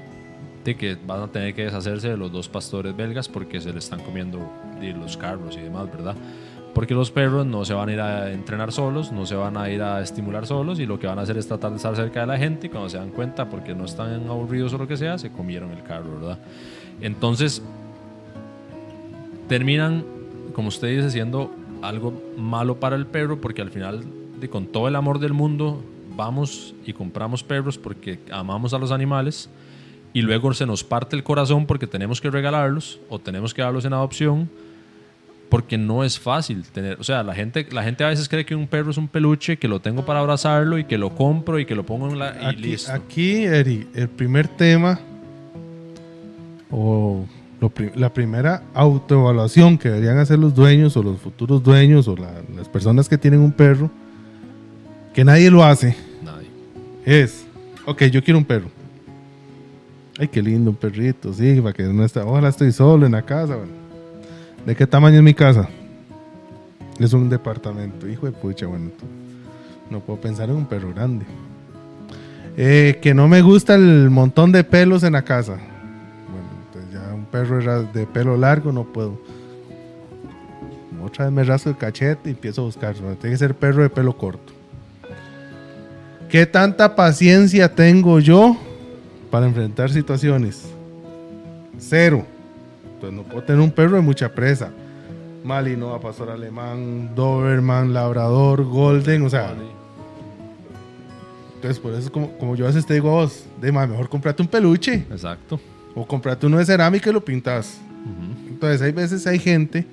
de 0.64 0.76
que 0.76 0.96
van 1.06 1.20
a 1.20 1.28
tener 1.28 1.54
que 1.54 1.64
deshacerse 1.64 2.08
de 2.08 2.16
los 2.16 2.32
dos 2.32 2.48
pastores 2.48 2.96
belgas 2.96 3.28
porque 3.28 3.60
se 3.60 3.70
le 3.70 3.80
están 3.80 4.00
comiendo 4.00 4.38
los 4.98 5.18
carros 5.18 5.58
y 5.58 5.60
demás, 5.60 5.92
¿verdad? 5.92 6.16
Porque 6.74 6.94
los 6.94 7.10
perros 7.10 7.44
no 7.44 7.66
se 7.66 7.74
van 7.74 7.90
a 7.90 7.92
ir 7.92 8.00
a 8.00 8.32
entrenar 8.32 8.72
solos, 8.72 9.12
no 9.12 9.26
se 9.26 9.34
van 9.34 9.58
a 9.58 9.68
ir 9.68 9.82
a 9.82 10.00
estimular 10.00 10.46
solos 10.46 10.80
y 10.80 10.86
lo 10.86 10.98
que 10.98 11.06
van 11.06 11.18
a 11.18 11.22
hacer 11.22 11.36
es 11.36 11.46
tratar 11.46 11.72
de 11.72 11.76
estar 11.76 11.94
cerca 11.94 12.20
de 12.20 12.26
la 12.28 12.38
gente 12.38 12.68
y 12.68 12.70
cuando 12.70 12.88
se 12.88 12.96
dan 12.96 13.10
cuenta, 13.10 13.50
porque 13.50 13.74
no 13.74 13.84
están 13.84 14.26
aburridos 14.26 14.72
o 14.72 14.78
lo 14.78 14.88
que 14.88 14.96
sea, 14.96 15.18
se 15.18 15.30
comieron 15.30 15.70
el 15.72 15.82
carro, 15.82 16.18
¿verdad? 16.18 16.38
Entonces, 17.02 17.62
terminan, 19.50 20.04
como 20.54 20.68
usted 20.68 20.96
dice, 20.96 21.10
siendo 21.10 21.52
algo 21.82 22.22
malo 22.36 22.78
para 22.78 22.94
el 22.94 23.04
perro 23.04 23.40
porque 23.40 23.60
al 23.60 23.70
final, 23.72 24.04
de, 24.38 24.48
con 24.48 24.66
todo 24.66 24.86
el 24.86 24.94
amor 24.94 25.18
del 25.18 25.32
mundo, 25.32 25.82
vamos 26.14 26.72
y 26.86 26.92
compramos 26.92 27.42
perros 27.42 27.76
porque 27.76 28.20
amamos 28.30 28.74
a 28.74 28.78
los 28.78 28.92
animales 28.92 29.50
y 30.12 30.22
luego 30.22 30.54
se 30.54 30.66
nos 30.66 30.84
parte 30.84 31.16
el 31.16 31.24
corazón 31.24 31.66
porque 31.66 31.88
tenemos 31.88 32.20
que 32.20 32.30
regalarlos 32.30 33.00
o 33.08 33.18
tenemos 33.18 33.52
que 33.52 33.60
darlos 33.60 33.84
en 33.84 33.92
adopción 33.92 34.48
porque 35.48 35.76
no 35.76 36.04
es 36.04 36.20
fácil 36.20 36.62
tener, 36.62 37.00
o 37.00 37.02
sea, 37.02 37.24
la 37.24 37.34
gente, 37.34 37.66
la 37.72 37.82
gente 37.82 38.04
a 38.04 38.08
veces 38.08 38.28
cree 38.28 38.46
que 38.46 38.54
un 38.54 38.68
perro 38.68 38.92
es 38.92 38.98
un 38.98 39.08
peluche, 39.08 39.56
que 39.56 39.66
lo 39.66 39.80
tengo 39.80 40.06
para 40.06 40.20
abrazarlo 40.20 40.78
y 40.78 40.84
que 40.84 40.96
lo 40.96 41.16
compro 41.16 41.58
y 41.58 41.66
que 41.66 41.74
lo 41.74 41.84
pongo 41.84 42.08
en 42.08 42.20
la 42.20 42.36
y 42.40 42.46
Aquí, 42.46 42.62
listo. 42.62 42.92
aquí, 42.92 43.44
Eri, 43.46 43.88
el 43.96 44.08
primer 44.10 44.46
tema 44.46 45.00
o 46.70 47.26
pri- 47.68 47.90
la 47.94 48.12
primera 48.12 48.62
autoevaluación 48.72 49.76
que 49.76 49.90
deberían 49.90 50.18
hacer 50.18 50.38
los 50.38 50.54
dueños 50.54 50.96
o 50.96 51.02
los 51.02 51.18
futuros 51.20 51.62
dueños 51.62 52.08
o 52.08 52.16
la- 52.16 52.40
las 52.56 52.68
personas 52.68 53.08
que 53.08 53.18
tienen 53.18 53.40
un 53.40 53.52
perro, 53.52 53.90
que 55.12 55.24
nadie 55.24 55.50
lo 55.50 55.62
hace, 55.62 55.94
Nadie. 56.24 56.48
es 57.04 57.44
Ok, 57.86 58.04
yo 58.04 58.22
quiero 58.22 58.38
un 58.38 58.44
perro. 58.44 58.68
Ay, 60.18 60.28
qué 60.28 60.40
lindo 60.42 60.70
un 60.70 60.76
perrito, 60.76 61.32
sí, 61.32 61.60
para 61.60 61.72
que 61.72 61.82
no 61.84 62.04
esté. 62.04 62.20
Ojalá 62.20 62.48
estoy 62.50 62.70
solo 62.72 63.06
en 63.06 63.12
la 63.12 63.22
casa. 63.22 63.56
bueno. 63.56 63.72
¿De 64.66 64.76
qué 64.76 64.86
tamaño 64.86 65.16
es 65.16 65.22
mi 65.22 65.32
casa? 65.34 65.68
Es 66.98 67.12
un 67.14 67.28
departamento. 67.30 68.06
Hijo 68.06 68.26
de 68.26 68.32
pucha, 68.32 68.66
bueno. 68.66 68.90
No 69.90 70.00
puedo 70.00 70.20
pensar 70.20 70.50
en 70.50 70.56
un 70.56 70.66
perro 70.66 70.92
grande. 70.94 71.24
Eh, 72.56 72.98
que 73.00 73.14
no 73.14 73.26
me 73.28 73.40
gusta 73.42 73.74
el 73.74 74.10
montón 74.10 74.52
de 74.52 74.62
pelos 74.62 75.02
en 75.02 75.14
la 75.14 75.22
casa. 75.22 75.58
Perro 77.30 77.60
era 77.60 77.82
de 77.82 78.06
pelo 78.06 78.36
largo 78.36 78.72
no 78.72 78.84
puedo. 78.84 79.18
Otra 81.04 81.24
vez 81.26 81.34
me 81.34 81.44
rasgo 81.44 81.70
el 81.70 81.76
cachete 81.76 82.28
y 82.28 82.32
empiezo 82.32 82.62
a 82.62 82.64
buscar. 82.64 82.94
Tiene 82.94 83.16
que 83.30 83.36
ser 83.36 83.54
perro 83.54 83.82
de 83.82 83.88
pelo 83.90 84.16
corto. 84.16 84.52
¿Qué 86.28 86.46
tanta 86.46 86.94
paciencia 86.94 87.74
tengo 87.74 88.20
yo 88.20 88.56
para 89.30 89.46
enfrentar 89.46 89.90
situaciones? 89.90 90.64
Cero. 91.78 92.24
Entonces 92.94 93.16
no 93.16 93.22
puedo 93.24 93.42
tener 93.42 93.60
un 93.62 93.70
perro 93.70 93.96
de 93.96 94.02
mucha 94.02 94.28
presa. 94.32 94.70
Malinois, 95.42 96.02
pastor 96.02 96.30
alemán, 96.30 97.14
Doberman, 97.14 97.94
labrador, 97.94 98.62
golden, 98.64 99.22
o 99.22 99.30
sea. 99.30 99.54
Entonces 101.54 101.78
por 101.78 101.92
eso 101.92 102.00
es 102.02 102.10
como, 102.10 102.30
como 102.38 102.56
yo 102.56 102.66
a 102.66 102.68
veces 102.68 102.84
te 102.86 102.94
digo 102.94 103.08
a 103.08 103.22
vos, 103.22 103.44
de 103.60 103.72
"Ma, 103.72 103.86
mejor 103.86 104.08
comprate 104.08 104.42
un 104.42 104.48
peluche 104.48 105.06
Exacto. 105.10 105.58
O 105.94 106.06
comprate 106.06 106.46
uno 106.46 106.58
de 106.58 106.64
cerámica 106.64 107.10
y 107.10 107.12
lo 107.12 107.24
pintas. 107.24 107.78
Entonces 108.48 108.82
hay 108.82 108.92
veces 108.92 109.26
hay 109.26 109.38
gente. 109.38 109.86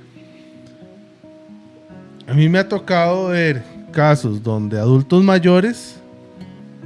A 2.27 2.33
mí 2.33 2.49
me 2.49 2.59
ha 2.59 2.67
tocado 2.67 3.29
ver 3.29 3.63
casos 3.91 4.43
donde 4.43 4.77
adultos 4.77 5.23
mayores 5.23 5.99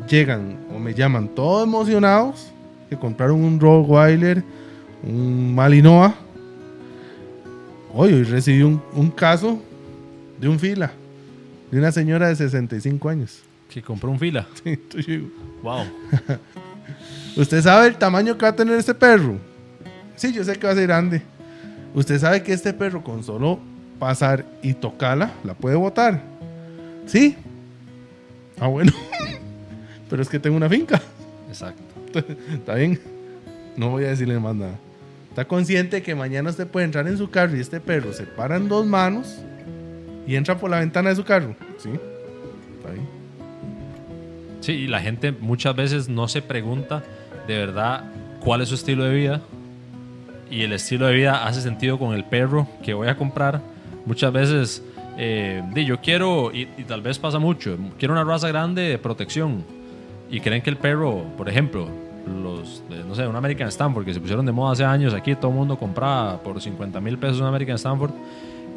llegan 0.08 0.58
o 0.74 0.80
me 0.80 0.94
llaman 0.94 1.28
todos 1.30 1.64
emocionados 1.68 2.48
que 2.90 2.98
compraron 2.98 3.44
un 3.44 3.60
Rottweiler, 3.60 4.44
un 5.04 5.56
Malinois. 5.56 6.14
Hoy, 7.94 8.14
hoy 8.14 8.24
recibí 8.24 8.62
un, 8.62 8.82
un 8.94 9.10
caso 9.10 9.60
de 10.40 10.48
un 10.48 10.60
fila, 10.60 10.92
de 11.72 11.80
una 11.80 11.92
señora 11.92 12.28
de 12.28 12.36
65 12.36 13.10
años. 13.10 13.42
Que 13.70 13.82
compró 13.82 14.12
un 14.12 14.20
fila. 14.20 14.48
Yo 14.66 15.02
digo, 15.06 15.28
Wow. 15.64 15.86
¿Usted 17.36 17.62
sabe 17.62 17.88
el 17.88 17.96
tamaño 17.96 18.38
que 18.38 18.44
va 18.44 18.50
a 18.50 18.56
tener 18.56 18.78
este 18.78 18.94
perro? 18.94 19.38
Sí, 20.16 20.34
yo 20.34 20.44
sé 20.44 20.58
que 20.58 20.68
va 20.68 20.74
a 20.74 20.76
ser 20.76 20.88
grande. 20.88 21.22
¿Usted 21.94 22.20
sabe 22.20 22.44
que 22.44 22.54
este 22.54 22.74
perro 22.74 23.04
con 23.04 23.24
solo 23.24 23.60
pasar 24.00 24.46
y 24.62 24.74
tocarla, 24.74 25.32
la 25.44 25.54
puede 25.54 25.76
botar? 25.76 26.22
Sí. 27.06 27.36
Ah, 28.60 28.68
bueno. 28.68 28.92
Pero 30.10 30.22
es 30.22 30.30
que 30.30 30.40
tengo 30.40 30.58
una 30.58 30.70
finca. 30.70 31.02
Exacto. 31.48 31.82
Está 32.54 32.76
bien. 32.76 33.00
No 33.78 33.90
voy 33.90 34.06
a 34.06 34.10
decirle 34.10 34.40
más 34.40 34.56
nada. 34.56 34.78
Está 35.30 35.46
consciente 35.46 36.02
que 36.02 36.14
mañana 36.14 36.50
usted 36.50 36.68
puede 36.68 36.86
entrar 36.86 37.08
en 37.08 37.18
su 37.18 37.30
carro 37.30 37.56
y 37.56 37.62
este 37.62 37.80
perro 37.80 38.12
se 38.12 38.24
para 38.24 38.58
en 38.58 38.68
dos 38.68 38.86
manos 38.86 39.38
y 40.28 40.36
entra 40.36 40.58
por 40.58 40.70
la 40.70 40.80
ventana 40.80 41.10
de 41.10 41.16
su 41.16 41.24
carro. 41.24 41.56
Sí. 41.78 41.90
Está 42.78 42.92
bien. 42.92 43.21
Sí, 44.62 44.74
y 44.74 44.88
la 44.88 45.02
gente 45.02 45.32
muchas 45.32 45.76
veces 45.76 46.08
no 46.08 46.28
se 46.28 46.42
pregunta 46.42 47.04
de 47.48 47.58
verdad 47.58 48.06
cuál 48.40 48.62
es 48.62 48.70
su 48.70 48.76
estilo 48.76 49.04
de 49.04 49.14
vida 49.14 49.42
y 50.52 50.62
el 50.62 50.74
estilo 50.74 51.08
de 51.08 51.14
vida 51.14 51.46
hace 51.48 51.62
sentido 51.62 51.98
con 51.98 52.14
el 52.14 52.26
perro 52.26 52.68
que 52.84 52.94
voy 52.94 53.08
a 53.08 53.18
comprar. 53.18 53.62
Muchas 54.06 54.32
veces, 54.32 54.84
eh, 55.18 55.64
yo 55.88 56.00
quiero, 56.00 56.52
y, 56.54 56.66
tal 56.88 57.02
vez 57.02 57.18
pasa 57.18 57.40
mucho, 57.40 57.78
quiero 57.98 58.14
una 58.14 58.24
raza 58.24 58.50
grande 58.50 58.84
de 58.84 58.98
protección 58.98 59.64
y 60.30 60.40
creen 60.42 60.62
que 60.62 60.70
el 60.70 60.78
perro, 60.78 61.24
por 61.38 61.50
ejemplo, 61.50 61.88
los, 62.44 62.84
no 63.08 63.16
sé, 63.16 63.26
un 63.26 63.36
American 63.36 63.68
Stanford 63.70 64.06
que 64.06 64.14
se 64.14 64.20
pusieron 64.20 64.46
de 64.46 64.52
moda 64.52 64.74
hace 64.74 64.84
años, 64.84 65.14
aquí 65.14 65.34
todo 65.36 65.50
el 65.50 65.58
mundo 65.58 65.78
compraba 65.78 66.38
por 66.44 66.62
50 66.62 67.02
mil 67.02 67.18
pesos 67.18 67.40
un 67.40 67.48
American 67.48 67.76
Stanford. 67.76 68.12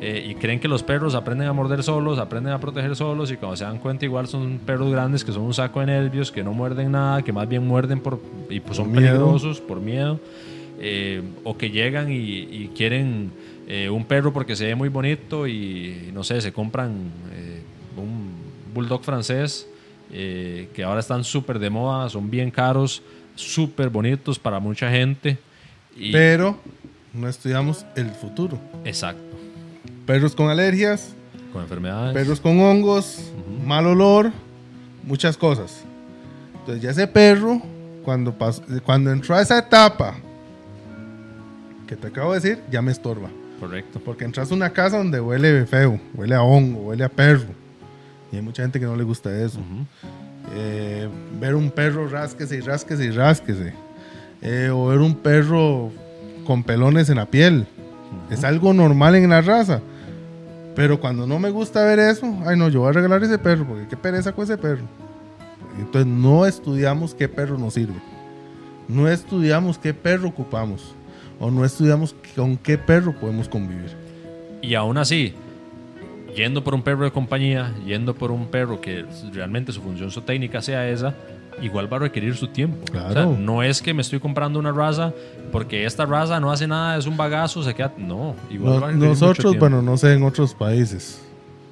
Eh, 0.06 0.22
y 0.28 0.34
creen 0.34 0.60
que 0.60 0.68
los 0.68 0.82
perros 0.82 1.14
aprenden 1.14 1.48
a 1.48 1.54
morder 1.54 1.82
solos, 1.82 2.18
aprenden 2.18 2.52
a 2.52 2.60
proteger 2.60 2.94
solos 2.94 3.30
y 3.30 3.38
cuando 3.38 3.56
se 3.56 3.64
dan 3.64 3.78
cuenta 3.78 4.04
igual 4.04 4.28
son 4.28 4.58
perros 4.58 4.92
grandes 4.92 5.24
que 5.24 5.32
son 5.32 5.44
un 5.44 5.54
saco 5.54 5.80
de 5.80 5.86
nervios, 5.86 6.30
que 6.30 6.44
no 6.44 6.52
muerden 6.52 6.92
nada, 6.92 7.22
que 7.22 7.32
más 7.32 7.48
bien 7.48 7.66
muerden 7.66 8.00
por, 8.00 8.20
y 8.50 8.60
pues 8.60 8.76
son 8.76 8.92
miedo. 8.92 9.06
peligrosos 9.06 9.62
por 9.62 9.80
miedo, 9.80 10.20
eh, 10.78 11.22
o 11.42 11.56
que 11.56 11.70
llegan 11.70 12.12
y, 12.12 12.16
y 12.16 12.70
quieren 12.76 13.32
eh, 13.66 13.88
un 13.88 14.04
perro 14.04 14.30
porque 14.30 14.56
se 14.56 14.66
ve 14.66 14.74
muy 14.74 14.90
bonito 14.90 15.48
y 15.48 16.10
no 16.12 16.22
sé, 16.22 16.42
se 16.42 16.52
compran 16.52 16.90
un 17.96 18.34
bulldog 18.74 19.02
francés 19.04 19.66
que 20.10 20.84
ahora 20.84 21.00
están 21.00 21.24
súper 21.24 21.58
de 21.58 21.70
moda, 21.70 22.10
son 22.10 22.30
bien 22.30 22.50
caros, 22.50 23.02
súper 23.36 23.88
bonitos 23.88 24.38
para 24.38 24.60
mucha 24.60 24.90
gente. 24.90 25.38
Y, 25.96 26.12
Pero 26.12 26.58
no 27.14 27.26
estudiamos 27.26 27.86
el 27.96 28.10
futuro. 28.10 28.58
exacto, 28.84 29.33
Perros 30.06 30.34
con 30.34 30.48
alergias, 30.50 31.14
con 31.52 31.62
enfermedades. 31.62 32.12
perros 32.14 32.40
con 32.40 32.60
hongos, 32.60 33.32
mal 33.64 33.86
olor, 33.86 34.30
muchas 35.02 35.36
cosas. 35.36 35.82
Entonces 36.60 36.82
ya 36.82 36.90
ese 36.90 37.06
perro, 37.06 37.60
cuando, 38.04 38.36
pas- 38.36 38.62
cuando 38.82 39.10
entró 39.12 39.34
a 39.34 39.40
esa 39.42 39.58
etapa 39.58 40.14
que 41.86 41.96
te 41.96 42.06
acabo 42.08 42.32
de 42.34 42.40
decir, 42.40 42.62
ya 42.70 42.82
me 42.82 42.92
estorba. 42.92 43.28
Correcto. 43.60 44.00
Porque 44.04 44.24
entras 44.24 44.50
a 44.50 44.54
una 44.54 44.70
casa 44.70 44.98
donde 44.98 45.20
huele 45.20 45.64
feo, 45.66 45.98
huele 46.14 46.34
a 46.34 46.42
hongo, 46.42 46.80
huele 46.88 47.04
a 47.04 47.08
perro. 47.08 47.48
Y 48.32 48.36
hay 48.36 48.42
mucha 48.42 48.62
gente 48.62 48.80
que 48.80 48.86
no 48.86 48.96
le 48.96 49.04
gusta 49.04 49.30
eso. 49.38 49.58
Ujú. 49.60 49.86
Eh, 50.56 51.08
ver 51.40 51.54
un 51.54 51.70
perro 51.70 52.08
rásquese 52.08 52.56
y 52.56 52.60
rásquese 52.60 53.04
y 53.06 53.10
rásquese. 53.10 53.72
Eh, 54.42 54.70
o 54.72 54.86
ver 54.86 54.98
un 54.98 55.14
perro 55.14 55.90
con 56.46 56.62
pelones 56.62 57.08
en 57.10 57.16
la 57.16 57.26
piel. 57.26 57.66
Es 58.30 58.44
algo 58.44 58.72
normal 58.74 59.14
en 59.14 59.30
la 59.30 59.40
raza. 59.40 59.80
Pero 60.74 60.98
cuando 60.98 61.26
no 61.26 61.38
me 61.38 61.50
gusta 61.50 61.84
ver 61.84 61.98
eso, 61.98 62.26
ay 62.46 62.56
no, 62.58 62.68
yo 62.68 62.80
voy 62.80 62.90
a 62.90 62.92
regalar 62.92 63.22
ese 63.22 63.38
perro, 63.38 63.66
porque 63.66 63.86
qué 63.88 63.96
pereza 63.96 64.32
con 64.32 64.44
ese 64.44 64.58
perro. 64.58 64.84
Entonces 65.78 66.06
no 66.06 66.46
estudiamos 66.46 67.14
qué 67.14 67.28
perro 67.28 67.58
nos 67.58 67.74
sirve. 67.74 68.00
No 68.88 69.08
estudiamos 69.08 69.78
qué 69.78 69.94
perro 69.94 70.28
ocupamos. 70.28 70.94
O 71.40 71.50
no 71.50 71.64
estudiamos 71.64 72.14
con 72.36 72.56
qué 72.56 72.78
perro 72.78 73.14
podemos 73.18 73.48
convivir. 73.48 73.92
Y 74.62 74.74
aún 74.74 74.98
así, 74.98 75.34
yendo 76.34 76.64
por 76.64 76.74
un 76.74 76.82
perro 76.82 77.04
de 77.04 77.10
compañía, 77.10 77.74
yendo 77.84 78.14
por 78.14 78.30
un 78.30 78.46
perro 78.46 78.80
que 78.80 79.04
realmente 79.32 79.72
su 79.72 79.80
función 79.80 80.10
su 80.10 80.22
técnica 80.22 80.62
sea 80.62 80.88
esa, 80.88 81.14
igual 81.62 81.92
va 81.92 81.96
a 81.96 82.00
requerir 82.00 82.34
su 82.36 82.48
tiempo. 82.48 82.84
Claro. 82.90 83.08
O 83.08 83.12
sea, 83.12 83.24
no 83.44 83.62
es 83.62 83.80
que 83.82 83.94
me 83.94 84.02
estoy 84.02 84.20
comprando 84.20 84.58
una 84.58 84.72
raza 84.72 85.12
porque 85.52 85.84
esta 85.84 86.04
raza 86.06 86.40
no 86.40 86.50
hace 86.50 86.66
nada, 86.66 86.96
es 86.96 87.06
un 87.06 87.16
bagazo, 87.16 87.62
se 87.62 87.74
queda. 87.74 87.92
No, 87.96 88.34
igual 88.50 88.74
Nos- 88.74 88.82
va 88.82 88.88
a 88.88 88.92
mucho 88.92 89.06
nosotros, 89.06 89.58
bueno, 89.58 89.82
no 89.82 89.96
sé 89.96 90.12
en 90.14 90.22
otros 90.22 90.54
países, 90.54 91.20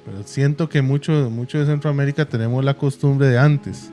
pero 0.05 0.23
siento 0.23 0.69
que 0.69 0.81
mucho, 0.81 1.29
mucho 1.29 1.59
de 1.59 1.65
Centroamérica 1.65 2.25
tenemos 2.25 2.63
la 2.63 2.73
costumbre 2.75 3.27
de 3.27 3.37
antes. 3.39 3.89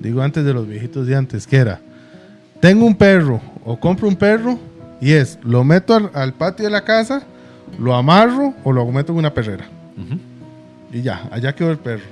Digo 0.00 0.22
antes 0.22 0.44
de 0.44 0.52
los 0.54 0.66
viejitos 0.66 1.06
de 1.06 1.14
antes, 1.16 1.46
que 1.46 1.56
era, 1.56 1.80
tengo 2.60 2.86
un 2.86 2.94
perro 2.94 3.40
o 3.64 3.78
compro 3.78 4.08
un 4.08 4.16
perro 4.16 4.58
y 5.00 5.12
es, 5.12 5.38
lo 5.42 5.62
meto 5.64 5.94
al, 5.94 6.10
al 6.14 6.32
patio 6.34 6.64
de 6.64 6.70
la 6.70 6.82
casa, 6.84 7.22
lo 7.78 7.94
amarro 7.94 8.54
o 8.64 8.72
lo 8.72 8.84
meto 8.86 9.12
en 9.12 9.18
una 9.18 9.32
perrera. 9.32 9.64
Y 10.92 11.02
ya, 11.02 11.28
allá 11.30 11.54
quedó 11.54 11.70
el 11.70 11.78
perro. 11.78 12.02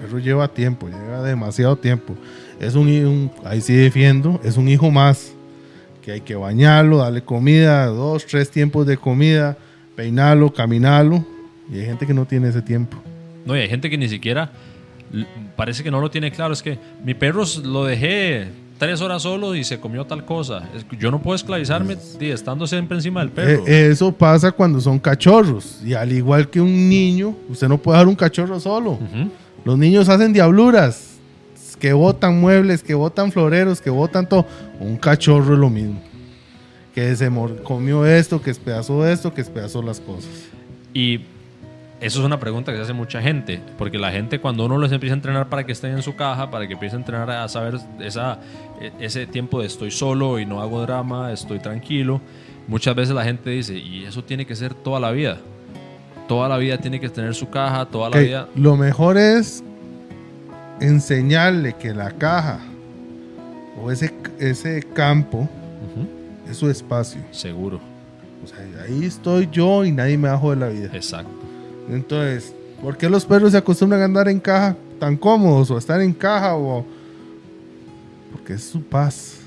Perro 0.00 0.18
lleva 0.18 0.48
tiempo, 0.48 0.88
lleva 0.88 1.22
demasiado 1.22 1.76
tiempo. 1.76 2.14
Es 2.60 2.74
un, 2.74 2.88
un- 2.88 3.30
ahí 3.44 3.60
sí 3.60 3.74
defiendo, 3.74 4.40
es 4.44 4.56
un 4.56 4.68
hijo 4.68 4.90
más. 4.90 5.32
Que 6.04 6.12
hay 6.12 6.20
que 6.22 6.34
bañarlo, 6.36 6.98
darle 6.98 7.22
comida, 7.22 7.86
dos, 7.86 8.24
tres 8.26 8.50
tiempos 8.50 8.86
de 8.86 8.96
comida, 8.96 9.58
peinarlo, 9.94 10.52
caminarlo. 10.52 11.24
Y 11.70 11.78
hay 11.80 11.84
gente 11.86 12.06
que 12.06 12.14
no 12.14 12.24
tiene 12.24 12.48
ese 12.48 12.62
tiempo. 12.62 12.96
No, 13.44 13.54
y 13.56 13.60
hay 13.60 13.68
gente 13.68 13.90
que 13.90 13.98
ni 13.98 14.08
siquiera 14.08 14.50
parece 15.56 15.82
que 15.82 15.90
no 15.90 16.00
lo 16.00 16.10
tiene 16.10 16.30
claro. 16.30 16.52
Es 16.52 16.62
que 16.62 16.78
mi 17.04 17.14
perro 17.14 17.44
lo 17.64 17.84
dejé 17.84 18.48
tres 18.78 19.00
horas 19.02 19.22
solo 19.22 19.54
y 19.54 19.64
se 19.64 19.80
comió 19.80 20.04
tal 20.06 20.24
cosa. 20.24 20.62
Yo 20.98 21.10
no 21.10 21.20
puedo 21.20 21.34
esclavizarme 21.36 21.96
estando 22.20 22.66
siempre 22.66 22.96
encima 22.96 23.20
del 23.20 23.30
perro. 23.30 23.64
Eh, 23.66 23.88
eso 23.90 24.10
pasa 24.12 24.50
cuando 24.52 24.80
son 24.80 24.98
cachorros. 24.98 25.80
Y 25.84 25.92
al 25.94 26.10
igual 26.12 26.48
que 26.48 26.60
un 26.60 26.88
niño, 26.88 27.34
usted 27.50 27.68
no 27.68 27.76
puede 27.76 27.98
dejar 27.98 28.08
un 28.08 28.16
cachorro 28.16 28.58
solo. 28.60 28.92
Ujú. 28.92 29.30
Los 29.64 29.78
niños 29.78 30.08
hacen 30.08 30.32
diabluras, 30.32 31.18
que 31.78 31.92
botan 31.92 32.40
muebles, 32.40 32.82
que 32.82 32.94
botan 32.94 33.32
floreros, 33.32 33.80
que 33.80 33.90
botan 33.90 34.28
todo. 34.28 34.46
Un 34.80 34.96
cachorro 34.96 35.54
es 35.54 35.60
lo 35.60 35.70
mismo. 35.70 36.00
Que 36.94 37.14
se 37.14 37.30
comió 37.62 38.04
esto, 38.06 38.40
que 38.40 38.50
despedazó 38.50 39.06
esto, 39.06 39.32
que 39.32 39.42
despedazó 39.42 39.82
las 39.82 40.00
cosas. 40.00 40.30
Y 40.92 41.20
eso 42.00 42.20
es 42.20 42.24
una 42.24 42.38
pregunta 42.38 42.70
que 42.72 42.78
se 42.78 42.84
hace 42.84 42.92
mucha 42.92 43.20
gente, 43.20 43.60
porque 43.76 43.98
la 43.98 44.12
gente 44.12 44.40
cuando 44.40 44.64
uno 44.64 44.78
les 44.78 44.92
empieza 44.92 45.14
a 45.14 45.16
entrenar 45.16 45.48
para 45.48 45.64
que 45.66 45.72
estén 45.72 45.92
en 45.92 46.02
su 46.02 46.14
caja, 46.14 46.50
para 46.50 46.66
que 46.66 46.74
empiecen 46.74 46.98
a 46.98 47.00
entrenar 47.00 47.30
a 47.30 47.48
saber 47.48 47.78
e- 48.00 48.92
ese 49.00 49.26
tiempo 49.26 49.60
de 49.60 49.66
estoy 49.66 49.90
solo 49.90 50.38
y 50.38 50.46
no 50.46 50.60
hago 50.60 50.80
drama, 50.82 51.32
estoy 51.32 51.58
tranquilo, 51.58 52.20
muchas 52.68 52.94
veces 52.94 53.14
la 53.14 53.24
gente 53.24 53.50
dice, 53.50 53.76
y 53.76 54.04
eso 54.04 54.22
tiene 54.22 54.46
que 54.46 54.54
ser 54.54 54.74
toda 54.74 55.00
la 55.00 55.10
vida. 55.10 55.38
Toda 56.28 56.48
la 56.48 56.58
vida 56.58 56.78
tiene 56.78 57.00
que 57.00 57.08
tener 57.08 57.34
su 57.34 57.48
caja, 57.48 57.86
toda 57.86 58.10
la 58.10 58.18
vida... 58.18 58.48
Lo 58.54 58.76
mejor 58.76 59.16
es 59.16 59.64
enseñarle 60.80 61.74
que 61.74 61.94
la 61.94 62.10
caja 62.12 62.60
o 63.82 63.90
ese, 63.90 64.12
ese 64.38 64.82
campo 64.82 65.48
es 66.48 66.56
su 66.58 66.68
espacio. 66.68 67.20
Seguro. 67.30 67.80
O 68.44 68.46
sea, 68.46 68.58
ahí 68.84 69.04
estoy 69.04 69.48
yo 69.50 69.84
y 69.84 69.90
nadie 69.90 70.16
me 70.16 70.28
bajo 70.28 70.50
de 70.50 70.56
la 70.56 70.68
vida. 70.68 70.90
Exacto. 70.92 71.32
Entonces, 71.90 72.54
¿por 72.82 72.96
qué 72.96 73.08
los 73.08 73.24
perros 73.24 73.52
se 73.52 73.58
acostumbran 73.58 74.02
a 74.02 74.04
andar 74.04 74.28
en 74.28 74.38
caja 74.38 74.76
tan 75.00 75.16
cómodos 75.16 75.70
o 75.70 75.76
a 75.76 75.78
estar 75.78 76.00
en 76.00 76.12
caja 76.12 76.56
o 76.56 76.84
porque 78.32 78.54
es 78.54 78.64
su 78.64 78.82
paz? 78.82 79.38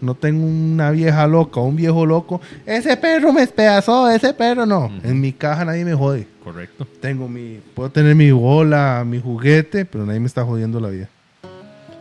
No 0.00 0.14
tengo 0.14 0.46
una 0.46 0.90
vieja 0.90 1.26
loca 1.26 1.60
o 1.60 1.64
un 1.64 1.76
viejo 1.76 2.06
loco. 2.06 2.40
Ese 2.64 2.96
perro 2.96 3.32
me 3.32 3.40
despedazó, 3.40 4.08
ese 4.08 4.32
perro 4.32 4.64
no. 4.64 4.90
En 5.02 5.20
mi 5.20 5.32
caja 5.32 5.64
nadie 5.64 5.84
me 5.84 5.94
jode. 5.94 6.26
Correcto. 6.44 6.86
Tengo 7.00 7.28
mi, 7.28 7.58
puedo 7.74 7.90
tener 7.90 8.14
mi 8.14 8.30
bola, 8.30 9.04
mi 9.06 9.20
juguete, 9.20 9.84
pero 9.84 10.06
nadie 10.06 10.20
me 10.20 10.26
está 10.26 10.44
jodiendo 10.44 10.78
la 10.80 10.88
vida. 10.88 11.08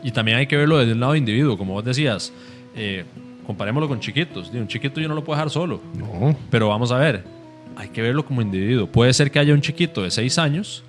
Y 0.04 0.12
también 0.12 0.38
hay 0.38 0.48
que 0.48 0.56
verlo 0.56 0.78
desde 0.78 0.94
un 0.94 1.00
lado 1.00 1.16
individuo, 1.16 1.58
como 1.58 1.74
vos 1.74 1.84
decías. 1.84 2.32
eh, 2.76 3.04
comparémoslo 3.46 3.88
con 3.88 4.00
chiquitos. 4.00 4.50
Un 4.54 4.68
chiquito 4.68 5.00
yo 5.00 5.08
no 5.08 5.16
lo 5.16 5.24
puedo 5.24 5.38
dejar 5.38 5.50
solo. 5.50 5.82
No. 5.98 6.36
Pero 6.52 6.68
vamos 6.68 6.92
a 6.92 6.98
ver, 6.98 7.24
hay 7.78 7.88
que 7.90 8.02
verlo 8.02 8.26
como 8.26 8.42
individuo. 8.42 8.88
Puede 8.88 9.14
ser 9.14 9.32
que 9.32 9.40
haya 9.40 9.54
un 9.54 9.62
chiquito 9.62 10.04
de 10.04 10.12
6 10.12 10.38
años 10.38 10.84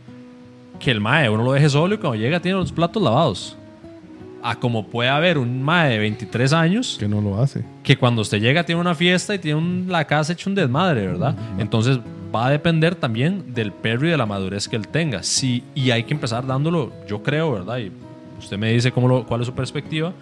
que 0.80 0.90
el 0.90 1.00
mae 1.00 1.28
uno 1.30 1.42
lo 1.44 1.52
deje 1.52 1.68
solo 1.68 1.94
y 1.94 1.98
cuando 1.98 2.16
llega 2.18 2.40
tiene 2.40 2.58
los 2.58 2.72
platos 2.72 3.02
lavados. 3.02 3.56
A 4.42 4.56
como 4.56 4.86
puede 4.86 5.08
haber 5.08 5.36
un 5.38 5.62
mae 5.62 5.90
de 5.90 5.98
23 5.98 6.52
años 6.52 6.96
Que 6.98 7.08
no 7.08 7.20
lo 7.20 7.40
hace. 7.42 7.64
que 7.82 7.96
cuando 7.96 8.22
usted 8.22 8.40
llega 8.40 8.64
tiene 8.64 8.80
una 8.80 8.94
fiesta 8.94 9.34
y 9.34 9.38
tiene 9.38 9.58
un- 9.58 9.86
la 9.88 10.04
casa 10.06 10.32
hecha 10.32 10.48
un 10.48 10.54
desmadre, 10.54 11.06
¿verdad? 11.08 11.34
Entonces 11.58 11.98
va 12.34 12.46
a 12.46 12.50
depender 12.50 12.94
también 12.94 13.52
del 13.54 13.72
perro 13.72 14.06
y 14.06 14.10
de 14.10 14.16
la 14.16 14.26
madurez 14.26 14.68
que 14.68 14.76
él 14.76 14.86
tenga. 14.86 15.22
Sí, 15.22 15.64
y 15.74 15.90
hay 15.90 16.04
que 16.04 16.14
empezar 16.14 16.46
dándolo, 16.46 16.92
yo 17.08 17.22
creo, 17.22 17.52
¿verdad? 17.52 17.78
Y 17.78 17.90
usted 18.38 18.56
me 18.58 18.72
dice 18.72 18.92
cómo 18.92 19.08
lo- 19.08 19.26
cuál 19.26 19.40
es 19.40 19.46
su 19.46 19.54
perspectiva, 19.54 20.12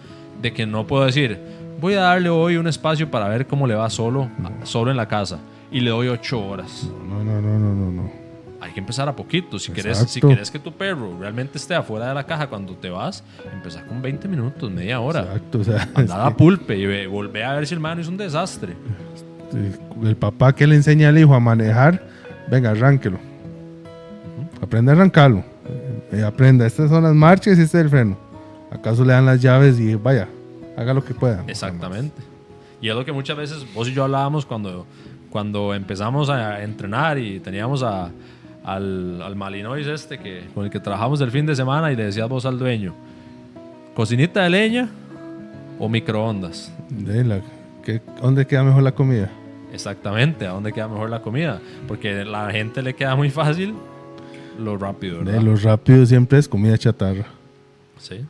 de 0.41 0.51
que 0.53 0.65
no 0.65 0.87
puedo 0.87 1.05
decir, 1.05 1.37
voy 1.79 1.93
a 1.93 2.01
darle 2.01 2.29
hoy 2.29 2.57
un 2.57 2.67
espacio 2.67 3.11
para 3.11 3.27
ver 3.27 3.45
cómo 3.45 3.67
le 3.67 3.75
va 3.75 3.89
solo, 3.89 4.29
solo 4.63 4.89
en 4.91 4.97
la 4.97 5.07
casa, 5.07 5.39
y 5.71 5.79
le 5.81 5.89
doy 5.91 6.07
ocho 6.07 6.43
horas. 6.43 6.89
No, 7.07 7.23
no, 7.23 7.39
no, 7.41 7.59
no, 7.59 7.73
no, 7.75 7.91
no. 7.91 8.26
Hay 8.59 8.71
que 8.73 8.79
empezar 8.79 9.07
a 9.07 9.15
poquito. 9.15 9.59
Si 9.59 9.71
querés, 9.71 9.97
si 10.09 10.19
querés 10.19 10.49
que 10.49 10.57
tu 10.59 10.71
perro 10.71 11.15
realmente 11.19 11.57
esté 11.57 11.75
afuera 11.75 12.07
de 12.09 12.15
la 12.15 12.25
caja 12.25 12.47
cuando 12.47 12.73
te 12.75 12.89
vas, 12.89 13.23
empezar 13.53 13.85
con 13.85 14.01
20 14.01 14.27
minutos, 14.27 14.71
media 14.71 14.99
hora. 14.99 15.21
Exacto, 15.21 15.59
o 15.59 15.63
sea, 15.63 15.87
Andar 15.93 16.21
a 16.21 16.35
pulpe 16.35 16.75
y 16.77 16.85
ve- 16.85 17.05
volver 17.07 17.43
a 17.43 17.53
ver 17.53 17.67
si 17.67 17.73
el 17.75 17.79
mano 17.79 18.01
es 18.01 18.07
un 18.07 18.17
desastre. 18.17 18.75
el 20.03 20.15
papá 20.15 20.53
que 20.53 20.65
le 20.67 20.75
enseña 20.75 21.09
al 21.09 21.17
hijo 21.17 21.33
a 21.35 21.39
manejar, 21.39 22.03
venga, 22.49 22.71
arránquelo. 22.71 23.17
Aprende 24.61 24.91
a 24.91 24.95
arrancarlo. 24.95 25.43
Eh, 26.11 26.23
aprenda, 26.23 26.65
estas 26.65 26.89
son 26.89 27.03
las 27.03 27.13
marchas 27.13 27.57
y 27.59 27.61
este 27.61 27.77
es 27.77 27.83
el 27.83 27.89
freno. 27.89 28.17
¿Acaso 28.71 29.03
le 29.05 29.13
dan 29.13 29.25
las 29.25 29.41
llaves 29.41 29.79
y 29.79 29.95
vaya, 29.95 30.27
haga 30.75 30.93
lo 30.93 31.03
que 31.03 31.13
pueda? 31.13 31.43
Exactamente. 31.47 32.21
Y 32.81 32.89
es 32.89 32.95
lo 32.95 33.05
que 33.05 33.11
muchas 33.11 33.37
veces 33.37 33.65
vos 33.73 33.87
y 33.87 33.93
yo 33.93 34.03
hablábamos 34.03 34.45
cuando, 34.45 34.85
cuando 35.29 35.73
empezamos 35.73 36.29
a 36.29 36.63
entrenar 36.63 37.17
y 37.17 37.39
teníamos 37.39 37.83
a- 37.83 38.09
al, 38.67 39.21
al 39.21 39.35
Malinois 39.35 39.87
este 39.87 40.19
que, 40.19 40.43
con 40.53 40.65
el 40.65 40.69
que 40.71 40.79
trabajamos 40.79 41.19
el 41.21 41.31
fin 41.31 41.45
de 41.45 41.55
semana 41.55 41.91
y 41.91 41.95
le 41.95 42.05
decías 42.05 42.27
vos 42.29 42.45
al 42.45 42.59
dueño, 42.59 42.93
cocinita 43.95 44.43
de 44.43 44.49
leña 44.49 44.89
o 45.79 45.89
microondas. 45.89 46.71
De 46.89 47.23
la- 47.23 47.41
¿qué- 47.83 48.01
¿Dónde 48.21 48.45
queda 48.45 48.63
mejor 48.63 48.83
la 48.83 48.91
comida? 48.93 49.29
Exactamente, 49.73 50.45
a 50.45 50.51
dónde 50.51 50.71
queda 50.73 50.87
mejor 50.87 51.09
la 51.09 51.21
comida. 51.21 51.59
Porque 51.87 52.21
a 52.21 52.25
la 52.25 52.51
gente 52.51 52.81
le 52.81 52.93
queda 52.93 53.15
muy 53.15 53.29
fácil 53.29 53.73
lo 54.59 54.77
rápido, 54.77 55.19
¿verdad? 55.19 55.33
De 55.33 55.41
los 55.43 55.63
rápidos 55.63 56.09
siempre 56.09 56.39
es 56.39 56.47
comida 56.47 56.77
chatarra. 56.77 57.25
Sí. 57.99 58.21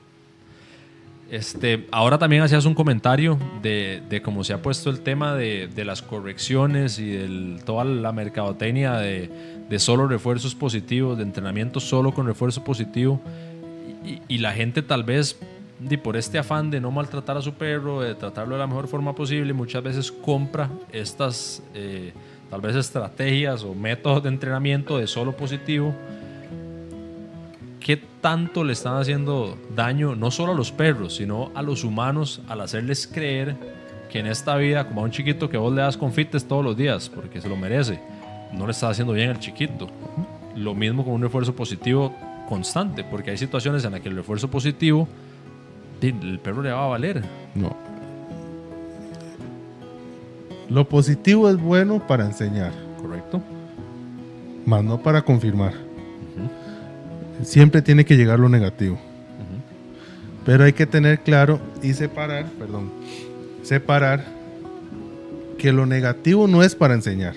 Este, 1.29 1.87
ahora 1.91 2.17
también 2.17 2.41
hacías 2.41 2.63
un 2.65 2.73
comentario 2.73 3.37
de, 3.61 4.01
de 4.09 4.21
cómo 4.21 4.43
se 4.45 4.53
ha 4.53 4.61
puesto 4.61 4.89
el 4.89 5.01
tema 5.01 5.35
de, 5.35 5.67
de 5.67 5.83
las 5.83 6.01
correcciones 6.01 6.99
y 6.99 7.09
de 7.11 7.59
toda 7.65 7.83
la 7.83 8.13
mercadotecnia 8.13 8.93
de, 8.93 9.29
de 9.69 9.79
solo 9.79 10.07
refuerzos 10.07 10.55
positivos, 10.55 11.17
de 11.17 11.23
entrenamiento 11.23 11.79
solo 11.79 12.13
con 12.13 12.25
refuerzo 12.25 12.63
positivo. 12.63 13.19
Y, 14.05 14.21
y 14.27 14.37
la 14.37 14.53
gente 14.53 14.81
tal 14.81 15.03
vez, 15.03 15.37
di, 15.79 15.97
por 15.97 16.17
este 16.17 16.37
afán 16.37 16.69
de 16.71 16.79
no 16.79 16.91
maltratar 16.91 17.37
a 17.37 17.41
su 17.41 17.53
perro, 17.53 18.01
de 18.01 18.15
tratarlo 18.15 18.55
de 18.55 18.59
la 18.59 18.67
mejor 18.67 18.87
forma 18.87 19.13
posible, 19.13 19.53
muchas 19.53 19.83
veces 19.83 20.11
compra 20.11 20.69
estas 20.91 21.61
eh, 21.73 22.13
tal 22.49 22.61
vez 22.61 22.75
estrategias 22.75 23.63
o 23.63 23.75
métodos 23.75 24.23
de 24.23 24.29
entrenamiento 24.29 24.97
de 24.97 25.07
solo 25.07 25.35
positivo 25.35 25.93
¿qué 27.87 27.95
tanto 28.19 28.65
le 28.65 28.73
están 28.73 28.97
haciendo 28.97 29.57
daño 29.73 30.13
no 30.13 30.29
solo 30.29 30.51
a 30.51 30.55
los 30.55 30.73
perros, 30.73 31.15
sino 31.15 31.51
a 31.55 31.61
los 31.61 31.85
humanos 31.85 32.41
al 32.49 32.59
hacerles 32.59 33.07
creer 33.07 33.55
que 34.11 34.19
en 34.19 34.27
esta 34.27 34.57
vida, 34.57 34.85
como 34.89 34.99
a 34.99 35.03
un 35.05 35.11
chiquito 35.11 35.49
que 35.49 35.55
vos 35.55 35.73
le 35.73 35.81
das 35.81 35.95
confites 35.95 36.45
todos 36.45 36.65
los 36.65 36.75
días, 36.75 37.07
porque 37.07 37.39
se 37.39 37.47
lo 37.47 37.55
merece, 37.55 38.01
no 38.53 38.65
le 38.65 38.71
está 38.71 38.89
haciendo 38.89 39.13
bien 39.13 39.29
al 39.29 39.39
chiquito? 39.39 39.87
Lo 40.55 40.73
mismo 40.73 41.03
con 41.03 41.13
un 41.13 41.21
refuerzo 41.21 41.55
positivo 41.55 42.13
constante, 42.47 43.03
porque 43.03 43.31
hay 43.31 43.37
situaciones 43.37 43.83
en 43.85 43.91
las 43.91 44.01
que 44.01 44.09
el 44.09 44.15
refuerzo 44.15 44.49
positivo, 44.49 45.07
el 46.01 46.39
perro 46.39 46.61
le 46.61 46.71
va 46.71 46.85
a 46.85 46.87
valer. 46.87 47.23
No. 47.55 47.75
Lo 50.69 50.87
positivo 50.87 51.49
es 51.49 51.57
bueno 51.57 52.05
para 52.05 52.25
enseñar, 52.25 52.73
¿Correcto? 53.01 53.41
más 54.65 54.83
no 54.83 55.01
para 55.01 55.21
confirmar. 55.21 55.73
Siempre 57.43 57.81
tiene 57.81 58.03
que 58.03 58.17
llegar 58.17 58.39
lo 58.39 58.49
negativo. 58.49 58.97
Pero 60.45 60.63
hay 60.63 60.73
que 60.73 60.85
tener 60.85 61.19
claro 61.19 61.59
y 61.83 61.93
separar, 61.93 62.45
perdón, 62.57 62.91
separar 63.63 64.25
que 65.57 65.73
lo 65.73 65.85
negativo 65.85 66.47
no 66.47 66.63
es 66.63 66.73
para 66.75 66.93
enseñar. 66.93 67.35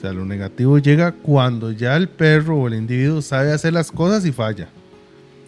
O 0.00 0.02
sea, 0.02 0.14
lo 0.14 0.24
negativo 0.24 0.78
llega 0.78 1.12
cuando 1.12 1.72
ya 1.72 1.94
el 1.94 2.08
perro 2.08 2.56
o 2.56 2.68
el 2.68 2.72
individuo 2.72 3.20
sabe 3.20 3.52
hacer 3.52 3.74
las 3.74 3.92
cosas 3.92 4.24
y 4.24 4.32
falla. 4.32 4.66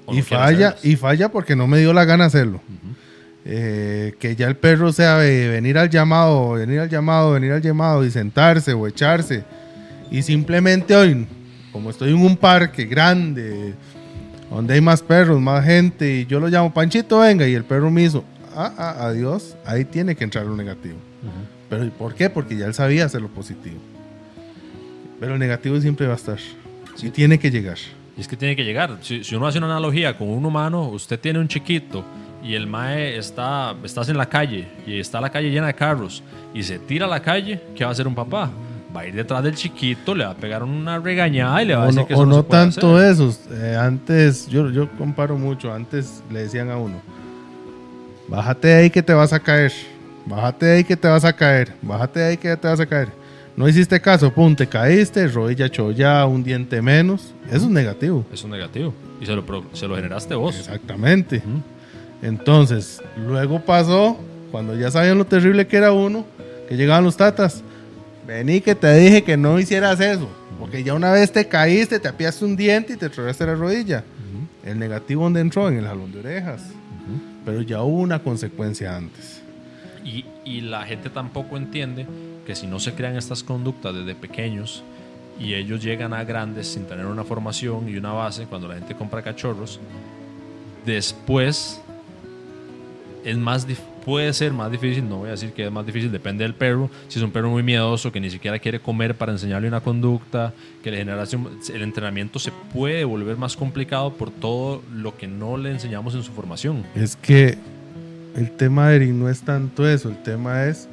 O 0.05 0.13
y 0.13 0.19
no 0.19 0.25
falla, 0.25 0.69
hacerlas. 0.69 0.85
y 0.85 0.97
falla 0.97 1.29
porque 1.31 1.57
no 1.57 1.67
me 1.67 1.79
dio 1.79 1.95
la 1.95 2.05
gana 2.05 2.27
hacerlo. 2.27 2.61
Eh, 3.47 4.15
que 4.19 4.37
ya 4.37 4.49
el 4.49 4.57
perro 4.57 4.93
sea 4.93 5.17
de 5.17 5.49
venir 5.49 5.79
al 5.79 5.89
llamado, 5.89 6.51
venir 6.51 6.81
al 6.81 6.91
llamado, 6.91 7.33
venir 7.33 7.53
al 7.53 7.63
llamado 7.63 8.05
y 8.05 8.11
sentarse 8.11 8.75
o 8.75 8.87
echarse. 8.87 9.43
Y 10.11 10.21
simplemente 10.21 10.95
hoy, 10.95 11.27
como 11.73 11.89
estoy 11.89 12.11
en 12.11 12.19
un 12.19 12.37
parque 12.37 12.85
grande, 12.85 13.73
donde 14.51 14.75
hay 14.75 14.83
más 14.83 15.01
perros, 15.01 15.41
más 15.41 15.65
gente, 15.65 16.15
y 16.15 16.27
yo 16.27 16.41
lo 16.41 16.49
llamo 16.49 16.75
Panchito, 16.75 17.21
venga, 17.21 17.49
y 17.49 17.55
el 17.55 17.65
perro 17.65 17.91
me 17.91 18.03
hizo, 18.03 18.23
ah, 18.55 18.75
ah, 18.77 19.07
adiós, 19.07 19.57
ahí 19.65 19.87
tiene 19.87 20.15
que 20.15 20.25
entrar 20.25 20.45
lo 20.45 20.55
negativo. 20.55 20.99
Pero 21.71 21.87
¿y 21.87 21.91
¿por 21.91 22.15
qué? 22.15 22.29
Porque 22.29 22.55
ya 22.55 22.67
él 22.67 22.75
sabía 22.75 23.07
hacer 23.07 23.23
lo 23.23 23.29
positivo. 23.29 23.81
Pero 25.23 25.35
el 25.35 25.39
negativo 25.39 25.81
siempre 25.81 26.09
va 26.09 26.15
a 26.15 26.17
estar. 26.17 26.39
Y 27.01 27.11
tiene 27.11 27.39
que 27.39 27.49
llegar. 27.49 27.79
Y 28.17 28.21
es 28.21 28.27
que 28.27 28.37
tiene 28.37 28.57
que 28.57 28.65
llegar. 28.65 28.99
Si, 29.03 29.23
si 29.23 29.37
uno 29.37 29.47
hace 29.47 29.59
una 29.59 29.69
analogía 29.69 30.19
con 30.19 30.29
un 30.29 30.45
humano, 30.45 30.89
usted 30.89 31.17
tiene 31.21 31.39
un 31.39 31.47
chiquito 31.47 32.05
y 32.43 32.55
el 32.55 32.67
mae 32.67 33.17
está, 33.17 33.73
estás 33.85 34.09
en 34.09 34.17
la 34.19 34.29
calle 34.29 34.67
y 34.85 34.99
está 34.99 35.21
la 35.21 35.31
calle 35.31 35.49
llena 35.49 35.69
de 35.69 35.75
carros 35.75 36.25
y 36.53 36.65
se 36.65 36.81
tira 36.81 37.07
a 37.07 37.09
la 37.09 37.23
calle, 37.23 37.61
¿qué 37.77 37.85
va 37.85 37.91
a 37.91 37.93
hacer 37.93 38.09
un 38.09 38.17
papá? 38.17 38.51
Va 38.95 39.03
a 39.03 39.07
ir 39.07 39.15
detrás 39.15 39.45
del 39.45 39.55
chiquito, 39.55 40.13
le 40.13 40.25
va 40.25 40.33
a 40.33 40.35
pegar 40.35 40.65
una 40.65 40.99
regañada 40.99 41.63
y 41.63 41.67
le 41.67 41.77
va 41.77 41.85
a 41.85 41.87
decir 41.87 42.01
no, 42.01 42.07
que 42.09 42.15
eso 42.15 42.23
o 42.23 42.27
no, 42.27 42.31
no 42.33 42.37
se 42.39 42.43
puede 42.43 42.63
tanto 42.65 42.97
hacer. 42.97 43.13
eso. 43.13 43.39
eh, 43.53 43.77
antes, 43.79 44.49
yo, 44.49 44.71
yo 44.71 44.91
comparo 44.99 45.39
mucho. 45.39 45.73
Antes 45.73 46.21
le 46.33 46.41
decían 46.41 46.69
a 46.69 46.79
uno: 46.79 47.01
Bájate 48.27 48.67
de 48.67 48.75
ahí 48.75 48.91
que 48.91 49.05
te 49.05 49.15
vas 49.15 49.33
a 49.33 49.39
caer. 49.39 49.73
Bájate 50.27 50.67
de 50.67 50.77
ahí 50.79 50.85
que 50.85 50.97
te 50.97 51.07
vas 51.07 51.25
a 51.25 51.33
caer. 51.33 51.73
Bájate 51.81 52.19
de 52.19 52.27
ahí 52.27 52.37
que 52.37 52.57
te 52.57 52.67
vas 52.67 52.81
a 52.81 52.87
caer. 52.87 53.22
No 53.57 53.69
hiciste 53.69 54.01
caso, 54.01 54.33
pum, 54.33 54.55
te 54.57 54.67
caíste, 54.67 55.27
rodilla 55.29 55.69
chollada, 55.69 56.27
un 56.27 56.43
diente 56.43 56.81
menos. 56.81 57.35
Eso 57.49 57.67
es 57.67 57.71
negativo. 57.71 58.25
Eso 58.33 58.47
es 58.47 58.51
negativo. 58.53 58.95
Y 59.21 59.27
se 59.27 59.35
lo, 59.37 59.45
pro- 59.45 59.65
se 59.75 59.87
lo 59.87 59.97
generaste 59.97 60.35
vos. 60.35 60.57
Exactamente. 60.59 61.43
Entonces, 62.23 63.03
luego 63.17 63.61
pasó, 63.61 64.17
cuando 64.51 64.77
ya 64.77 64.91
sabían 64.91 65.19
lo 65.19 65.27
terrible 65.27 65.67
que 65.67 65.77
era 65.77 65.93
uno, 65.93 66.25
que 66.69 66.77
llegaban 66.77 67.05
los 67.05 67.17
tatas. 67.17 67.63
Vení 68.27 68.61
que 68.61 68.75
te 68.75 68.95
dije 68.97 69.23
que 69.25 69.37
no 69.37 69.59
hicieras 69.59 70.01
eso. 70.01 70.29
Porque 70.59 70.85
ya 70.85 70.95
una 70.95 71.11
vez 71.13 71.33
te 71.33 71.47
caíste, 71.49 71.99
te 71.99 72.09
apiaste 72.09 72.45
un 72.45 72.57
diente 72.57 72.93
y 72.93 72.97
te 72.97 73.09
trozaste 73.09 73.45
la 73.47 73.55
rodilla. 73.55 74.05
El 74.65 74.79
negativo 74.79 75.25
donde 75.25 75.41
entró, 75.41 75.69
en 75.69 75.79
el 75.79 75.87
jalón 75.87 76.13
de 76.13 76.21
orejas. 76.21 76.63
Pero 77.45 77.63
ya 77.63 77.83
hubo 77.83 78.01
una 78.01 78.21
consecuencia 78.21 78.97
antes. 78.97 79.43
Y, 80.05 80.25
y 80.45 80.61
la 80.61 80.85
gente 80.85 81.11
tampoco 81.11 81.57
entiende 81.57 82.07
que 82.47 82.55
si 82.55 82.67
no 82.67 82.81
se 82.81 82.95
crean 82.95 83.17
estas 83.17 83.43
conductas 83.43 83.95
desde 83.95 84.15
pequeños 84.15 84.83
y 85.41 85.55
ellos 85.55 85.83
llegan 85.83 86.13
a 86.13 86.25
grandes 86.25 86.69
sin 86.69 86.85
tener 86.85 87.07
una 87.07 87.25
formación 87.25 87.89
y 87.89 87.97
una 87.97 88.13
base, 88.13 88.47
cuando 88.47 88.69
la 88.69 88.75
gente 88.75 88.95
compra 88.95 89.23
cachorros, 89.23 89.81
después 90.85 91.81
es 93.25 93.37
más 93.37 93.67
puede 94.05 94.33
ser 94.33 94.53
más 94.53 94.71
difícil, 94.71 95.09
no 95.09 95.19
voy 95.19 95.29
a 95.29 95.33
decir 95.33 95.53
que 95.53 95.65
es 95.65 95.73
más 95.73 95.87
difícil, 95.87 96.11
depende 96.11 96.45
del 96.45 96.55
perro. 96.55 96.91
Si 97.09 97.19
es 97.19 97.25
un 97.25 97.31
perro 97.31 97.51
muy 97.51 97.63
miedoso 97.63 98.11
que 98.11 98.21
ni 98.21 98.31
siquiera 98.31 98.59
quiere 98.59 98.81
comer 98.81 99.15
para 99.15 99.33
enseñarle 99.33 99.69
una 99.69 99.81
conducta, 99.81 100.53
que 100.83 100.91
le 100.91 100.99
genera 100.99 101.23
el 101.23 101.83
entrenamiento 101.83 102.39
se 102.39 102.53
puede 102.73 103.05
volver 103.05 103.37
más 103.37 103.57
complicado 103.57 104.13
por 104.15 104.31
todo 104.31 104.83
lo 104.93 105.17
que 105.17 105.27
no 105.27 105.57
le 105.57 105.71
enseñamos 105.71 106.15
en 106.15 106.23
su 106.23 106.33
formación. 106.33 106.85
Es 106.95 107.17
que 107.17 107.57
el 108.37 108.51
tema 108.57 108.89
de 108.89 108.97
Eric 108.97 109.11
no 109.11 109.29
es 109.29 109.43
tanto 109.43 109.89
eso, 109.89 110.09
el 110.09 110.23
tema 110.23 110.65
es 110.67 110.89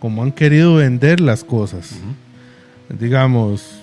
cómo 0.00 0.22
han 0.22 0.32
querido 0.32 0.74
vender 0.74 1.20
las 1.20 1.44
cosas. 1.44 1.92
Digamos, 2.88 3.80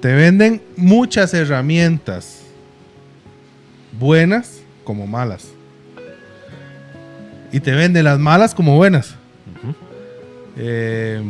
te 0.00 0.12
venden 0.12 0.62
muchas 0.76 1.34
herramientas, 1.34 2.42
buenas 3.98 4.60
como 4.84 5.08
malas. 5.08 5.48
Y 7.50 7.58
te 7.58 7.72
venden 7.72 8.04
las 8.04 8.18
malas 8.18 8.54
como 8.54 8.76
buenas. 8.76 9.14
Eh, 10.56 11.22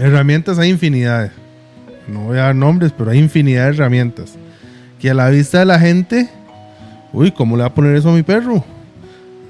herramientas 0.00 0.58
hay 0.58 0.70
infinidades. 0.70 1.30
No 2.08 2.24
voy 2.24 2.38
a 2.38 2.42
dar 2.42 2.56
nombres, 2.56 2.92
pero 2.96 3.10
hay 3.10 3.18
infinidad 3.18 3.64
de 3.64 3.70
herramientas. 3.70 4.34
Que 4.98 5.10
a 5.10 5.14
la 5.14 5.28
vista 5.28 5.58
de 5.58 5.66
la 5.66 5.78
gente, 5.78 6.30
uy, 7.12 7.30
¿cómo 7.30 7.56
le 7.56 7.62
va 7.62 7.68
a 7.68 7.74
poner 7.74 7.94
eso 7.94 8.10
a 8.10 8.14
mi 8.14 8.22
perro? 8.22 8.64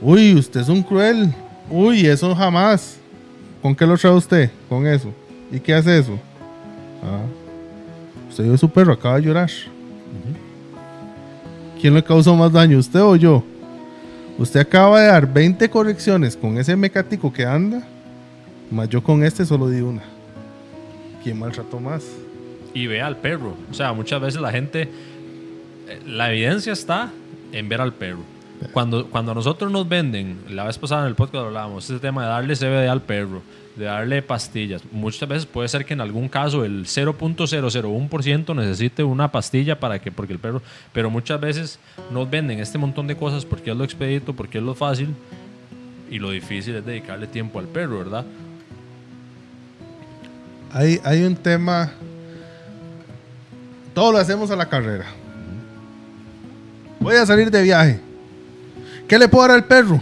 Uy, 0.07 0.35
usted 0.35 0.61
es 0.61 0.69
un 0.69 0.83
cruel. 0.83 1.33
Uy, 1.71 2.07
eso 2.07 2.35
jamás. 2.35 2.99
¿Con 3.63 3.75
qué 3.75 3.87
lo 3.87 3.97
trae 3.97 4.13
usted? 4.13 4.51
Con 4.69 4.87
eso. 4.87 5.11
¿Y 5.51 5.59
qué 5.59 5.73
hace 5.73 5.99
eso? 5.99 6.19
Ah. 7.03 7.23
Usted 8.29 8.45
vio 8.45 8.59
su 8.59 8.69
perro, 8.69 8.93
acaba 8.93 9.17
de 9.17 9.23
llorar. 9.23 9.51
¿Quién 11.81 11.95
le 11.95 12.05
causó 12.05 12.37
más 12.37 12.53
daño, 12.53 12.79
usted 12.79 13.01
o 13.01 13.17
yo? 13.17 13.43
Usted 14.37 14.61
acaba 14.61 15.01
de 15.01 15.07
dar 15.07 15.33
20 15.33 15.71
correcciones 15.71 16.37
con 16.37 16.59
ese 16.59 16.77
mecático 16.77 17.33
que 17.33 17.47
anda, 17.47 17.83
más 18.71 18.91
yo 18.91 19.03
con 19.03 19.25
este 19.25 19.47
solo 19.47 19.71
di 19.71 19.81
una. 19.81 20.03
¿Quién 21.23 21.39
maltrató 21.39 21.81
más? 21.81 22.05
Y 22.75 22.87
ve 22.89 23.01
al 23.01 23.17
perro. 23.17 23.57
O 23.71 23.75
sea, 23.75 23.95
muchas 23.95 24.21
veces 24.21 24.41
la 24.41 24.51
gente, 24.51 24.83
eh, 24.83 26.01
la 26.07 26.31
evidencia 26.31 26.75
está 26.75 27.11
en 27.53 27.71
ver 27.71 27.81
al 27.81 27.95
perro. 27.95 28.34
Cuando, 28.73 29.07
cuando 29.09 29.33
a 29.33 29.35
nosotros 29.35 29.71
nos 29.71 29.89
venden, 29.89 30.39
la 30.49 30.65
vez 30.65 30.79
pasada 30.79 31.03
en 31.03 31.09
el 31.09 31.15
podcast 31.15 31.47
hablábamos, 31.47 31.85
ese 31.85 31.99
tema 31.99 32.23
de 32.23 32.29
darle 32.29 32.57
CBD 32.57 32.89
al 32.89 33.03
perro, 33.03 33.43
de 33.77 33.85
darle 33.85 34.23
pastillas. 34.23 34.83
Muchas 34.93 35.29
veces 35.29 35.47
puede 35.47 35.69
ser 35.69 35.85
que 35.85 35.95
en 35.95 36.01
algún 36.01 36.29
caso 36.29 36.65
el 36.65 36.87
0.001% 36.87 38.55
necesite 38.55 39.05
una 39.05 39.31
pastilla 39.31 39.79
para 39.79 39.99
que, 39.99 40.13
porque 40.13 40.33
el 40.33 40.39
perro, 40.39 40.63
pero 40.93 41.11
muchas 41.11 41.41
veces 41.41 41.79
nos 42.13 42.31
venden 42.31 42.61
este 42.61 42.79
montón 42.79 43.07
de 43.07 43.17
cosas 43.17 43.45
porque 43.45 43.71
es 43.71 43.77
lo 43.77 43.85
expedito, 43.85 44.35
porque 44.35 44.59
es 44.59 44.65
lo 44.65 44.75
fácil 44.75 45.15
y 46.11 46.19
lo 46.19 46.31
difícil 46.31 46.77
es 46.77 46.87
dedicarle 46.87 47.27
tiempo 47.27 47.59
al 47.59 47.67
perro, 47.67 47.99
¿verdad? 47.99 48.25
Hay, 50.73 51.01
hay 51.05 51.23
un 51.23 51.37
tema, 51.37 51.93
todo 53.95 54.13
lo 54.13 54.19
hacemos 54.19 54.51
a 54.51 54.57
la 54.57 54.69
carrera. 54.69 55.07
Voy 57.01 57.17
a 57.17 57.27
salir 57.27 57.51
de 57.51 57.63
viaje. 57.63 58.14
¿Qué 59.09 59.19
le 59.19 59.29
puedo 59.29 59.47
dar 59.47 59.57
al 59.57 59.65
perro? 59.65 60.01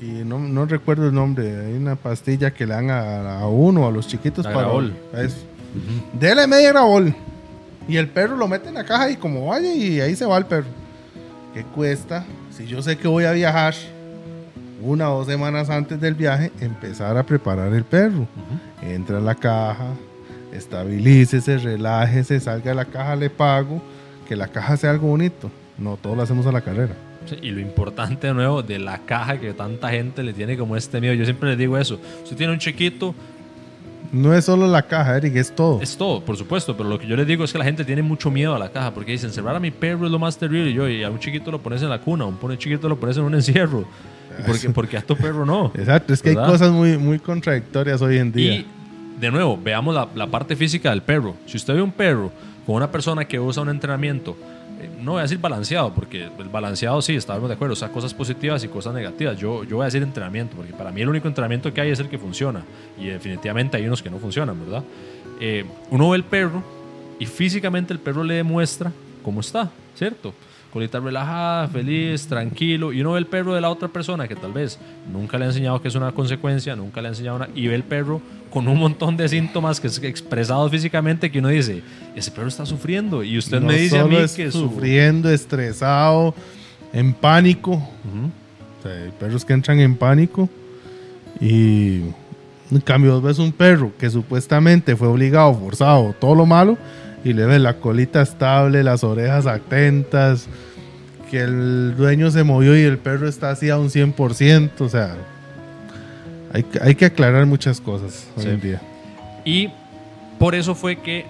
y 0.00 0.22
no, 0.24 0.38
no, 0.38 0.66
recuerdo 0.66 1.06
el 1.06 1.14
nombre, 1.14 1.66
hay 1.66 1.72
una 1.72 1.96
pastilla 1.96 2.52
que 2.52 2.66
le 2.66 2.74
dan 2.74 2.90
a, 2.90 3.38
a 3.40 3.48
uno, 3.48 3.86
a 3.86 3.90
los 3.90 4.06
chiquitos 4.06 4.44
para 4.44 4.58
Grabol. 4.58 4.92
eso. 5.14 5.36
Dele 6.12 6.46
media 6.46 6.70
grabol. 6.70 7.14
Y 7.88 7.96
el 7.96 8.08
perro 8.08 8.36
lo 8.36 8.46
mete 8.46 8.68
en 8.68 8.74
la 8.74 8.84
caja 8.84 9.10
y 9.10 9.16
como 9.16 9.46
vaya 9.46 9.72
y 9.72 10.00
ahí 10.00 10.14
se 10.14 10.24
va 10.26 10.36
el 10.38 10.46
perro. 10.46 10.66
¿Qué 11.52 11.64
cuesta? 11.64 12.24
Si 12.50 12.66
yo 12.66 12.82
sé 12.82 12.96
que 12.96 13.08
voy 13.08 13.24
a 13.24 13.32
viajar 13.32 13.74
una 14.82 15.10
o 15.10 15.18
dos 15.18 15.26
semanas 15.26 15.70
antes 15.70 16.00
del 16.00 16.14
viaje, 16.14 16.52
empezar 16.60 17.16
a 17.16 17.24
preparar 17.24 17.72
el 17.72 17.84
perro. 17.84 18.26
Entra 18.82 19.18
a 19.18 19.20
la 19.20 19.34
caja, 19.34 19.86
estabilícese, 20.52 21.58
relájese, 21.58 22.40
salga 22.40 22.70
de 22.70 22.74
la 22.74 22.84
caja, 22.84 23.16
le 23.16 23.30
pago, 23.30 23.80
que 24.28 24.36
la 24.36 24.48
caja 24.48 24.76
sea 24.76 24.90
algo 24.90 25.08
bonito. 25.08 25.50
No, 25.78 25.96
todo 25.96 26.14
lo 26.14 26.22
hacemos 26.22 26.46
a 26.46 26.52
la 26.52 26.60
carrera. 26.60 26.94
Sí, 27.26 27.36
Y 27.42 27.50
lo 27.50 27.60
importante 27.60 28.26
de 28.26 28.34
nuevo 28.34 28.62
de 28.62 28.78
la 28.78 28.98
caja 28.98 29.38
que 29.38 29.52
tanta 29.52 29.90
gente 29.90 30.22
le 30.22 30.32
tiene 30.32 30.56
como 30.56 30.76
este 30.76 31.00
miedo. 31.00 31.14
Yo 31.14 31.24
siempre 31.24 31.50
les 31.50 31.58
digo 31.58 31.76
eso. 31.78 31.98
Usted 32.22 32.36
tiene 32.36 32.52
un 32.52 32.58
chiquito, 32.58 33.14
No 34.12 34.32
es 34.34 34.44
solo 34.44 34.66
la 34.68 34.82
caja, 34.82 35.16
Eric, 35.16 35.34
es 35.36 35.50
todo. 35.54 35.80
es 35.82 35.96
todo, 35.96 36.24
por 36.24 36.36
supuesto. 36.36 36.76
Pero 36.76 36.88
lo 36.88 36.98
que 36.98 37.06
yo 37.06 37.16
les 37.16 37.26
digo 37.26 37.42
es 37.44 37.52
que 37.52 37.58
la 37.58 37.64
gente 37.64 37.84
tiene 37.84 38.02
mucho 38.02 38.30
miedo 38.30 38.54
a 38.54 38.58
la 38.58 38.70
caja 38.70 38.92
porque 38.94 39.12
dicen, 39.12 39.32
cerrar 39.32 39.56
a 39.56 39.60
mi 39.60 39.70
perro 39.70 40.06
es 40.06 40.12
lo 40.12 40.18
más 40.18 40.36
terrible. 40.38 40.70
Y 40.70 40.74
yo, 40.74 40.88
y 40.88 41.02
a 41.02 41.10
un 41.10 41.18
chiquito 41.18 41.50
lo 41.50 41.58
pones 41.60 41.82
en 41.82 41.88
la 41.88 42.00
cuna, 42.00 42.24
a 42.24 42.26
un 42.28 42.58
chiquito 42.58 42.88
lo 42.88 42.96
pones 42.96 43.16
en 43.16 43.24
un 43.24 43.34
encierro. 43.34 43.84
¿Y 44.38 44.42
por 44.42 44.58
qué? 44.60 44.70
Porque 44.70 44.96
a 44.98 45.02
tu 45.02 45.16
perro 45.16 45.44
no. 45.46 45.72
Exacto, 45.74 46.12
es 46.12 46.20
que 46.22 46.30
hay 46.30 46.34
¿Verdad? 46.36 46.50
cosas 46.50 46.70
muy, 46.72 46.96
muy 46.98 47.18
contradictorias 47.18 48.00
hoy 48.02 48.18
en 48.18 48.30
día. 48.32 48.54
Y 48.54 48.66
de 49.20 49.30
nuevo, 49.30 49.56
veamos 49.62 49.94
la, 49.94 50.08
la 50.14 50.26
parte 50.26 50.54
física 50.56 50.90
del 50.90 51.02
perro. 51.02 51.34
Si 51.46 51.56
usted 51.56 51.74
ve 51.74 51.82
un 51.82 51.92
perro 51.92 52.30
con 52.66 52.76
una 52.76 52.90
persona 52.90 53.24
que 53.24 53.38
usa 53.40 53.62
un 53.62 53.68
entrenamiento, 53.68 54.36
no 55.00 55.12
voy 55.12 55.20
a 55.20 55.22
decir 55.22 55.38
balanceado, 55.38 55.92
porque 55.94 56.24
el 56.24 56.48
balanceado 56.48 57.00
sí, 57.02 57.14
estamos 57.14 57.48
de 57.48 57.54
acuerdo, 57.54 57.74
o 57.74 57.76
sea, 57.76 57.90
cosas 57.90 58.14
positivas 58.14 58.64
y 58.64 58.68
cosas 58.68 58.94
negativas. 58.94 59.38
Yo, 59.38 59.64
yo 59.64 59.76
voy 59.76 59.84
a 59.84 59.86
decir 59.86 60.02
entrenamiento, 60.02 60.56
porque 60.56 60.72
para 60.72 60.90
mí 60.90 61.00
el 61.02 61.08
único 61.08 61.28
entrenamiento 61.28 61.72
que 61.72 61.80
hay 61.80 61.90
es 61.90 62.00
el 62.00 62.08
que 62.08 62.18
funciona. 62.18 62.64
Y 62.98 63.06
definitivamente 63.06 63.76
hay 63.76 63.86
unos 63.86 64.02
que 64.02 64.10
no 64.10 64.18
funcionan, 64.18 64.58
¿verdad? 64.58 64.82
Eh, 65.40 65.64
uno 65.90 66.10
ve 66.10 66.16
el 66.16 66.24
perro 66.24 66.62
y 67.18 67.26
físicamente 67.26 67.92
el 67.92 67.98
perro 67.98 68.24
le 68.24 68.34
demuestra 68.34 68.92
cómo 69.22 69.40
está, 69.40 69.70
¿cierto? 69.96 70.34
Colita 70.74 70.98
relajada, 70.98 71.68
feliz, 71.68 72.26
tranquilo. 72.26 72.92
Y 72.92 73.00
uno 73.00 73.12
ve 73.12 73.20
el 73.20 73.26
perro 73.26 73.54
de 73.54 73.60
la 73.60 73.70
otra 73.70 73.86
persona 73.88 74.26
que 74.28 74.34
tal 74.34 74.52
vez 74.52 74.78
nunca 75.10 75.38
le 75.38 75.44
ha 75.44 75.48
enseñado 75.48 75.80
que 75.80 75.86
es 75.88 75.94
una 75.94 76.10
consecuencia, 76.12 76.74
nunca 76.74 77.00
le 77.00 77.06
ha 77.08 77.10
enseñado 77.12 77.36
una. 77.36 77.48
Y 77.54 77.68
ve 77.68 77.76
el 77.76 77.84
perro 77.84 78.20
con 78.50 78.66
un 78.68 78.78
montón 78.78 79.16
de 79.16 79.28
síntomas 79.28 79.78
que 79.80 79.86
es 79.86 80.02
expresados 80.02 80.70
físicamente 80.72 81.30
que 81.30 81.38
uno 81.38 81.48
dice, 81.48 81.82
ese 82.16 82.30
perro 82.32 82.48
está 82.48 82.66
sufriendo. 82.66 83.22
Y 83.22 83.38
usted 83.38 83.60
No 83.60 83.68
me 83.68 83.76
dice 83.78 83.98
a 84.00 84.04
mí 84.04 84.16
es 84.16 84.32
que 84.34 84.50
su- 84.50 84.68
sufriendo, 84.68 85.30
estresado, 85.30 86.34
en 86.92 87.12
pánico. 87.14 87.74
O 87.74 88.82
sea, 88.82 88.92
hay 88.92 89.10
perros 89.18 89.44
que 89.44 89.52
entran 89.52 89.78
en 89.78 89.94
pánico 89.96 90.48
y 91.40 92.00
en 92.70 92.80
cambio 92.84 93.20
ves 93.20 93.38
un 93.38 93.52
perro 93.52 93.92
que 93.98 94.10
supuestamente 94.10 94.96
fue 94.96 95.06
obligado, 95.08 95.54
forzado, 95.54 96.14
todo 96.18 96.34
lo 96.34 96.46
malo 96.46 96.76
y 97.24 97.32
le 97.32 97.46
ves 97.46 97.60
la 97.60 97.74
colita 97.78 98.22
estable, 98.22 98.82
las 98.84 99.02
orejas 99.04 99.46
atentas, 99.46 100.46
que 101.30 101.40
el 101.40 101.94
dueño 101.96 102.30
se 102.30 102.44
movió 102.44 102.76
y 102.78 102.82
el 102.82 102.98
perro 102.98 103.26
está 103.28 103.50
así 103.50 103.70
a 103.70 103.78
un 103.78 103.88
100%, 103.90 104.70
o 104.80 104.88
sea, 104.88 105.16
hay, 106.52 106.64
hay 106.82 106.94
que 106.94 107.06
aclarar 107.06 107.46
muchas 107.46 107.80
cosas 107.80 108.26
hoy 108.36 108.42
Sí. 108.44 108.48
en 108.50 108.60
día. 108.60 108.82
Y 109.44 109.68
por 110.38 110.54
eso 110.54 110.74
fue 110.74 110.96
que 110.96 111.24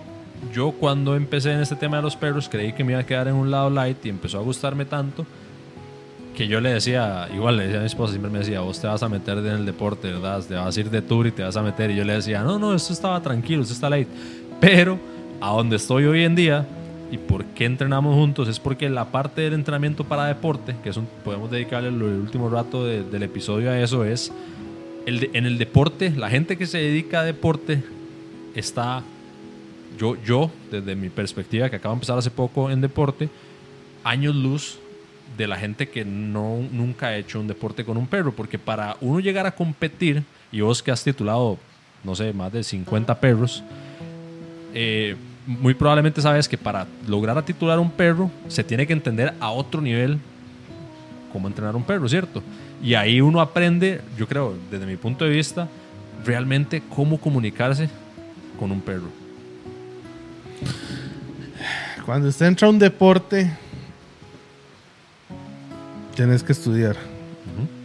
yo 0.53 0.73
cuando 0.73 1.17
empecé 1.17 1.53
en 1.53 1.61
este 1.61 1.77
tema 1.77 1.97
de 1.99 2.03
los 2.03 2.17
perros 2.17 2.49
creí 2.51 2.73
que 2.73 2.85
me 2.85 2.93
iba 2.93 3.01
a 3.01 3.07
quedar 3.07 3.29
en 3.29 3.35
un 3.35 3.51
lado 3.51 3.71
light 3.71 4.05
y 4.05 4.09
empezó 4.11 4.39
a 4.39 4.43
gustarme 4.43 4.85
tanto 4.85 5.25
que 6.37 6.49
yo 6.49 6.61
le 6.61 6.73
decía, 6.75 7.29
igual 7.33 7.57
le 7.57 7.63
decía 7.65 7.79
a 7.79 7.81
mi 7.81 7.87
esposa, 7.87 8.11
siempre 8.13 8.29
me 8.31 8.41
decía, 8.41 8.59
vos 8.61 8.81
te 8.81 8.89
vas 8.89 9.03
a 9.05 9.09
meter 9.09 9.39
en 9.39 9.47
el 9.47 9.65
deporte, 9.65 10.09
¿verdad? 10.11 10.43
Te 10.43 10.55
vas 10.55 10.77
a 10.77 10.81
ir 10.81 10.91
de 10.91 11.01
tour 11.01 11.29
y 11.29 11.31
te 11.31 11.45
vas 11.45 11.57
a 11.57 11.63
meter. 11.63 11.93
Y 11.93 11.97
yo 11.97 12.03
le 12.05 12.15
decía, 12.15 12.43
no, 12.43 12.59
no, 12.59 12.75
esto 12.75 12.93
estaba 12.93 13.21
tranquilo, 13.23 13.63
esto 13.63 13.73
está 13.73 13.89
light. 13.89 14.09
Pero 14.61 14.99
a 15.45 15.51
donde 15.51 15.77
estoy 15.77 16.05
hoy 16.05 16.25
en 16.25 16.35
día 16.35 16.67
y 17.11 17.19
por 17.19 17.45
qué 17.45 17.67
entrenamos 17.67 18.15
juntos 18.15 18.49
es 18.49 18.59
porque 18.59 18.89
la 18.89 19.07
parte 19.13 19.43
del 19.43 19.53
entrenamiento 19.53 20.05
para 20.05 20.25
deporte, 20.27 20.75
que 20.83 20.89
es 20.89 20.97
un- 20.97 21.07
podemos 21.23 21.51
dedicarle 21.51 21.91
el 21.91 22.03
último 22.03 22.49
rato 22.49 22.85
de- 22.87 23.03
del 23.05 23.23
episodio 23.25 23.71
a 23.71 23.79
eso, 23.79 24.05
es 24.05 24.33
el 25.07 25.21
de- 25.21 25.31
en 25.35 25.45
el 25.45 25.59
deporte, 25.59 26.11
la 26.17 26.31
gente 26.31 26.57
que 26.57 26.67
se 26.67 26.79
dedica 26.79 27.21
a 27.21 27.25
deporte 27.25 27.83
está, 28.55 29.03
yo, 29.99 30.17
yo, 30.25 30.51
desde 30.71 30.97
mi 30.97 31.11
perspectiva, 31.11 31.69
que 31.69 31.77
acabo 31.77 31.95
de 31.95 31.97
empezar 31.99 32.17
hace 32.17 32.31
poco 32.31 32.71
en 32.71 32.81
deporte, 32.81 33.29
años 34.03 34.35
luz 34.35 34.79
de 35.37 35.47
la 35.47 35.57
gente 35.57 35.89
que 35.91 36.07
no, 36.07 36.59
nunca 36.73 37.09
ha 37.09 37.17
hecho 37.19 37.39
un 37.39 37.49
deporte 37.49 37.85
con 37.85 37.99
un 37.99 38.07
perro, 38.07 38.33
porque 38.33 38.59
para 38.59 38.97
uno 39.03 39.21
llegar 39.21 39.47
a 39.47 39.55
competir, 39.55 40.23
y 40.51 40.63
vos 40.63 40.83
que 40.83 40.91
has 40.91 41.05
titulado, 41.05 41.59
no 42.03 42.15
sé, 42.15 42.33
más 42.33 42.51
de 42.51 42.63
50 42.65 43.21
perros, 43.21 43.63
eh, 44.73 45.17
muy 45.47 45.75
probablemente 45.75 46.23
sabes 46.23 46.49
que 46.49 46.57
para 46.57 46.87
lograr 47.07 47.37
a 47.37 47.45
titular 47.45 47.79
un 47.79 47.91
perro 47.91 48.31
se 48.49 48.65
tiene 48.65 48.87
que 48.87 48.93
entender 48.93 49.35
a 49.41 49.51
otro 49.51 49.81
nivel 49.81 50.19
cómo 51.33 51.49
entrenar 51.49 51.75
un 51.75 51.83
perro, 51.83 52.09
¿cierto? 52.09 52.43
Y 52.81 52.95
ahí 52.95 53.21
uno 53.21 53.41
aprende, 53.41 54.01
yo 54.17 54.29
creo, 54.29 54.55
desde 54.71 54.87
mi 54.87 54.97
punto 54.97 55.25
de 55.25 55.31
vista, 55.33 55.69
realmente 56.25 56.83
cómo 56.95 57.19
comunicarse 57.19 57.89
con 58.59 58.71
un 58.71 58.81
perro. 58.81 59.09
Cuando 62.07 62.29
usted 62.29 62.47
entra 62.47 62.69
a 62.69 62.71
un 62.71 62.79
deporte, 62.79 63.51
tienes 66.15 66.43
que 66.43 66.53
estudiar. 66.53 66.97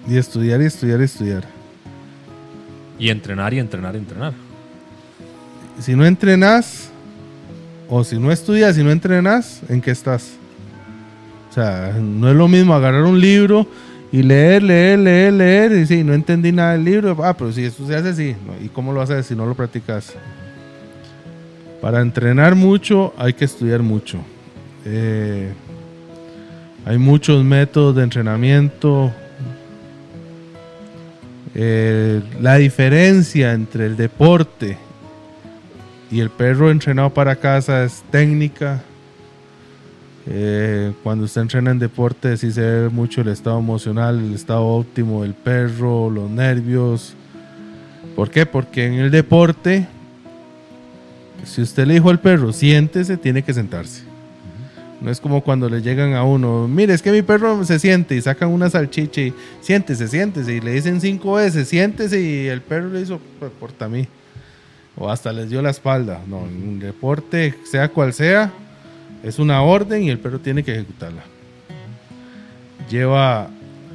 Y 0.07 0.17
estudiar 0.17 0.61
y 0.61 0.65
estudiar 0.65 1.01
y 1.01 1.03
estudiar. 1.03 1.43
Y 2.99 3.09
entrenar 3.09 3.53
y 3.53 3.59
entrenar 3.59 3.95
y 3.95 3.97
entrenar. 3.97 4.33
Si 5.79 5.95
no 5.95 6.05
entrenas, 6.05 6.91
o 7.89 8.03
si 8.03 8.19
no 8.19 8.31
estudias 8.31 8.77
y 8.77 8.83
no 8.83 8.91
entrenas, 8.91 9.61
¿en 9.67 9.81
qué 9.81 9.91
estás? 9.91 10.33
O 11.49 11.53
sea, 11.53 11.95
no 11.99 12.29
es 12.29 12.35
lo 12.35 12.47
mismo 12.47 12.75
agarrar 12.75 13.03
un 13.03 13.19
libro 13.19 13.65
y 14.11 14.21
leer, 14.21 14.61
leer, 14.61 14.99
leer, 14.99 15.33
leer. 15.33 15.71
Y 15.71 15.85
sí, 15.87 16.03
no 16.03 16.13
entendí 16.13 16.51
nada 16.51 16.73
del 16.73 16.83
libro. 16.83 17.17
Ah, 17.23 17.35
pero 17.35 17.51
si 17.51 17.63
esto 17.63 17.87
se 17.87 17.95
hace. 17.95 18.35
¿no? 18.45 18.63
¿Y 18.63 18.69
cómo 18.69 18.93
lo 18.93 19.01
haces 19.01 19.25
si 19.25 19.35
no 19.35 19.45
lo 19.47 19.55
practicas? 19.55 20.13
Para 21.81 22.01
entrenar 22.01 22.55
mucho 22.55 23.13
hay 23.17 23.33
que 23.33 23.45
estudiar 23.45 23.81
mucho. 23.81 24.19
Eh, 24.85 25.51
Hay 26.85 26.97
muchos 26.97 27.43
métodos 27.43 27.95
de 27.95 28.03
entrenamiento. 28.03 29.11
Eh, 31.55 32.21
la 32.39 32.55
diferencia 32.57 33.53
entre 33.53 33.87
el 33.87 33.97
deporte 33.97 34.77
y 36.11 36.19
el 36.19 36.29
perro 36.29 36.71
entrenado 36.71 37.11
para 37.11 37.35
casa 37.35 37.83
es 37.83 38.03
técnica. 38.11 38.81
Eh, 40.25 40.93
cuando 41.03 41.25
usted 41.25 41.41
entrena 41.41 41.71
en 41.71 41.79
deporte, 41.79 42.35
sí 42.37 42.51
se 42.51 42.61
ve 42.61 42.89
mucho 42.89 43.21
el 43.21 43.29
estado 43.29 43.59
emocional, 43.59 44.19
el 44.19 44.33
estado 44.33 44.65
óptimo 44.65 45.23
del 45.23 45.33
perro, 45.33 46.09
los 46.09 46.29
nervios. 46.29 47.15
¿Por 48.15 48.29
qué? 48.29 48.45
Porque 48.45 48.85
en 48.85 48.93
el 48.93 49.11
deporte, 49.11 49.87
si 51.45 51.61
usted 51.61 51.87
le 51.87 51.95
dijo 51.95 52.09
al 52.09 52.19
perro, 52.19 52.53
siéntese, 52.53 53.17
tiene 53.17 53.43
que 53.43 53.53
sentarse. 53.53 54.03
No 55.01 55.09
es 55.09 55.21
como 55.21 55.41
cuando 55.41 55.69
le 55.69 55.81
llegan 55.81 56.13
a 56.13 56.23
uno, 56.23 56.67
mire, 56.67 56.93
es 56.93 57.01
que 57.01 57.11
mi 57.11 57.21
perro 57.21 57.63
se 57.63 57.79
siente 57.79 58.15
y 58.15 58.21
sacan 58.21 58.49
una 58.49 58.69
salchicha 58.69 59.21
y 59.21 59.33
siéntese, 59.61 60.09
siéntese. 60.09 60.55
Y 60.55 60.61
le 60.61 60.73
dicen 60.73 60.99
cinco 60.99 61.33
veces, 61.33 61.69
siéntese 61.69 62.19
y 62.19 62.47
el 62.47 62.61
perro 62.61 62.89
le 62.89 63.01
hizo, 63.01 63.19
pues, 63.39 63.51
porta 63.57 63.85
a 63.85 63.89
mí. 63.89 64.07
O 64.99 65.09
hasta 65.09 65.31
les 65.31 65.49
dio 65.49 65.61
la 65.61 65.69
espalda. 65.69 66.21
No, 66.27 66.39
un 66.39 66.79
deporte, 66.79 67.55
sea 67.63 67.87
cual 67.87 68.13
sea, 68.13 68.51
es 69.23 69.39
una 69.39 69.61
orden 69.61 70.03
y 70.03 70.09
el 70.09 70.19
perro 70.19 70.39
tiene 70.39 70.63
que 70.63 70.73
ejecutarla. 70.73 71.23
Lleva 72.89 73.49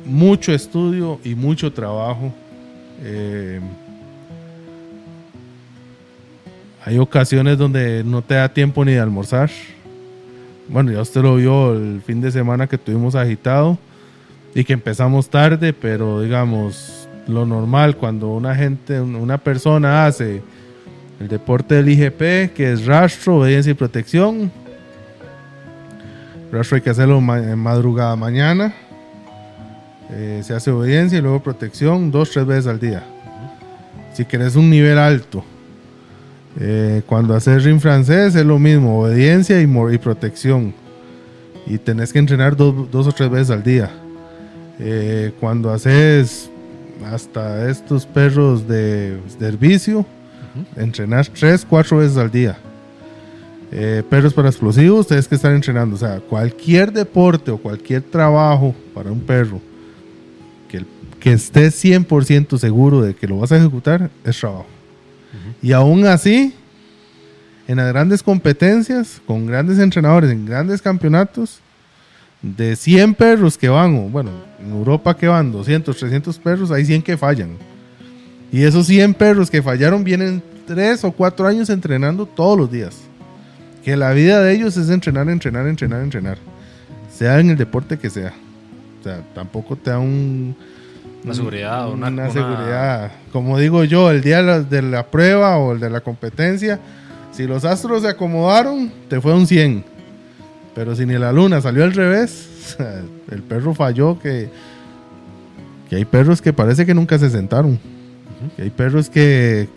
mucho 0.05 0.52
estudio 0.52 1.20
y 1.22 1.34
mucho 1.34 1.72
trabajo. 1.72 2.32
Eh, 3.02 3.61
hay 6.84 6.98
ocasiones 6.98 7.59
donde 7.59 8.02
no 8.05 8.22
te 8.22 8.34
da 8.34 8.48
tiempo 8.48 8.84
ni 8.84 8.92
de 8.92 9.00
almorzar. 9.00 9.50
Bueno, 10.68 10.92
ya 10.92 11.02
usted 11.02 11.22
lo 11.22 11.36
vio 11.36 11.74
el 11.74 12.00
fin 12.02 12.20
de 12.20 12.30
semana 12.30 12.66
que 12.66 12.78
tuvimos 12.78 13.14
agitado 13.14 13.78
y 14.55 14.64
que 14.64 14.72
empezamos 14.72 15.28
tarde, 15.28 15.72
pero 15.72 16.22
digamos, 16.22 17.09
lo 17.26 17.44
normal 17.44 17.96
cuando 17.96 18.28
una 18.28 18.55
gente, 18.55 19.00
una 19.00 19.38
persona 19.38 20.07
hace 20.07 20.42
el 21.20 21.28
deporte 21.28 21.76
del 21.76 21.88
IGP, 21.88 22.54
que 22.54 22.72
es 22.72 22.86
rastro, 22.86 23.36
obediencia 23.36 23.70
y 23.70 23.74
protección. 23.74 24.50
Rastro 26.50 26.76
hay 26.76 26.82
que 26.82 26.90
hacerlo 26.90 27.18
en 27.18 27.58
madrugada 27.58 28.16
mañana. 28.16 28.74
Eh, 30.10 30.42
se 30.44 30.54
hace 30.54 30.70
obediencia 30.70 31.18
y 31.18 31.22
luego 31.22 31.42
protección 31.42 32.10
dos, 32.10 32.30
tres 32.30 32.46
veces 32.46 32.66
al 32.66 32.78
día. 32.78 33.02
Si 34.12 34.24
querés 34.24 34.54
un 34.54 34.70
nivel 34.70 34.98
alto. 34.98 35.44
Eh, 36.60 37.02
cuando 37.06 37.34
haces 37.34 37.64
ring 37.64 37.80
francés 37.80 38.36
es 38.36 38.46
lo 38.46 38.60
mismo, 38.60 39.00
obediencia 39.00 39.60
y, 39.60 39.64
y 39.64 39.98
protección. 39.98 40.72
Y 41.66 41.78
tenés 41.78 42.12
que 42.12 42.18
entrenar 42.18 42.56
dos, 42.56 43.06
o 43.06 43.12
tres 43.12 43.30
veces 43.30 43.50
al 43.50 43.62
día. 43.62 43.90
Eh, 44.78 45.32
cuando 45.40 45.72
haces 45.72 46.50
hasta 47.12 47.68
estos 47.68 48.06
perros 48.06 48.68
de 48.68 49.18
servicio, 49.38 50.06
entrenar 50.76 51.26
tres, 51.28 51.66
cuatro 51.68 51.98
veces 51.98 52.16
al 52.16 52.30
día. 52.30 52.57
Eh, 53.72 54.02
perros 54.09 54.32
para 54.32 54.48
explosivos, 54.48 55.07
tienes 55.07 55.26
que 55.26 55.34
estar 55.34 55.52
entrenando. 55.52 55.96
O 55.96 55.98
sea, 55.98 56.20
cualquier 56.20 56.92
deporte 56.92 57.50
o 57.50 57.59
cualquier 57.59 58.02
trabajo 58.02 58.74
para 58.94 59.11
un 59.11 59.20
perro 59.20 59.61
que, 60.68 60.84
que 61.18 61.32
estés 61.32 61.84
100% 61.84 62.59
seguro 62.59 63.02
de 63.02 63.14
que 63.14 63.26
lo 63.26 63.38
vas 63.38 63.52
a 63.52 63.57
ejecutar 63.57 64.11
es 64.24 64.38
trabajo. 64.38 64.66
Y 65.61 65.72
aún 65.72 66.07
así, 66.07 66.55
en 67.66 67.78
las 67.78 67.88
grandes 67.88 68.22
competencias, 68.22 69.20
con 69.26 69.46
grandes 69.46 69.78
entrenadores, 69.78 70.30
en 70.30 70.46
grandes 70.46 70.80
campeonatos, 70.80 71.61
de 72.42 72.76
100 72.76 73.14
perros 73.14 73.57
que 73.57 73.68
van, 73.68 74.12
bueno, 74.12 74.30
en 74.61 74.70
Europa 74.70 75.16
que 75.16 75.26
van 75.26 75.50
200, 75.50 75.96
300 75.96 76.38
perros, 76.38 76.70
hay 76.70 76.84
100 76.84 77.02
que 77.02 77.16
fallan. 77.16 77.57
Y 78.53 78.62
esos 78.62 78.86
100 78.86 79.14
perros 79.14 79.51
que 79.51 79.62
fallaron 79.62 80.05
vienen 80.05 80.42
3 80.66 81.05
o 81.05 81.12
4 81.12 81.47
años 81.47 81.70
entrenando 81.70 82.26
todos 82.26 82.59
los 82.59 82.70
días. 82.70 82.97
Que 83.84 83.97
la 83.97 84.12
vida 84.12 84.42
de 84.42 84.55
ellos 84.55 84.76
es 84.76 84.88
entrenar, 84.88 85.28
entrenar, 85.28 85.66
entrenar, 85.66 86.03
entrenar. 86.03 86.38
Sea 87.12 87.40
en 87.40 87.51
el 87.51 87.57
deporte 87.57 87.99
que 87.99 88.11
sea. 88.11 88.32
O 89.01 89.05
sea, 89.05 89.20
tampoco 89.34 89.76
te 89.76 89.90
da 89.90 89.99
un 89.99 90.57
una 91.24 91.34
seguridad. 91.34 91.90
Una, 91.90 92.09
una, 92.09 92.30
seguridad. 92.30 93.12
Como 93.32 93.59
digo 93.59 93.84
yo, 93.84 94.11
el 94.11 94.20
día 94.20 94.42
de 94.42 94.82
la, 94.82 95.07
prueba 95.07 95.57
o 95.57 95.72
el 95.72 95.80
de 95.80 95.88
la 95.88 96.03
competencia, 96.03 96.78
si 97.32 97.47
los 97.47 97.64
astros 97.64 98.03
se 98.03 98.09
acomodaron, 98.09 98.92
te 99.09 99.20
fue 99.20 99.32
un 99.32 99.47
100. 99.47 99.84
Pero 100.74 100.95
si 100.95 101.07
ni 101.07 101.14
la 101.14 101.32
luna 101.32 101.62
salió 101.62 101.84
al 101.84 101.95
revés, 101.95 102.76
el 103.30 103.42
perro 103.42 103.74
falló 103.74 104.18
que, 104.18 104.51
que 105.88 105.97
hay 105.97 106.05
perros 106.05 106.42
que 106.42 106.53
parece 106.53 106.84
que 106.84 106.92
nunca 106.92 107.18
se 107.18 107.30
sentaron. 107.30 107.78
Hay 108.59 108.70
perros 108.70 109.11
que 109.11 109.68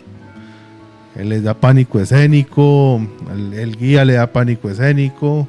les 1.16 1.42
da 1.42 1.54
pánico 1.54 1.98
escénico, 1.98 3.00
el, 3.54 3.76
guía 3.76 4.04
le 4.04 4.14
da 4.14 4.28
pánico 4.28 4.70
escénico, 4.70 5.48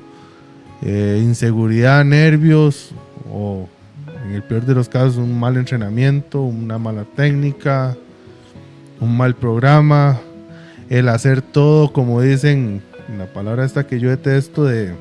eh, 0.82 1.22
inseguridad, 1.24 2.04
nervios 2.04 2.92
o 3.32 3.68
en 4.26 4.36
el 4.36 4.44
peor 4.44 4.66
de 4.66 4.76
los 4.76 4.90
casos, 4.90 5.18
un 5.18 5.40
mal 5.40 5.58
entrenamiento, 5.58 6.42
una 6.42 6.78
mala 6.78 7.04
técnica, 7.16 7.96
un 9.00 9.16
mal 9.16 9.36
programa, 9.36 10.20
el 10.90 11.10
hacer 11.10 11.42
todo, 11.42 11.94
como 11.94 12.22
dicen, 12.22 12.82
la 13.18 13.28
palabra 13.28 13.66
esta 13.66 13.86
que 13.86 14.00
yo 14.00 14.10
detesto, 14.10 14.66
de 14.66 14.94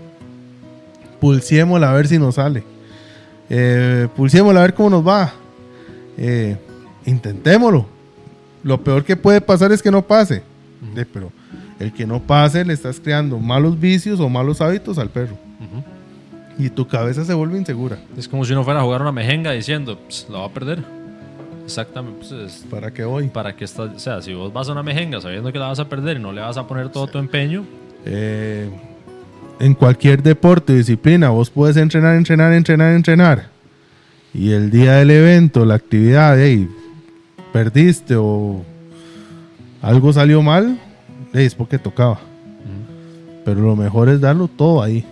pulsiémosla 1.20 1.90
a 1.90 1.94
ver 1.94 2.08
si 2.08 2.18
nos 2.18 2.36
sale. 2.36 2.62
Eh, 3.50 4.08
pulsiémosla 4.16 4.60
a 4.60 4.62
ver 4.62 4.74
cómo 4.74 4.90
nos 4.90 5.06
va. 5.06 5.32
Eh, 6.16 6.56
intentémoslo. 7.06 7.97
Lo 8.62 8.82
peor 8.82 9.04
que 9.04 9.16
puede 9.16 9.40
pasar 9.40 9.72
es 9.72 9.82
que 9.82 9.90
no 9.90 10.02
pase. 10.02 10.42
pero 11.12 11.32
el 11.78 11.92
que 11.92 12.06
no 12.06 12.20
pase 12.20 12.64
le 12.64 12.72
estás 12.72 13.00
creando 13.00 13.38
malos 13.38 13.78
vicios 13.78 14.18
o 14.20 14.28
malos 14.28 14.60
hábitos 14.60 14.98
al 14.98 15.10
perro 15.10 15.36
y 16.58 16.68
tu 16.70 16.86
cabeza 16.86 17.24
se 17.24 17.32
vuelve 17.32 17.56
insegura. 17.56 17.98
Es 18.16 18.26
como 18.26 18.44
si 18.44 18.52
uno 18.52 18.64
fuera 18.64 18.80
a 18.80 18.82
jugar 18.82 19.00
una 19.00 19.12
mejenga 19.12 19.52
diciendo, 19.52 19.98
la 20.28 20.38
va 20.38 20.46
a 20.46 20.50
perder. 20.50 20.82
Exactamente. 21.64 22.26
Pues 22.28 22.64
¿Para 22.68 22.92
qué 22.92 23.04
voy? 23.04 23.28
Para 23.28 23.54
que 23.54 23.64
o 23.64 23.98
sea, 23.98 24.20
si 24.20 24.34
vos 24.34 24.52
vas 24.52 24.68
a 24.68 24.72
una 24.72 24.82
mejenga 24.82 25.20
sabiendo 25.20 25.52
que 25.52 25.58
la 25.58 25.68
vas 25.68 25.78
a 25.78 25.88
perder 25.88 26.16
y 26.16 26.20
no 26.20 26.32
le 26.32 26.40
vas 26.40 26.56
a 26.56 26.66
poner 26.66 26.88
todo 26.88 27.06
tu 27.06 27.18
empeño. 27.18 27.64
Eh, 28.04 28.68
en 29.60 29.74
cualquier 29.74 30.22
deporte 30.22 30.72
o 30.72 30.76
disciplina, 30.76 31.28
vos 31.30 31.48
puedes 31.48 31.76
entrenar, 31.76 32.16
entrenar, 32.16 32.52
entrenar, 32.52 32.92
entrenar. 32.92 33.48
Y 34.34 34.50
el 34.50 34.70
día 34.70 34.94
del 34.94 35.10
evento, 35.10 35.64
la 35.64 35.74
actividad, 35.74 36.36
hey, 36.38 36.68
perdiste 37.58 38.14
o 38.14 38.62
algo 39.82 40.12
salió 40.12 40.40
mal, 40.42 40.78
es 41.32 41.56
porque 41.56 41.76
tocaba. 41.76 42.20
Pero 43.44 43.60
lo 43.60 43.74
mejor 43.74 44.08
es 44.08 44.20
darlo 44.20 44.46
todo 44.46 44.80
ahí. 44.80 45.04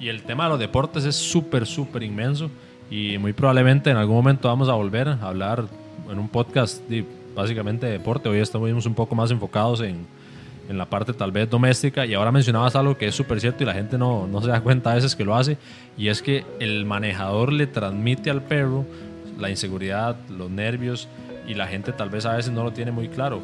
Y 0.00 0.08
el 0.08 0.22
tema 0.22 0.44
de 0.44 0.50
los 0.50 0.58
deportes 0.58 1.04
es 1.04 1.16
súper, 1.16 1.66
súper 1.66 2.02
inmenso 2.02 2.50
y 2.90 3.18
muy 3.18 3.34
probablemente 3.34 3.90
en 3.90 3.98
algún 3.98 4.16
momento 4.16 4.48
vamos 4.48 4.70
a 4.70 4.72
volver 4.72 5.06
a 5.06 5.20
hablar 5.20 5.66
en 6.10 6.18
un 6.18 6.30
podcast 6.30 6.88
de, 6.88 7.04
básicamente 7.36 7.84
de 7.84 7.92
deporte. 7.92 8.30
Hoy 8.30 8.38
estamos 8.38 8.86
un 8.86 8.94
poco 8.94 9.14
más 9.14 9.30
enfocados 9.30 9.82
en, 9.82 10.06
en 10.66 10.78
la 10.78 10.86
parte 10.86 11.12
tal 11.12 11.30
vez 11.30 11.50
doméstica 11.50 12.06
y 12.06 12.14
ahora 12.14 12.32
mencionabas 12.32 12.74
algo 12.74 12.96
que 12.96 13.06
es 13.06 13.14
súper 13.14 13.38
cierto 13.38 13.64
y 13.64 13.66
la 13.66 13.74
gente 13.74 13.98
no, 13.98 14.26
no 14.26 14.40
se 14.40 14.48
da 14.48 14.62
cuenta 14.62 14.92
a 14.92 14.94
veces 14.94 15.14
que 15.14 15.24
lo 15.24 15.36
hace 15.36 15.58
y 15.98 16.08
es 16.08 16.22
que 16.22 16.46
el 16.58 16.86
manejador 16.86 17.52
le 17.52 17.66
transmite 17.66 18.30
al 18.30 18.40
perro 18.40 18.86
la 19.38 19.50
inseguridad, 19.50 20.16
los 20.28 20.50
nervios 20.50 21.08
y 21.46 21.54
la 21.54 21.66
gente 21.66 21.92
tal 21.92 22.10
vez 22.10 22.26
a 22.26 22.34
veces 22.36 22.52
no 22.52 22.64
lo 22.64 22.72
tiene 22.72 22.90
muy 22.90 23.08
claro. 23.08 23.40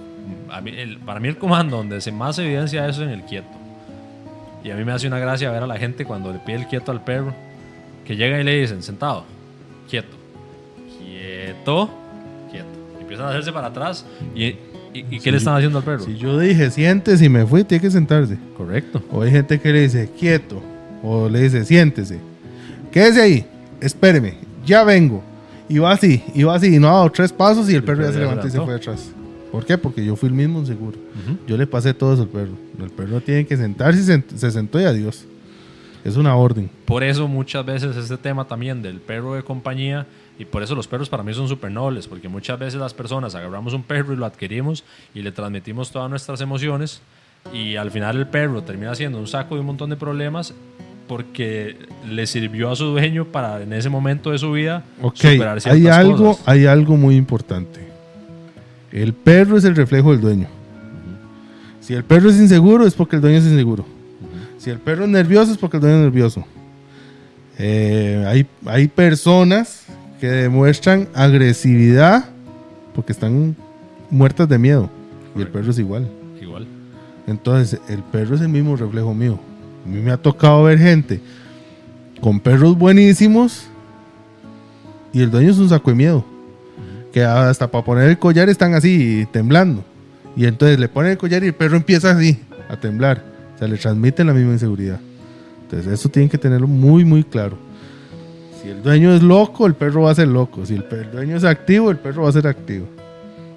para 1.07 1.21
mí 1.21 1.29
el 1.29 1.39
comando 1.39 1.79
donde 1.79 2.01
se 2.01 2.13
más 2.13 2.39
evidencia 2.39 2.87
eso 2.87 3.03
es 3.03 3.09
en 3.09 3.15
el 3.15 3.23
quieto 3.23 3.65
y 4.65 4.71
a 4.71 4.77
mí 4.77 4.85
me 4.85 4.93
hace 4.93 5.07
una 5.07 5.19
gracia 5.19 5.51
ver 5.51 5.63
a 5.63 5.67
la 5.67 5.77
gente 5.77 6.07
cuando 6.07 6.33
le 6.33 6.39
pide 6.39 6.57
el 6.57 6.67
quieto 6.67 6.91
al 6.91 7.05
perro, 7.05 7.35
que 8.07 8.17
llega 8.17 8.41
y 8.41 8.45
le 8.45 8.59
dicen, 8.61 8.83
sentado, 8.83 9.25
quieto, 9.91 10.17
quieto, 10.99 11.91
quieto. 12.51 12.67
Y 12.99 13.03
empiezan 13.03 13.27
a 13.27 13.29
hacerse 13.29 13.53
para 13.53 13.67
atrás. 13.67 14.07
¿Y, 14.35 14.57
y, 14.95 15.21
qué 15.21 15.31
le 15.31 15.37
están 15.37 15.55
haciendo 15.55 15.79
al 15.79 15.85
perro? 15.85 16.03
Si 16.05 16.17
yo 16.17 16.39
dije, 16.39 16.71
siéntese 16.71 17.27
y 17.27 17.29
me 17.29 17.45
fui, 17.45 17.63
tiene 17.63 17.83
que 17.83 17.91
sentarse. 17.91 18.39
Correcto. 18.57 19.03
O 19.13 19.21
hay 19.21 19.31
gente 19.31 19.61
que 19.61 19.71
le 19.71 19.83
dice, 19.83 20.11
quieto, 20.19 20.63
o 21.03 21.29
le 21.29 21.41
dice, 21.41 21.63
siéntese. 21.67 22.19
Quédese 22.91 23.21
ahí, 23.21 23.47
espéreme, 23.83 24.39
ya 24.65 24.83
vengo. 24.83 25.23
Va 25.71 25.93
así, 25.93 26.23
va 26.47 26.55
así, 26.55 26.75
y 26.75 26.79
no 26.79 26.89
ha 26.89 26.93
dado 26.93 27.11
tres 27.11 27.33
pasos 27.33 27.69
y 27.71 27.75
el, 27.75 27.83
perro 27.83 28.03
ya 28.03 28.13
se 28.13 28.19
levantó 28.19 28.47
y 28.47 28.51
se 28.51 28.61
fue 28.61 28.75
atrás. 28.75 29.11
¿Por 29.51 29.65
qué? 29.65 29.79
Porque 29.79 30.05
yo 30.05 30.17
fui 30.17 30.29
el 30.29 30.35
mismo 30.35 30.65
seguro. 30.67 30.99
Yo 31.47 31.57
le 31.57 31.67
pasé 31.67 31.95
todo 31.95 32.13
eso 32.13 32.23
al 32.23 32.29
perro. 32.29 32.53
El 32.79 32.91
perro 32.91 33.21
tiene 33.21 33.47
que 33.47 33.57
sentarse 33.57 34.01
y 34.01 34.37
se, 34.37 34.51
sentó 34.51 34.81
y 34.81 34.85
adiós. 34.85 35.25
Es 36.05 36.17
una 36.17 36.37
orden. 36.37 36.69
Por 36.85 37.03
eso 37.03 37.29
muchas 37.29 37.65
veces 37.65 37.97
este 37.97 38.17
tema 38.19 38.47
también 38.47 38.83
del 38.83 39.01
perro 39.01 39.35
de 39.35 39.43
compañía 39.43 40.07
y 40.39 40.45
por 40.45 40.63
eso 40.63 40.75
los 40.75 40.89
perros 40.89 41.09
para 41.09 41.23
mí 41.23 41.33
son 41.33 41.49
súper 41.49 41.71
nobles, 41.71 42.09
porque 42.09 42.29
muchas 42.29 42.59
veces 42.59 42.81
las 42.81 42.93
personas 42.93 43.35
agarramos 43.37 43.73
un 43.73 43.85
perro 43.85 44.13
y 44.13 44.17
lo 44.17 44.27
adquirimos 44.27 44.85
y 45.15 45.23
le 45.23 45.33
transmitimos 45.33 45.93
todas 45.93 46.11
nuestras 46.11 46.41
emociones 46.41 47.01
y 47.53 47.77
al 47.77 47.91
final 47.91 48.17
el 48.17 48.27
perro 48.27 48.63
termina 48.63 48.95
siendo 48.95 49.19
un 49.19 49.29
saco 49.29 49.55
de 49.55 49.61
un 49.61 49.69
montón 49.69 49.89
de 49.89 49.97
problemas 49.97 50.53
porque 51.07 51.77
le 52.09 52.27
sirvió 52.27 52.71
a 52.71 52.77
su 52.77 52.87
dueño 52.87 53.27
para 53.27 53.63
en 53.63 53.73
ese 53.73 53.89
momento 53.91 54.31
de 54.31 54.39
su 54.39 54.53
vida 54.53 54.85
Ok, 55.03 55.17
superar 55.17 55.61
ciertas 55.61 55.73
hay 55.83 55.87
algo, 55.89 56.29
cosas. 56.29 56.49
hay 56.49 56.67
algo 56.67 56.97
muy 56.97 57.17
importante. 57.17 57.81
El 58.93 59.13
perro 59.13 59.57
es 59.57 59.65
el 59.65 59.75
reflejo 59.77 60.13
del 60.13 60.21
dueño. 60.21 60.47
Si 61.81 61.95
el 61.95 62.05
perro 62.05 62.31
es 62.31 62.37
inseguro 62.37 62.87
es 62.87 62.95
porque 62.95 63.17
el 63.17 63.23
dueño 63.23 63.39
es 63.39 63.45
inseguro. 63.45 63.85
Si 64.59 64.71
el 64.71 64.79
perro 64.79 65.05
es 65.05 65.11
nervioso 65.11 65.53
es 65.53 65.59
porque 65.59 65.77
el 65.77 65.83
dueño 65.83 65.97
es 65.99 66.03
nervioso. 66.05 66.45
Eh, 67.59 68.25
hay, 68.27 68.47
hay 68.67 68.89
personas 68.89 69.85
que 70.21 70.29
demuestran 70.29 71.09
agresividad 71.15 72.25
porque 72.95 73.13
están 73.13 73.55
muertas 74.11 74.49
de 74.49 74.59
miedo. 74.59 74.89
Y 75.37 75.43
el 75.43 75.49
perro 75.49 75.71
es 75.71 75.79
igual. 75.79 76.09
Igual. 76.41 76.67
Entonces, 77.27 77.81
el 77.89 78.03
perro 78.03 78.37
es 78.37 78.41
el 78.41 78.49
mismo 78.49 78.77
reflejo 78.77 79.13
mío. 79.13 79.39
A 79.85 79.89
mí 79.89 80.01
me 80.01 80.11
ha 80.11 80.17
tocado 80.17 80.65
ver 80.65 80.79
gente 80.79 81.21
con 82.21 82.41
perros 82.41 82.77
buenísimos 82.79 83.67
y 85.13 85.23
el 85.23 85.31
dueño 85.31 85.51
es 85.51 85.59
un 85.59 85.69
saco 85.69 85.91
de 85.91 85.97
miedo. 85.97 86.25
Que 87.13 87.23
hasta 87.23 87.71
para 87.71 87.85
poner 87.85 88.09
el 88.09 88.19
collar 88.19 88.49
están 88.49 88.75
así 88.75 89.29
temblando. 89.31 89.85
Y 90.37 90.47
entonces 90.47 90.81
le 90.81 90.89
ponen 90.89 91.13
el 91.13 91.19
collar 91.19 91.45
y 91.45 91.49
el 91.49 91.55
perro 91.55 91.77
empieza 91.77 92.11
así 92.11 92.41
a 92.69 92.77
temblar. 92.77 93.23
O 93.55 93.59
sea, 93.59 93.69
le 93.69 93.77
transmiten 93.77 94.27
la 94.27 94.33
misma 94.33 94.53
inseguridad. 94.55 94.99
Entonces, 95.63 95.93
eso 95.93 96.09
tienen 96.09 96.29
que 96.29 96.39
tenerlo 96.39 96.67
muy, 96.67 97.05
muy 97.05 97.23
claro. 97.23 97.57
Si 98.61 98.69
el 98.69 98.83
dueño 98.83 99.15
es 99.15 99.23
loco, 99.23 99.67
el 99.67 99.75
perro 99.75 100.03
va 100.03 100.11
a 100.11 100.15
ser 100.15 100.29
loco. 100.29 100.67
Si 100.67 100.75
el, 100.75 100.85
el 100.91 101.13
dueño 101.13 101.37
es 101.37 101.45
activo, 101.45 101.91
el 101.91 101.99
perro 101.99 102.25
va 102.25 102.31
a 102.31 102.33
ser 102.33 102.47
activo. 102.47 102.87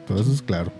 Todo 0.08 0.22
eso 0.22 0.32
es 0.32 0.42
claro. 0.42 0.72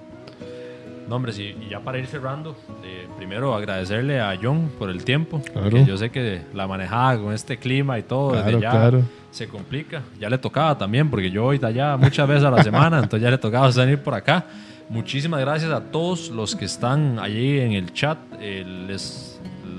No, 1.08 1.16
hombre, 1.16 1.32
sí, 1.32 1.56
y 1.66 1.70
ya 1.70 1.80
para 1.80 1.98
ir 2.00 2.08
cerrando, 2.08 2.56
eh, 2.84 3.08
primero 3.18 3.56
agradecerle 3.56 4.20
a 4.20 4.38
John 4.42 4.70
por 4.78 4.90
el 4.90 5.04
tiempo, 5.06 5.42
Claro. 5.42 5.70
porque 5.70 5.86
yo 5.86 5.98
sé 5.98 6.10
que 6.10 6.42
la 6.54 6.68
manejada 6.68 7.18
con 7.20 7.34
este 7.34 7.58
clima 7.58 7.98
y 7.98 8.04
todo, 8.04 8.32
Claro, 8.32 8.46
desde 8.46 8.62
ya 8.62 8.72
claro. 8.72 9.02
se 9.32 9.48
complica. 9.48 10.02
Ya 10.20 10.30
le 10.30 10.38
tocaba 10.38 10.78
también, 10.78 11.10
porque 11.10 11.32
yo 11.32 11.44
voy 11.44 11.58
de 11.60 11.68
allá 11.68 11.96
muchas 11.96 12.28
veces 12.28 12.44
a 12.44 12.52
la 12.52 12.62
semana, 12.62 12.98
entonces 13.04 13.22
ya 13.22 13.32
le 13.32 13.38
tocaba 13.38 13.70
venir 13.70 14.00
por 14.00 14.14
acá. 14.14 14.46
Muchísimas 14.90 15.40
gracias 15.42 15.72
a 15.72 15.82
todos 15.82 16.30
los 16.30 16.56
que 16.56 16.66
están 16.66 17.20
allí 17.20 17.60
en 17.60 17.72
el 17.74 17.94
chat. 17.94 18.18
eh, 18.40 18.64
les 18.88 19.34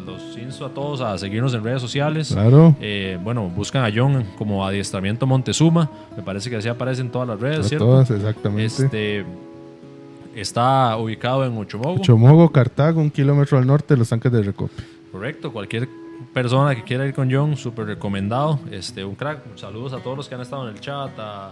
los 0.07 0.39
insto 0.39 0.64
a 0.64 0.70
todos 0.70 1.03
a 1.03 1.18
seguirnos 1.18 1.53
en 1.53 1.62
redes 1.62 1.83
sociales. 1.83 2.31
Claro. 2.33 2.74
Eh, 2.81 3.18
bueno, 3.22 3.43
buscan 3.49 3.85
a 3.85 3.91
John 3.95 4.24
como 4.39 4.66
Adiestramiento 4.66 5.26
Montezuma. 5.26 5.91
Me 6.16 6.22
parece 6.22 6.49
que 6.49 6.57
así 6.57 6.68
aparece 6.68 7.03
en 7.03 7.11
todas 7.11 7.29
las 7.29 7.39
redes, 7.39 7.61
A 7.61 7.68
¿cierto? 7.68 7.85
todas, 7.85 8.11
exactamente. 8.11 8.64
Este, 8.85 9.26
está 10.35 10.97
ubicado 10.97 11.45
en 11.45 11.57
Ochomogo. 11.57 12.03
Chomogo, 12.03 12.51
Cartago, 12.51 13.01
un 13.01 13.11
kilómetro 13.11 13.59
al 13.59 13.66
norte 13.66 13.95
de 13.95 13.99
los 13.99 14.09
tanques 14.09 14.31
de 14.31 14.43
Recope. 14.43 14.83
Correcto, 15.12 15.53
cualquier 15.53 15.89
persona 16.33 16.74
que 16.74 16.83
quiera 16.83 17.07
ir 17.07 17.14
con 17.14 17.33
John, 17.33 17.57
súper 17.57 17.87
recomendado. 17.87 18.61
Este, 18.70 19.05
un 19.05 19.14
crack. 19.14 19.57
Saludos 19.57 19.93
a 19.93 19.99
todos 19.99 20.16
los 20.16 20.29
que 20.29 20.35
han 20.35 20.41
estado 20.41 20.68
en 20.68 20.74
el 20.74 20.81
chat, 20.81 21.11
a, 21.18 21.51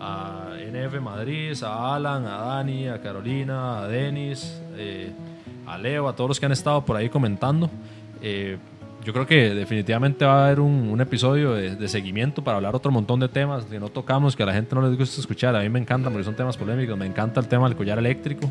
a 0.00 0.48
NF 0.58 1.00
Madrid, 1.00 1.56
a 1.62 1.94
Alan, 1.94 2.26
a 2.26 2.38
Dani, 2.38 2.88
a 2.88 3.00
Carolina, 3.00 3.80
a 3.80 3.88
Denis, 3.88 4.60
eh, 4.76 5.12
a 5.66 5.78
Leo, 5.78 6.08
a 6.08 6.14
todos 6.14 6.28
los 6.28 6.40
que 6.40 6.46
han 6.46 6.52
estado 6.52 6.84
por 6.84 6.96
ahí 6.96 7.08
comentando. 7.08 7.70
Eh, 8.20 8.58
yo 9.04 9.12
creo 9.12 9.26
que 9.26 9.54
definitivamente 9.54 10.24
va 10.24 10.42
a 10.42 10.46
haber 10.46 10.60
un, 10.60 11.00
episodio 11.00 11.54
de, 11.54 11.88
seguimiento 11.88 12.42
para 12.42 12.56
hablar 12.56 12.74
otro 12.74 12.90
montón 12.90 13.20
de 13.20 13.28
temas 13.28 13.64
que 13.64 13.78
no 13.78 13.88
tocamos, 13.88 14.36
que 14.36 14.42
a 14.42 14.46
la 14.46 14.52
gente 14.52 14.74
no 14.74 14.82
les 14.82 14.98
gusta 14.98 15.20
escuchar. 15.20 15.54
A 15.56 15.60
mí 15.60 15.68
me 15.68 15.78
encantan 15.78 16.12
porque 16.12 16.24
son 16.24 16.34
temas 16.34 16.56
polémicos. 16.56 16.98
Me 16.98 17.06
encanta 17.06 17.40
el 17.40 17.48
tema 17.48 17.68
del 17.68 17.76
collar 17.76 17.98
eléctrico. 17.98 18.50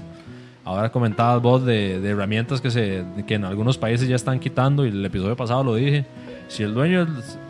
Ahora 0.64 0.90
comentabas 0.90 1.42
vos 1.42 1.66
de, 1.66 2.00
de 2.00 2.10
herramientas 2.10 2.60
que, 2.60 2.72
se, 2.72 3.04
que 3.26 3.36
en 3.36 3.46
algunos 3.46 3.78
países 3.78 4.08
ya 4.08 4.16
están 4.16 4.40
quitando 4.40 4.86
y 4.86 4.90
el 4.90 5.06
episodio 5.06 5.36
pasado 5.36 5.64
lo 5.64 5.76
dije. 5.76 6.06
Si 6.48 6.64
el 6.64 6.74
dueño 6.74 7.08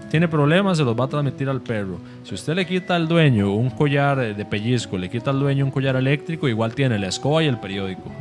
tiene 0.09 0.27
problemas, 0.27 0.77
se 0.77 0.83
los 0.83 0.99
va 0.99 1.05
a 1.05 1.07
transmitir 1.07 1.49
al 1.49 1.61
perro. 1.61 1.99
Si 2.23 2.33
usted 2.35 2.55
le 2.55 2.65
quita 2.65 2.95
al 2.95 3.07
dueño 3.07 3.53
un 3.53 3.69
collar 3.69 4.35
de 4.35 4.45
pellizco, 4.45 4.97
le 4.97 5.09
quita 5.09 5.31
al 5.31 5.39
dueño 5.39 5.65
un 5.65 5.71
collar 5.71 5.95
eléctrico, 5.95 6.47
igual 6.47 6.73
tiene 6.73 6.97
la 6.99 7.07
escoba 7.07 7.43
y 7.43 7.47
el 7.47 7.59
periódico. 7.59 8.11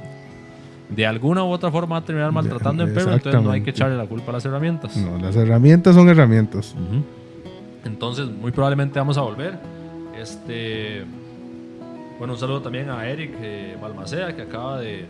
De 0.89 1.07
alguna 1.07 1.43
u 1.43 1.49
otra 1.49 1.70
forma 1.70 1.95
va 1.95 2.01
a 2.01 2.05
terminar 2.05 2.30
maltratando 2.32 2.84
al 2.84 2.93
perro, 2.93 3.12
entonces 3.12 3.43
no 3.43 3.51
hay 3.51 3.62
que 3.62 3.70
echarle 3.70 3.97
la 3.97 4.07
culpa 4.07 4.30
a 4.30 4.34
las 4.34 4.45
herramientas. 4.45 4.97
No, 4.97 5.18
las 5.18 5.34
herramientas 5.34 5.95
son 5.95 6.09
herramientas. 6.09 6.74
Entonces, 7.84 8.28
muy 8.28 8.53
probablemente 8.53 8.99
vamos 8.99 9.18
a 9.18 9.22
volver. 9.22 9.59
Este, 10.18 11.05
bueno, 12.18 12.34
un 12.34 12.39
saludo 12.39 12.62
también 12.62 12.89
a 12.91 13.07
Eric 13.07 13.32
eh, 13.41 13.76
Balmaceda, 13.80 14.34
que 14.34 14.43
acaba 14.43 14.80
de, 14.80 15.07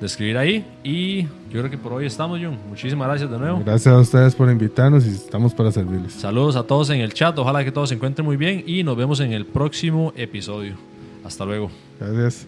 de 0.00 0.06
escribir 0.06 0.36
ahí. 0.36 0.64
Y 0.82 1.22
yo 1.22 1.60
creo 1.60 1.70
que 1.70 1.78
por 1.78 1.92
hoy 1.92 2.06
estamos, 2.06 2.40
John. 2.42 2.58
Muchísimas 2.68 3.08
gracias 3.08 3.30
de 3.30 3.38
nuevo. 3.38 3.62
Gracias 3.64 3.94
a 3.94 3.98
ustedes 3.98 4.34
por 4.34 4.50
invitarnos 4.50 5.06
y 5.06 5.10
estamos 5.10 5.54
para 5.54 5.72
servirles. 5.72 6.12
Saludos 6.12 6.56
a 6.56 6.64
todos 6.64 6.90
en 6.90 7.00
el 7.00 7.14
chat. 7.14 7.38
Ojalá 7.38 7.64
que 7.64 7.72
todos 7.72 7.88
se 7.88 7.94
encuentren 7.94 8.24
muy 8.24 8.36
bien 8.36 8.64
y 8.66 8.82
nos 8.82 8.96
vemos 8.96 9.20
en 9.20 9.32
el 9.32 9.46
próximo 9.46 10.12
episodio. 10.16 10.74
Hasta 11.24 11.44
luego. 11.44 11.70
Gracias. 11.98 12.46